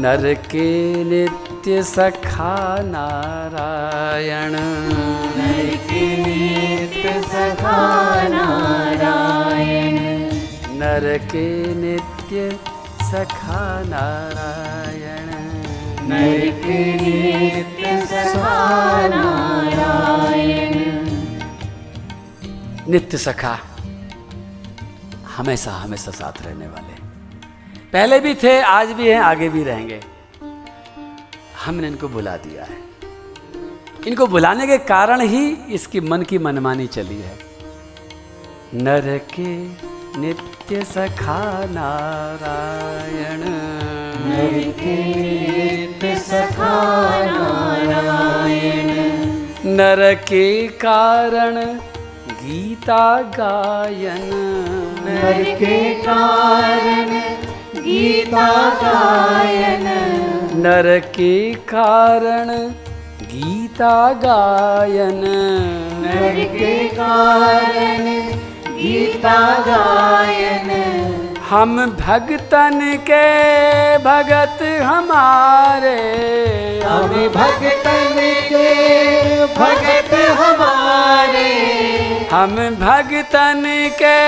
नर 0.02 0.34
के 0.34 0.70
नित्य 1.04 1.84
सखा 1.84 2.78
नारायण। 2.82 4.52
नर 5.38 5.76
के 5.76 6.18
नित्य 6.18 7.22
सखा 7.22 7.78
नारायण। 8.28 9.98
नर 10.80 11.18
के 11.18 11.76
नित्य 11.76 12.60
सखा 13.08 13.84
नारायण। 13.84 15.28
नरके 16.08 16.80
नित्य 16.93 18.05
सखा 18.05 19.08
नारायण 19.08 20.74
नित्य 22.89 23.18
सखा 23.18 23.60
हमेशा 25.38 25.72
हमेशा 25.72 26.12
साथ 26.12 26.41
रहने 26.41 26.68
वाले। 26.68 26.95
पहले 27.93 28.20
भी 28.20 28.34
थे, 28.36 28.62
आज 28.62 28.91
भी 28.91 29.10
हैं, 29.10 29.20
आगे 29.20 29.49
भी 29.49 29.64
रहेंगे। 29.64 29.99
हमने 31.66 31.88
इनको 31.88 32.08
बुला 32.08 32.38
दिया 32.38 32.64
है। 32.64 32.78
इनको 34.08 34.28
बुलाने 34.28 34.68
के 34.68 34.78
कारण 34.78 35.22
ही 35.22 35.47
इसकी 35.49 35.99
मन 35.99 36.22
की 36.22 36.38
मनमानी 36.38 36.88
चली 36.88 37.22
है। 37.22 37.38
नर 38.74 39.18
के 39.18 39.87
नित्य 40.20 40.84
सखा 40.84 41.65
नारायण। 41.65 43.43
नित्य 44.30 46.15
सखा 46.15 46.72
नारायण। 47.26 48.89
नर 49.65 50.13
के 50.13 50.68
कारण 50.68 51.55
गीता 52.30 53.22
गायन। 53.22 54.30
नर 55.05 55.43
के 55.43 55.93
कारण 55.93 57.09
गीता 57.82 58.70
गायन। 58.84 59.88
नर 60.55 60.99
के 60.99 61.53
कारण 61.53 62.49
गीता 63.22 64.13
गायन। 64.13 65.22
नर 66.01 66.43
के 66.57 66.88
कारण 66.88 68.38
गीता 68.78 69.64
गायन। 69.68 70.70
हम 71.50 71.98
भगतन 72.08 73.00
के 73.10 73.98
भगत 73.98 74.82
हमारे। 74.82 76.00
हम 76.86 77.08
भगतन 77.36 78.14
के 78.50 79.46
भगत 79.46 80.14
हमारे। 80.14 81.50
हम 82.32 82.56
भगतन 82.56 83.64
के 84.02 84.20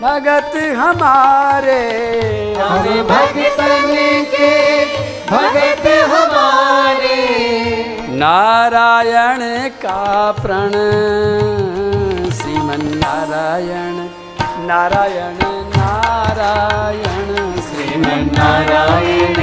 भगत 0.00 0.52
हमारे। 0.56 1.82
हम 2.60 3.02
भगतन 3.02 3.96
के 4.34 4.84
भगत 5.30 5.86
हमारे। 5.86 7.28
नारायण 8.10 9.68
का 9.68 10.32
प्रण। 10.32 10.70
श्रीमन 12.68 12.88
नारायण 12.94 13.94
नारायण 14.66 15.38
नारायण 15.76 17.30
श्रीमन 17.60 18.26
नारायण 18.38 19.38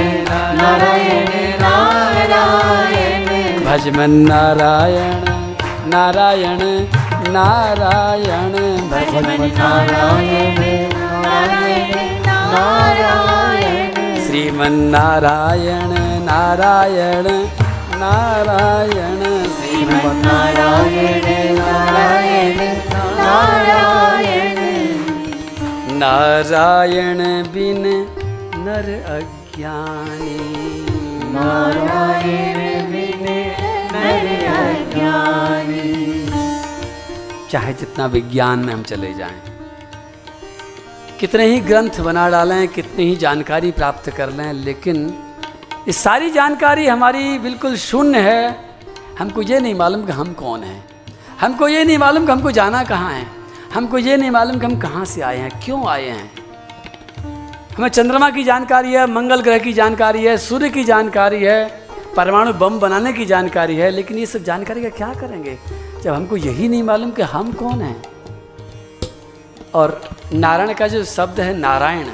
नारायण 0.58 1.32
नारायण। 1.62 3.26
भजमन 3.64 4.14
नारायण 4.28 5.24
नारायण 5.94 6.62
नारायण। 7.32 8.54
भजमन 8.92 9.42
नारायण 9.58 10.62
नारायण 11.26 11.92
नारायण। 12.54 13.94
श्रीमन 14.26 14.80
नारायण 14.96 15.92
नारायण। 16.30 17.26
नारायण 18.00 19.22
श्रीमन 19.52 20.16
नारायण 20.24 21.26
नारायण 21.58 22.58
नारायण। 23.18 24.58
नारायण 25.98 27.20
बिन 27.54 27.82
नर 28.66 28.88
अज्ञानी। 29.16 30.36
नारायण 31.34 32.58
बिन 32.92 33.26
नर 33.94 34.28
अज्ञानी। 34.54 35.84
चाहे 37.50 37.72
जितना 37.72 38.06
विज्ञान 38.06 38.58
में 38.58 38.72
हम 38.74 38.82
चले 38.82 39.14
जाएँ 39.14 39.40
कितने 41.20 41.44
ही 41.46 41.60
ग्रंथ 41.60 42.00
बना 42.00 42.28
डालें 42.28 42.68
कितनी 42.68 43.04
ही 43.04 43.16
जानकारी 43.16 43.70
प्राप्त 43.70 44.10
कर 44.10 44.30
लें 44.30 44.52
लेकिन 44.52 44.98
ये 45.86 45.92
सारी 45.92 46.30
जानकारी 46.30 46.86
हमारी 46.86 47.38
बिल्कुल 47.38 47.76
शून्य 47.76 48.18
है। 48.18 48.56
हमको 49.18 49.42
ये 49.42 49.60
नहीं 49.60 49.74
मालूम 49.74 50.06
कि 50.06 50.12
हम 50.12 50.32
कौन 50.32 50.62
हैं। 50.62 50.84
हमको 51.40 51.68
ये 51.68 51.84
नहीं 51.84 51.98
मालूम 51.98 52.26
कि 52.26 52.32
हमको 52.32 52.50
जाना 52.50 52.84
कहाँ 52.84 53.12
है। 53.12 53.26
हमको 53.74 53.98
ये 53.98 54.16
नहीं 54.16 54.30
मालूम 54.30 54.58
कि 54.58 54.66
हम 54.66 54.80
कहाँ 54.80 55.04
से 55.04 55.20
आए 55.20 55.36
हैं, 55.36 55.50
क्यों 55.64 55.88
आए 55.88 56.04
हैं। 56.04 56.32
हमें 57.76 57.88
चंद्रमा 57.88 58.30
की 58.30 58.44
जानकारी 58.44 58.92
है, 58.92 59.06
मंगल 59.06 59.40
ग्रह 59.40 59.58
की 59.58 59.72
जानकारी 59.72 60.24
है, 60.24 60.38
सूर्य 60.38 60.70
की 60.70 60.84
जानकारी 60.84 61.44
है, 61.44 61.86
परमाणु 62.16 62.52
बम 62.52 62.78
बनाने 62.78 63.12
की 63.12 63.26
जानकारी 63.26 63.76
है, 63.76 63.90
लेकिन 63.90 64.18
ये 64.18 64.26
सब 64.26 64.44
जानकारी 64.44 64.82
का 64.82 64.88
क्या 64.88 65.14
करेंगे? 65.14 65.58
जब 66.02 66.14
हमको 66.14 66.36
यही 66.36 66.68
नहीं 66.68 66.82
मालूम 66.82 67.10
कि 67.10 67.22
हम 67.22 67.52
कौन 67.52 67.80
हैं। 67.82 68.02
और 69.74 70.10
नारायण 70.32 70.74
का 70.74 70.88
जो 70.88 71.04
शब्द 71.04 71.40
है, 71.40 71.56
नारायण 71.58 72.06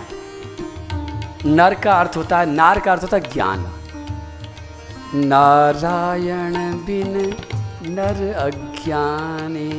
नर 1.47 1.75
का 1.75 1.93
अर्थ 1.93 2.17
होता 2.17 2.39
है 2.39 2.47
नार 2.47 2.81
का 2.81 2.93
अर्थ 2.93 3.03
होता 3.03 3.17
है 3.17 3.23
ज्ञान। 3.33 3.73
नारायण 5.15 6.53
बिन 6.55 7.37
नर 7.83 8.35
अज्ञानी। 8.35 9.71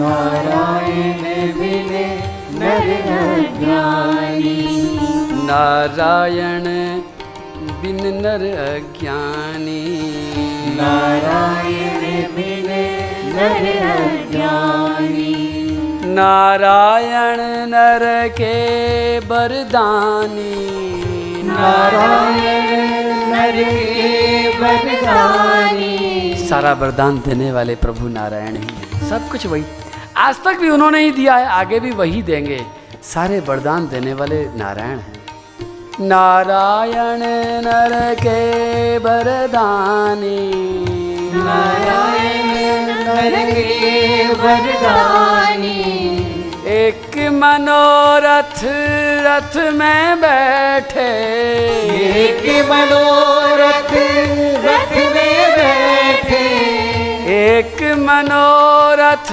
नारायण 0.00 1.22
बिन 1.58 2.18
नर 2.58 2.92
अज्ञानी। 3.38 4.66
नारायण 5.46 6.64
बिन 7.82 8.14
नर 8.14 8.58
अज्ञानी। 8.74 10.00
नारायण 10.76 12.00
बिन 12.36 12.66
नर 13.36 13.86
अज्ञानी। 13.90 15.65
नारायण 16.06 17.40
नर 17.70 18.02
के 18.28 18.54
बरदानी 19.20 20.54
नारायण 21.42 22.70
नर 23.28 23.58
के 23.64 24.12
बरदानी 24.58 25.96
सारा 26.48 26.72
वरदान 26.72 27.18
देने 27.18 27.52
वाले 27.52 27.74
प्रभु 27.74 28.08
नारायण 28.08 28.56
ही 28.56 28.66
हैं। 28.66 29.08
सब 29.10 29.28
कुछ 29.28 29.46
वही। 29.46 29.64
आज 30.16 30.42
तक 30.44 30.58
भी 30.60 30.70
उन्होंने 30.70 31.00
ही 31.00 31.10
दिया 31.10 31.36
है 31.36 31.46
आगे 31.46 31.80
भी 31.80 31.90
वही 31.90 32.22
देंगे। 32.22 32.60
सारे 33.04 33.40
वरदान 33.40 33.88
देने 33.88 34.14
वाले 34.14 34.44
नारायण 34.56 34.98
हैं। 34.98 35.15
नारायण 36.00 37.22
नर 37.64 38.14
के 38.14 38.98
वरदानी। 38.98 40.50
नारायण 41.34 42.86
नर 43.06 43.50
के 43.50 44.26
वरदानी। 44.28 45.82
एक 46.66 47.16
मनोरथ 47.32 48.60
रथ 49.26 49.56
में 49.72 50.20
बैठे। 50.20 51.08
एक 52.20 52.66
मनोरथ 52.70 53.92
रथ 54.64 54.96
में 54.96 55.50
बैठे। 55.52 56.44
एक 57.48 57.82
मनोरथ 57.82 59.32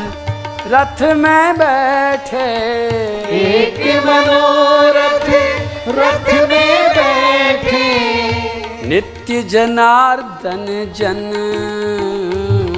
रथ 0.71 1.01
में 1.01 1.55
बैठे। 1.57 2.47
एक 3.35 4.05
मनोरथ 4.05 5.52
रथ 5.87 6.27
में 6.49 6.89
बैठे। 6.95 7.87
नित्य 8.87 9.41
जनार्दन 9.43 10.65
जन 10.97 11.19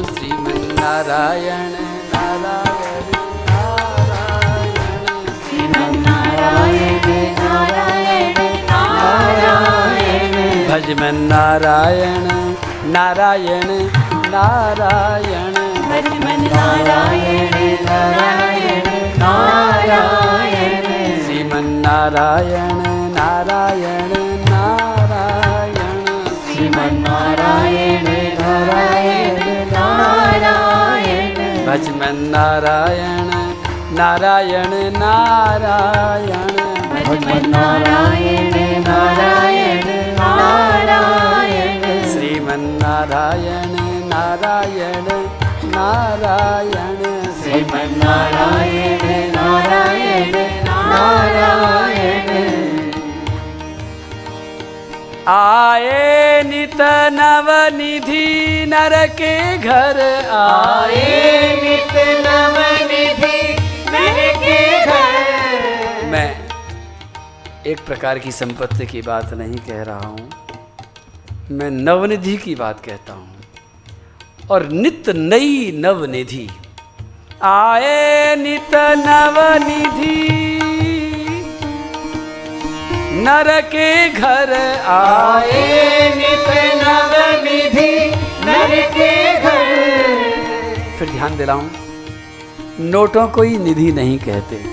श्रीमन 0.09 0.57
नारायण 0.79 1.75
नारायण। 2.13 3.05
नारायण 5.75 6.07
नारायण 6.07 7.05
नारायण। 7.39 8.37
नारायण 8.71 10.35
भजमन 10.69 11.21
नारायण 11.31 12.27
नारायण 12.91 13.69
नारायण 14.33 15.53
नारायण 16.47 17.55
नारायण 17.85 18.87
नारायण। 19.19 20.94
श्रीमन्नारायण 21.55 22.79
नारायण 23.17 24.11
नारायण। 24.49 25.75
श्रीमन्नारायण 26.53 28.05
नारायण 28.41 29.39
नारायण। 29.73 31.37
भजमन्नारायण 31.67 33.29
नारायण 33.95 34.73
नारायण। 34.97 36.47
भजमन्नारायण 36.91 38.53
नारायण 38.87 39.87
नारायण। 40.19 41.81
श्रीमन्नारायण 42.13 43.75
नारायण। 44.09 44.94
आए 55.27 56.43
नित 56.43 56.81
नव 57.11 57.47
निधि 57.75 58.65
नर 58.65 59.07
के 59.07 59.57
घर 59.57 59.99
आए। 60.31 61.55
नित 61.63 61.93
नव 62.25 62.57
निधि 62.91 63.55
नर 63.91 64.19
के 64.43 64.85
घर 64.85 66.05
मैं 66.05 66.29
एक 67.67 67.79
प्रकार 67.85 68.19
की 68.19 68.31
संपत्ति 68.31 68.85
की 68.85 69.01
बात 69.01 69.33
नहीं 69.33 69.57
कह 69.57 69.81
रहा 69.83 69.99
हूँ। 69.99 70.29
मैं 71.51 71.71
नवनिधि 71.71 72.37
की 72.37 72.55
बात 72.55 72.85
कहता 72.85 73.13
हूँ। 73.13 74.47
और 74.51 74.65
नित 74.65 75.09
नई 75.09 75.71
नवनिधि। 75.75 76.47
आए 77.43 78.35
नित 78.35 78.75
नवनिधि 78.75 80.54
नर 83.17 83.49
के 83.65 84.09
घर 84.09 84.51
आए। 84.85 86.09
नित 86.15 86.47
नव 86.77 87.13
निधि 87.43 87.91
नर 88.45 88.71
के 88.91 89.11
घर। 89.39 90.97
फिर 90.99 91.09
ध्यान 91.09 91.37
दिलाऊं 91.37 91.67
नोटों 92.81 93.27
को 93.27 93.41
ही 93.41 93.57
निधि 93.57 93.91
नहीं 93.91 94.17
कहते। 94.19 94.63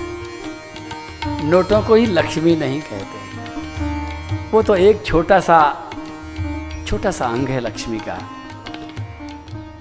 नोटों 1.43 1.81
को 1.81 1.95
ही 1.95 2.05
लक्ष्मी 2.05 2.55
नहीं 2.55 2.81
कहते। 2.81 4.49
वो 4.51 4.61
तो 4.61 4.75
एक 4.75 5.05
छोटा 5.05 5.39
सा 5.39 5.59
छोटा 6.87 7.11
सा 7.11 7.25
अंग 7.27 7.49
है 7.49 7.59
लक्ष्मी 7.59 7.99
का। 7.99 8.17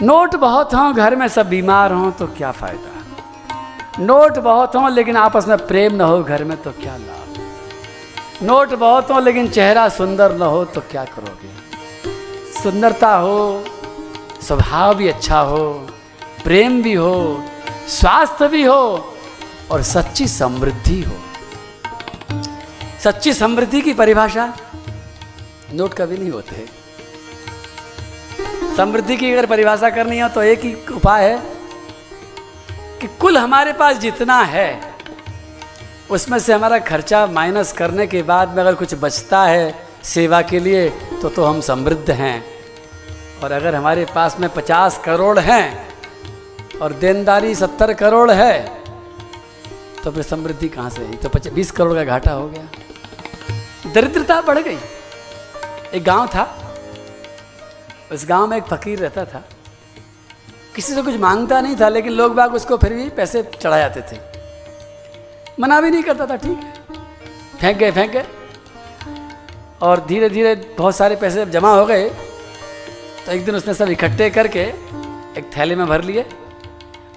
नोट 0.03 0.37
बहुत 0.37 0.75
हों 0.75 0.93
घर 0.95 1.17
में 1.17 1.27
सब 1.29 1.49
बीमार 1.49 1.93
हों 1.93 2.11
तो 2.13 2.27
क्या 2.27 2.51
फ़ायदा? 2.53 4.03
नोट 4.03 4.39
बहुत 4.39 4.77
हों 4.77 4.91
लेकिन 4.91 5.17
आपस 5.17 5.49
में 5.49 5.57
प्रेम 5.67 5.95
न 5.95 6.01
हो 6.01 6.23
घर 6.23 6.45
में 6.45 6.57
तो 6.63 6.71
क्या 6.71 6.97
लाभ? 6.97 7.22
नोट 8.43 8.75
बहुत 8.75 9.11
हो, 9.11 9.21
लेकिन 9.21 9.49
चेहरा 9.49 9.89
सुंदर 9.89 10.37
न 10.37 10.43
हो 10.43 10.65
तो 10.65 10.81
क्या 10.81 11.05
करोगे? 11.05 11.51
सुंदरता 12.63 13.15
हो, 13.15 13.65
स्वभाव 14.43 14.95
भी 14.95 15.09
अच्छा 15.09 15.41
हो, 15.41 15.89
प्रेम 16.45 16.83
भी 16.83 16.95
हो, 16.95 17.45
स्वास्थ्य 17.89 18.49
भी 18.49 18.63
हो, 18.63 19.15
और 19.71 19.83
सच्ची 19.83 20.29
समृद्धि 20.29 21.03
हो। 21.03 21.17
सच्ची 23.05 23.33
समृद्धि 23.33 23.81
की 23.81 23.95
परिभाषा 23.95 24.53
नोट 25.73 25.95
कभी 25.95 26.19
नहीं 26.19 26.31
होते। 26.31 26.67
समृद्धि 28.77 29.17
की 29.17 29.33
अगर 29.33 29.47
परिभाषा 29.47 29.91
करनी 29.91 30.19
हो 30.21 30.29
तो 30.29 30.43
एक 30.43 30.61
ही 30.61 30.75
उपाय 30.95 31.29
है 31.31 31.39
कि 33.01 33.07
कुल 33.21 33.39
हमारे 33.39 33.73
पास 33.73 33.97
जितना 33.97 34.43
है 34.43 34.92
उसमें 36.11 36.39
से 36.39 36.53
हमारा 36.53 36.79
खर्चा 36.79 37.27
माइनस 37.27 37.73
करने 37.73 38.07
के 38.07 38.23
बाद 38.23 38.49
में 38.49 38.63
अगर 38.63 38.75
कुछ 38.75 38.95
बचता 38.95 39.43
है 39.45 39.75
सेवा 40.05 40.43
के 40.43 40.59
लिए 40.61 40.89
तो 41.23 41.29
तो 41.29 41.45
हम 41.45 41.61
समृद्ध 41.61 42.11
हैं। 42.11 42.45
और 43.43 43.53
अगर 43.53 43.75
हमारे 43.75 44.05
पास 44.05 44.37
में 44.41 44.49
पचास 44.51 45.01
करोड़ 45.05 45.39
हैं 45.39 45.89
और 46.83 46.93
देनदारी 46.93 47.55
सत्तर 47.55 47.93
करोड़ 47.93 48.31
है 48.31 48.83
तो 50.05 50.11
फिर 50.11 50.23
समृद्धि 50.23 50.69
कहाँ 50.69 50.91
से 50.91 51.05
तो 51.17 51.51
बीस 51.51 51.71
करोड़ 51.71 51.95
का 51.95 52.05
घाटा 52.05 52.33
हो 52.33 52.49
गया। 52.49 53.93
दरिद्रता 53.93 54.41
बढ़ 54.41 54.59
गई। 54.59 54.79
एक 55.95 56.05
गाँव 56.05 56.27
था। 56.27 56.45
उस 58.13 58.27
गाँव 58.27 58.47
में 58.47 58.57
एक 58.57 58.65
फकीर 58.65 58.99
रहता 58.99 59.25
था। 59.25 59.45
किसी 60.75 60.95
से 60.95 61.03
कुछ 61.03 61.17
माँगता 61.17 61.61
नहीं 61.61 61.77
था, 61.77 61.89
लेकिन 61.89 62.13
लोग 62.13 62.35
बाग 62.35 62.55
उसको 62.55 62.77
फिर 62.77 62.93
भी 62.93 63.09
पैसे 63.09 63.43
चढ़ा 63.43 63.79
जाते 63.79 64.01
थे। 64.01 64.32
मना 65.63 65.81
भी 65.81 65.91
नहीं 65.91 66.03
करता 66.03 66.27
था, 66.27 66.37
ठीक 66.37 66.59
है। 66.59 66.73
फेंक 67.61 67.77
गए 67.79 67.91
फेंक 67.91 68.11
गए। 68.11 68.25
और 69.83 70.05
धीरे 70.07 70.29
धीरे 70.29 70.55
बहुत 70.79 70.97
सारे 70.97 71.17
पैसे 71.17 71.45
जब 71.45 71.51
जमा 71.51 71.75
हो 71.75 71.87
गए 71.87 72.09
तो 73.27 73.33
एक 73.33 73.45
दिन 73.45 73.55
उसने 73.55 73.75
सब 73.75 73.91
इकट्ठे 73.91 74.31
करके 74.31 74.61
एक 75.39 75.51
थैले 75.57 75.77
में 75.77 75.87
भर 75.87 76.03
लिए। 76.03 76.23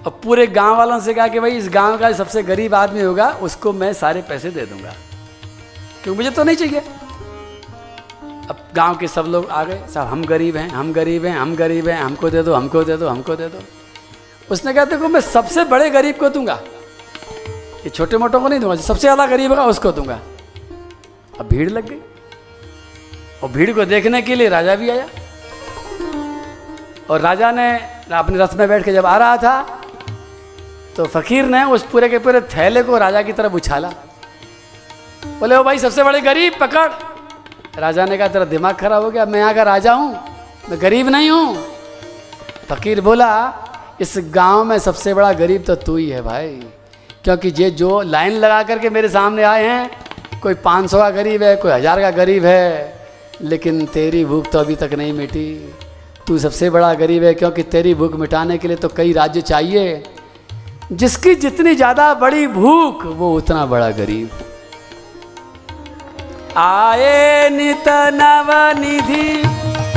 और 0.06 0.20
पूरे 0.24 0.46
गाँव 0.46 0.76
वालों 0.76 0.98
से 1.00 1.14
कहा 1.14 1.26
कि 1.28 1.40
भाई, 1.40 1.50
इस 1.50 1.68
गाँव 1.68 1.98
का 1.98 2.12
सबसे 2.12 2.42
गरीब 2.42 2.74
आदमी 2.74 3.02
होगा, 3.02 3.28
उसको 3.42 3.72
मैं 3.72 3.92
सारे 3.92 4.22
पैसे 4.22 4.50
दे 4.50 4.66
दूँगा। 4.66 4.92
क्योंकि 6.02 6.16
मुझे 6.16 6.30
तो 6.30 6.44
नहीं 6.44 6.56
चाहिए। 6.56 6.80
अब 8.50 8.58
गाँव 8.74 8.96
के 8.96 9.08
सब 9.08 9.26
लोग 9.28 9.48
आ 9.50 9.64
गए 9.64 9.80
साहब 9.94 10.06
हम 10.06 10.24
गरीब 10.24 10.56
हैं, 10.56 10.68
हम 10.68 10.92
गरीब 10.92 11.24
हैं, 11.24 11.36
हम 11.36 11.56
गरीब 11.56 11.88
हैं, 11.88 12.00
हमको 12.00 12.30
दे 12.30 12.42
दो, 12.42 12.54
हमको 12.54 12.84
दे 12.84 12.96
दो, 12.96 13.08
हमको 13.08 13.36
दे 13.36 13.48
दो। 13.48 13.62
उसने 14.50 14.74
कहा, 14.74 14.84
देखो, 14.84 15.08
मैं 15.08 15.20
सबसे 15.20 15.64
बड़े 15.64 15.90
गरीब 15.90 16.16
को 16.16 16.28
दूँगा। 16.28 16.60
ये 17.86 17.90
छोटे 17.90 18.16
मोटों 18.18 18.40
को 18.40 18.48
नहीं 18.48 18.60
दूँगा 18.60 18.74
सबसे 18.76 19.00
ज़्यादा 19.00 19.26
गरीब 19.26 19.50
होगा 19.50 19.64
उसको 19.66 19.90
दूँगा। 19.92 20.18
अब 21.40 21.48
भीड़ 21.48 21.68
लग 21.70 21.88
गई। 21.88 21.98
और 23.42 23.48
भीड़ 23.50 23.70
को 23.72 23.84
देखने 23.86 24.22
के 24.22 24.34
लिए 24.34 24.48
राजा 24.48 24.74
भी 24.76 24.90
आया। 24.90 25.06
और 27.10 27.20
राजा 27.20 27.50
ने 27.52 27.68
अपने 28.12 28.38
रथ 28.38 28.54
में 28.54 28.68
बैठ 28.68 28.84
के 28.84 28.92
जब 28.92 29.06
आ 29.06 29.16
रहा 29.16 29.36
था 29.36 29.82
तो 30.96 31.04
फकीर 31.06 31.44
ने 31.46 31.62
उस 31.70 31.82
पूरे 31.86 32.08
के 32.08 32.18
पूरे 32.18 32.40
थैले 32.50 32.82
को 32.82 32.98
राजा 32.98 33.22
की 33.22 33.32
तरफ़ 33.32 33.52
उछाला। 33.54 33.88
बोले, 35.38 35.56
ओ 35.56 35.62
भाई, 35.62 35.78
सबसे 35.78 36.04
बड़े 36.04 36.20
गरीब, 36.22 36.52
पकड़! 36.60 36.88
राजा 37.78 38.04
ने 38.06 38.16
कहा, 38.18 38.28
तेरा 38.28 38.44
दिमाग 38.46 38.76
खराब 38.76 39.02
हो 39.02 39.10
गया 39.10 39.26
मैं 39.26 39.40
यहाँ 39.40 39.54
का 39.54 39.62
राजा 39.64 39.92
हूँ, 39.94 40.12
मैं 40.70 40.80
गरीब 40.82 41.08
नहीं 41.08 41.30
हूँ। 41.30 41.56
फकीर 42.68 43.00
बोला, 43.00 43.30
इस 44.00 44.14
गाँव 44.34 44.64
में 44.64 44.78
सबसे 44.80 45.14
बड़ा 45.14 45.32
गरीब 45.34 45.64
तो 45.64 45.74
तू 45.76 45.96
ही 45.96 46.08
है 46.10 46.22
भाई। 46.22 46.62
क्योंकि 47.26 47.48
ये 47.58 47.68
जो 47.72 48.00
लाइन 48.02 48.32
लगा 48.32 48.62
करके 48.62 48.90
मेरे 48.90 49.08
सामने 49.08 49.42
आए 49.42 49.64
हैं, 49.64 49.90
कोई 50.42 50.54
पाँच 50.64 50.90
सौ 50.90 50.98
का 50.98 51.08
गरीब 51.10 51.42
है, 51.42 51.54
कोई 51.56 51.70
हज़ार 51.72 52.00
का 52.00 52.10
गरीब 52.12 52.44
है, 52.44 52.94
लेकिन 53.42 53.84
तेरी 53.94 54.24
भूख 54.24 54.50
तो 54.52 54.58
अभी 54.58 54.74
तक 54.76 54.90
नहीं 54.92 55.12
मिटी। 55.12 55.48
तू 56.26 56.38
सबसे 56.38 56.70
बड़ा 56.70 56.92
गरीब 56.94 57.24
है, 57.24 57.32
क्योंकि 57.34 57.62
तेरी 57.64 57.94
भूख 57.94 58.14
मिटाने 58.16 58.58
के 58.58 58.68
लिए 58.68 58.76
तो 58.76 58.88
कई 58.96 59.12
राज्य 59.12 59.40
चाहिए। 59.42 60.02
जिसकी 60.92 61.34
जितनी 61.36 61.74
ज़्यादा 61.74 62.12
बड़ी 62.14 62.46
भूख, 62.46 63.04
वो 63.06 63.34
उतना 63.36 63.66
बड़ा 63.66 63.90
गरीब। 63.92 64.30
आए 66.58 67.48
नित 67.50 67.88
नव 68.14 68.52
निधि, 68.80 69.28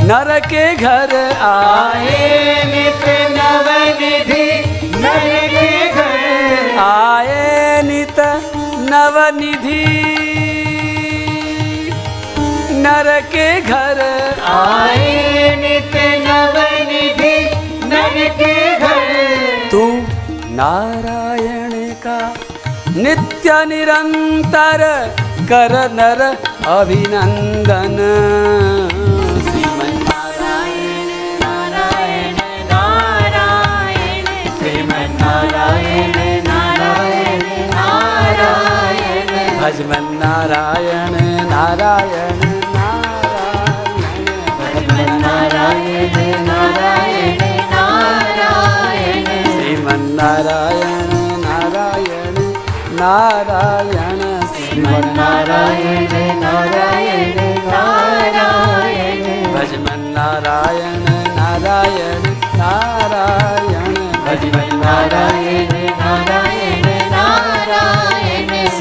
नर 0.04 0.40
के 0.48 0.66
घर 0.76 1.16
आए। 1.44 2.64
नित 2.66 3.06
नव 3.38 3.70
निधि, 4.02 4.48
नर 4.98 5.28
के 5.50 5.59
आए 6.80 7.82
नित 7.84 8.20
नव 8.92 9.18
निधि 9.36 9.84
नर 12.84 13.10
के 13.34 13.48
घर 13.62 14.00
आए। 14.50 15.56
नित 15.62 15.96
नव 16.28 16.56
निधि 16.92 17.36
नर 17.90 18.18
के 18.42 18.54
घर 18.78 19.10
तू 19.72 19.84
नारायण 20.60 21.74
का 22.06 22.20
नित्य 22.98 23.64
निरंतर 23.66 24.84
कर 25.52 25.74
नर 25.94 26.22
अभिनंदन। 26.70 27.98
नारायण 39.82 41.14
नारायण 41.50 42.40
नारायण 42.74 43.30
नारायण 45.22 46.16
नारायण 46.48 47.40
नारायण 47.72 49.28
श्रीमन 49.54 50.04
नारायण 50.16 51.14
नारायण 51.46 52.36
नारायण 53.00 54.20
श्रीमन 54.56 55.08
नारायण 55.18 56.14
नारायण 56.44 57.40
नारायण 57.70 59.24
भजमन 59.56 60.06
नारायण 60.18 61.08
नारायण 61.40 62.30
नारायण 62.58 63.94
भजमन 64.28 64.78
नारायण 64.84 65.74
नारायण 66.02 66.49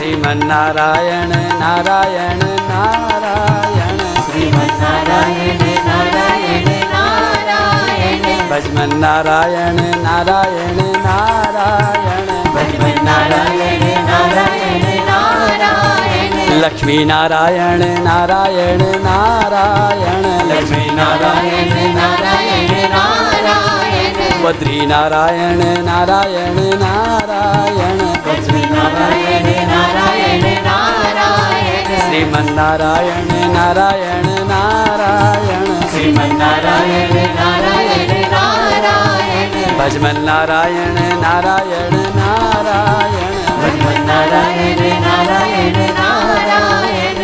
श्रीमन 0.08 0.38
नारायण 0.44 1.32
नारायण। 1.60 2.38
नारायण 2.68 3.98
श्रीमन 4.26 4.70
नारायण 4.82 5.58
नारायण। 5.88 6.68
नारायण 6.92 8.22
भजमन 8.50 8.96
नारायण 8.98 9.80
नारायण। 10.04 10.80
नारायण 11.06 12.26
भजमन 12.54 13.04
नारायण 13.04 13.84
नारायण। 14.08 14.86
नारायण 15.10 16.38
लक्ष्मी 16.64 17.04
नारायण 17.04 17.82
नारायण। 18.04 18.80
नारायण 19.04 20.24
लक्ष्मी 20.52 20.86
नारायण 20.90 21.96
नारायण 21.96 22.74
नारायण। 22.96 23.97
बद्री 24.42 24.86
नारायण 24.86 25.60
नारायण 25.84 26.58
नारायण। 26.82 27.98
लक्ष्मी 28.26 28.60
नारायण 28.74 29.46
नारायण 29.70 30.44
नारायण। 30.66 31.88
श्रीमन 32.04 32.52
नारायण 32.54 33.30
नारायण। 33.54 34.26
नारायण 34.50 35.64
श्रीमन 35.90 36.36
नारायण 36.36 37.14
नारायण। 37.38 38.12
नारायण 38.34 39.56
भजमन 39.78 40.20
नारायण 40.24 40.96
नारायण। 41.20 41.96
नारायण 42.18 43.34
भजमन 43.60 44.00
नारायण 44.06 44.80
नारायण 45.06 45.76
नारायण। 45.98 47.18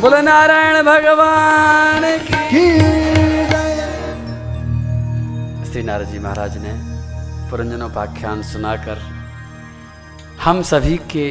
बोलो 0.00 0.20
नारायण 0.20 0.82
भगवान 0.82 2.02
की 2.26 2.35
नारद 5.86 6.06
जी 6.06 6.18
महाराज 6.18 6.56
ने 6.58 6.70
पुरंजनोपाख्यान 7.50 8.42
सुनाकर 8.42 8.98
हम 10.42 10.62
सभी 10.62 10.96
के 11.12 11.26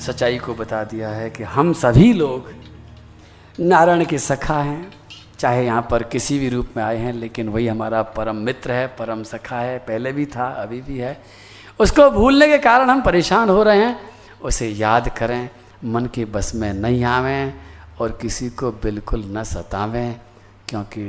सच्चाई 0.00 0.38
को 0.38 0.54
बता 0.54 0.82
दिया 0.84 1.08
है 1.08 1.30
कि 1.30 1.42
हम 1.42 1.72
सभी 1.72 2.12
लोग 2.12 2.50
नारायण 3.60 4.04
के 4.04 4.18
सखा 4.18 4.60
हैं, 4.62 4.92
चाहे 5.38 5.64
यहाँ 5.66 5.86
पर 5.90 6.02
किसी 6.02 6.38
भी 6.38 6.48
रूप 6.48 6.76
में 6.76 6.82
आए 6.84 6.96
हैं, 6.96 7.12
लेकिन 7.12 7.48
वही 7.48 7.66
हमारा 7.66 8.02
परम 8.02 8.36
मित्र 8.36 8.72
है, 8.72 8.86
परम 8.98 9.22
सखा 9.22 9.60
है, 9.60 9.78
पहले 9.78 10.12
भी 10.12 10.26
था, 10.26 10.48
अभी 10.62 10.80
भी 10.80 10.98
है। 10.98 11.16
उसको 11.80 12.10
भूलने 12.10 12.48
के 12.48 12.58
कारण 12.58 12.90
हम 12.90 13.02
परेशान 13.02 13.48
हो 13.48 13.62
रहे 13.62 13.84
हैं, 13.84 13.96
उसे 14.42 14.68
याद 14.68 15.08
करें, 15.08 15.48
मन 15.84 16.06
के 16.06 16.24
बस 16.24 16.54
में 16.54 16.72
नहीं 16.74 17.04
आवें 17.04 17.54
और 18.00 18.18
किसी 18.22 18.50
को 18.50 18.70
बिल्कुल 18.84 19.24
न 19.36 19.44
सतावें, 19.44 20.20
क्योंकि 20.68 21.08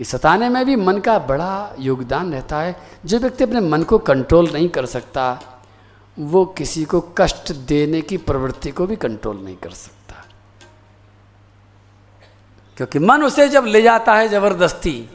इस 0.00 0.08
सताने 0.08 0.48
में 0.48 0.66
भी 0.66 0.76
मन 0.76 0.98
का 0.98 1.18
बड़ा 1.18 1.74
योगदान 1.78 2.32
रहता 2.32 2.60
है। 2.60 2.80
जो 3.06 3.18
व्यक्ति 3.18 3.44
अपने 3.44 3.60
मन 3.60 3.82
को 3.82 3.98
कंट्रोल 3.98 4.50
नहीं 4.50 4.68
कर 4.68 4.86
सकता, 4.86 5.40
वो 6.18 6.44
किसी 6.44 6.84
को 6.84 7.00
कष्ट 7.00 7.52
देने 7.52 8.00
की 8.00 8.16
प्रवृत्ति 8.16 8.70
को 8.70 8.86
भी 8.86 8.96
कंट्रोल 8.96 9.36
नहीं 9.36 9.56
कर 9.56 9.70
सकता। 9.70 10.24
क्योंकि 12.76 12.98
मन 12.98 13.22
उसे 13.22 13.48
जब 13.48 13.64
ले 13.64 13.82
जाता 13.82 14.14
है 14.14 14.28
ज़बरदस्ती 14.28 15.10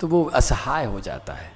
तो 0.00 0.06
वो 0.06 0.24
असहाय 0.24 0.84
हो 0.84 1.00
जाता 1.00 1.32
है। 1.32 1.52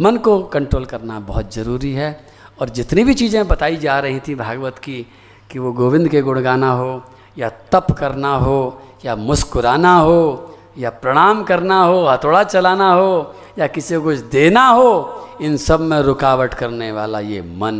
मन 0.00 0.16
को 0.16 0.42
कंट्रोल 0.42 0.84
करना 0.84 1.20
बहुत 1.20 1.54
ज़रूरी 1.54 1.92
है। 1.92 2.26
और 2.60 2.68
जितनी 2.68 3.04
भी 3.04 3.14
चीज़ें 3.14 3.48
बताई 3.48 3.76
जा 3.76 4.00
रही 4.00 4.20
थी 4.20 4.34
भागवत 4.34 4.78
की, 4.78 5.06
कि 5.50 5.58
वो 5.58 5.72
गोविंद 5.72 6.08
के 6.08 6.22
गुण 6.22 6.40
गाना 6.40 6.70
हो, 6.70 7.04
या 7.38 7.50
तप 7.50 7.86
करना 7.98 8.36
हो, 8.36 8.82
या 9.04 9.16
मुस्कुराना 9.16 9.96
हो 9.96 10.53
या 10.78 10.90
प्रणाम 10.90 11.42
करना 11.44 11.82
हो, 11.82 12.06
हथौड़ा 12.06 12.44
चलाना 12.44 12.92
हो, 12.92 13.34
या 13.58 13.66
किसी 13.66 13.96
को 13.96 14.02
कुछ 14.02 14.18
देना 14.18 14.66
हो, 14.66 15.20
इन 15.40 15.56
सब 15.56 15.80
में 15.80 16.00
रुकावट 16.00 16.54
करने 16.54 16.92
वाला 16.92 17.20
ये 17.20 17.42
मन। 17.42 17.78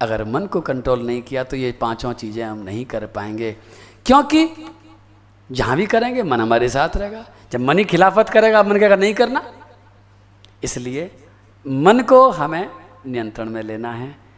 अगर 0.00 0.24
मन 0.24 0.46
को 0.46 0.60
कंट्रोल 0.60 1.00
नहीं 1.00 1.22
किया 1.22 1.44
तो 1.44 1.56
ये 1.56 1.72
पाँचों 1.72 2.12
चीज़ें 2.12 2.44
हम 2.44 2.58
नहीं 2.58 2.84
कर 2.84 3.06
पाएँगे। 3.06 3.56
क्योंकि 4.06 4.48
जहाँ 5.52 5.76
भी 5.76 5.86
करेंगे, 5.86 6.22
मन 6.22 6.40
हमारे 6.40 6.68
साथ 6.68 6.96
रहेगा। 6.96 7.24
जब 7.52 7.60
मन 7.60 7.78
ही 7.78 7.84
खिलाफत 7.84 8.28
करेगा, 8.28 8.62
मन 8.62 8.78
कहेगा 8.78 8.96
नहीं 8.96 9.14
करना, 9.14 9.42
इसलिए 10.64 11.10
मन 11.66 12.00
को 12.00 12.30
हमें 12.30 12.70
नियंत्रण 13.06 13.50
में 13.50 13.62
लेना 13.62 13.92
है। 13.92 14.29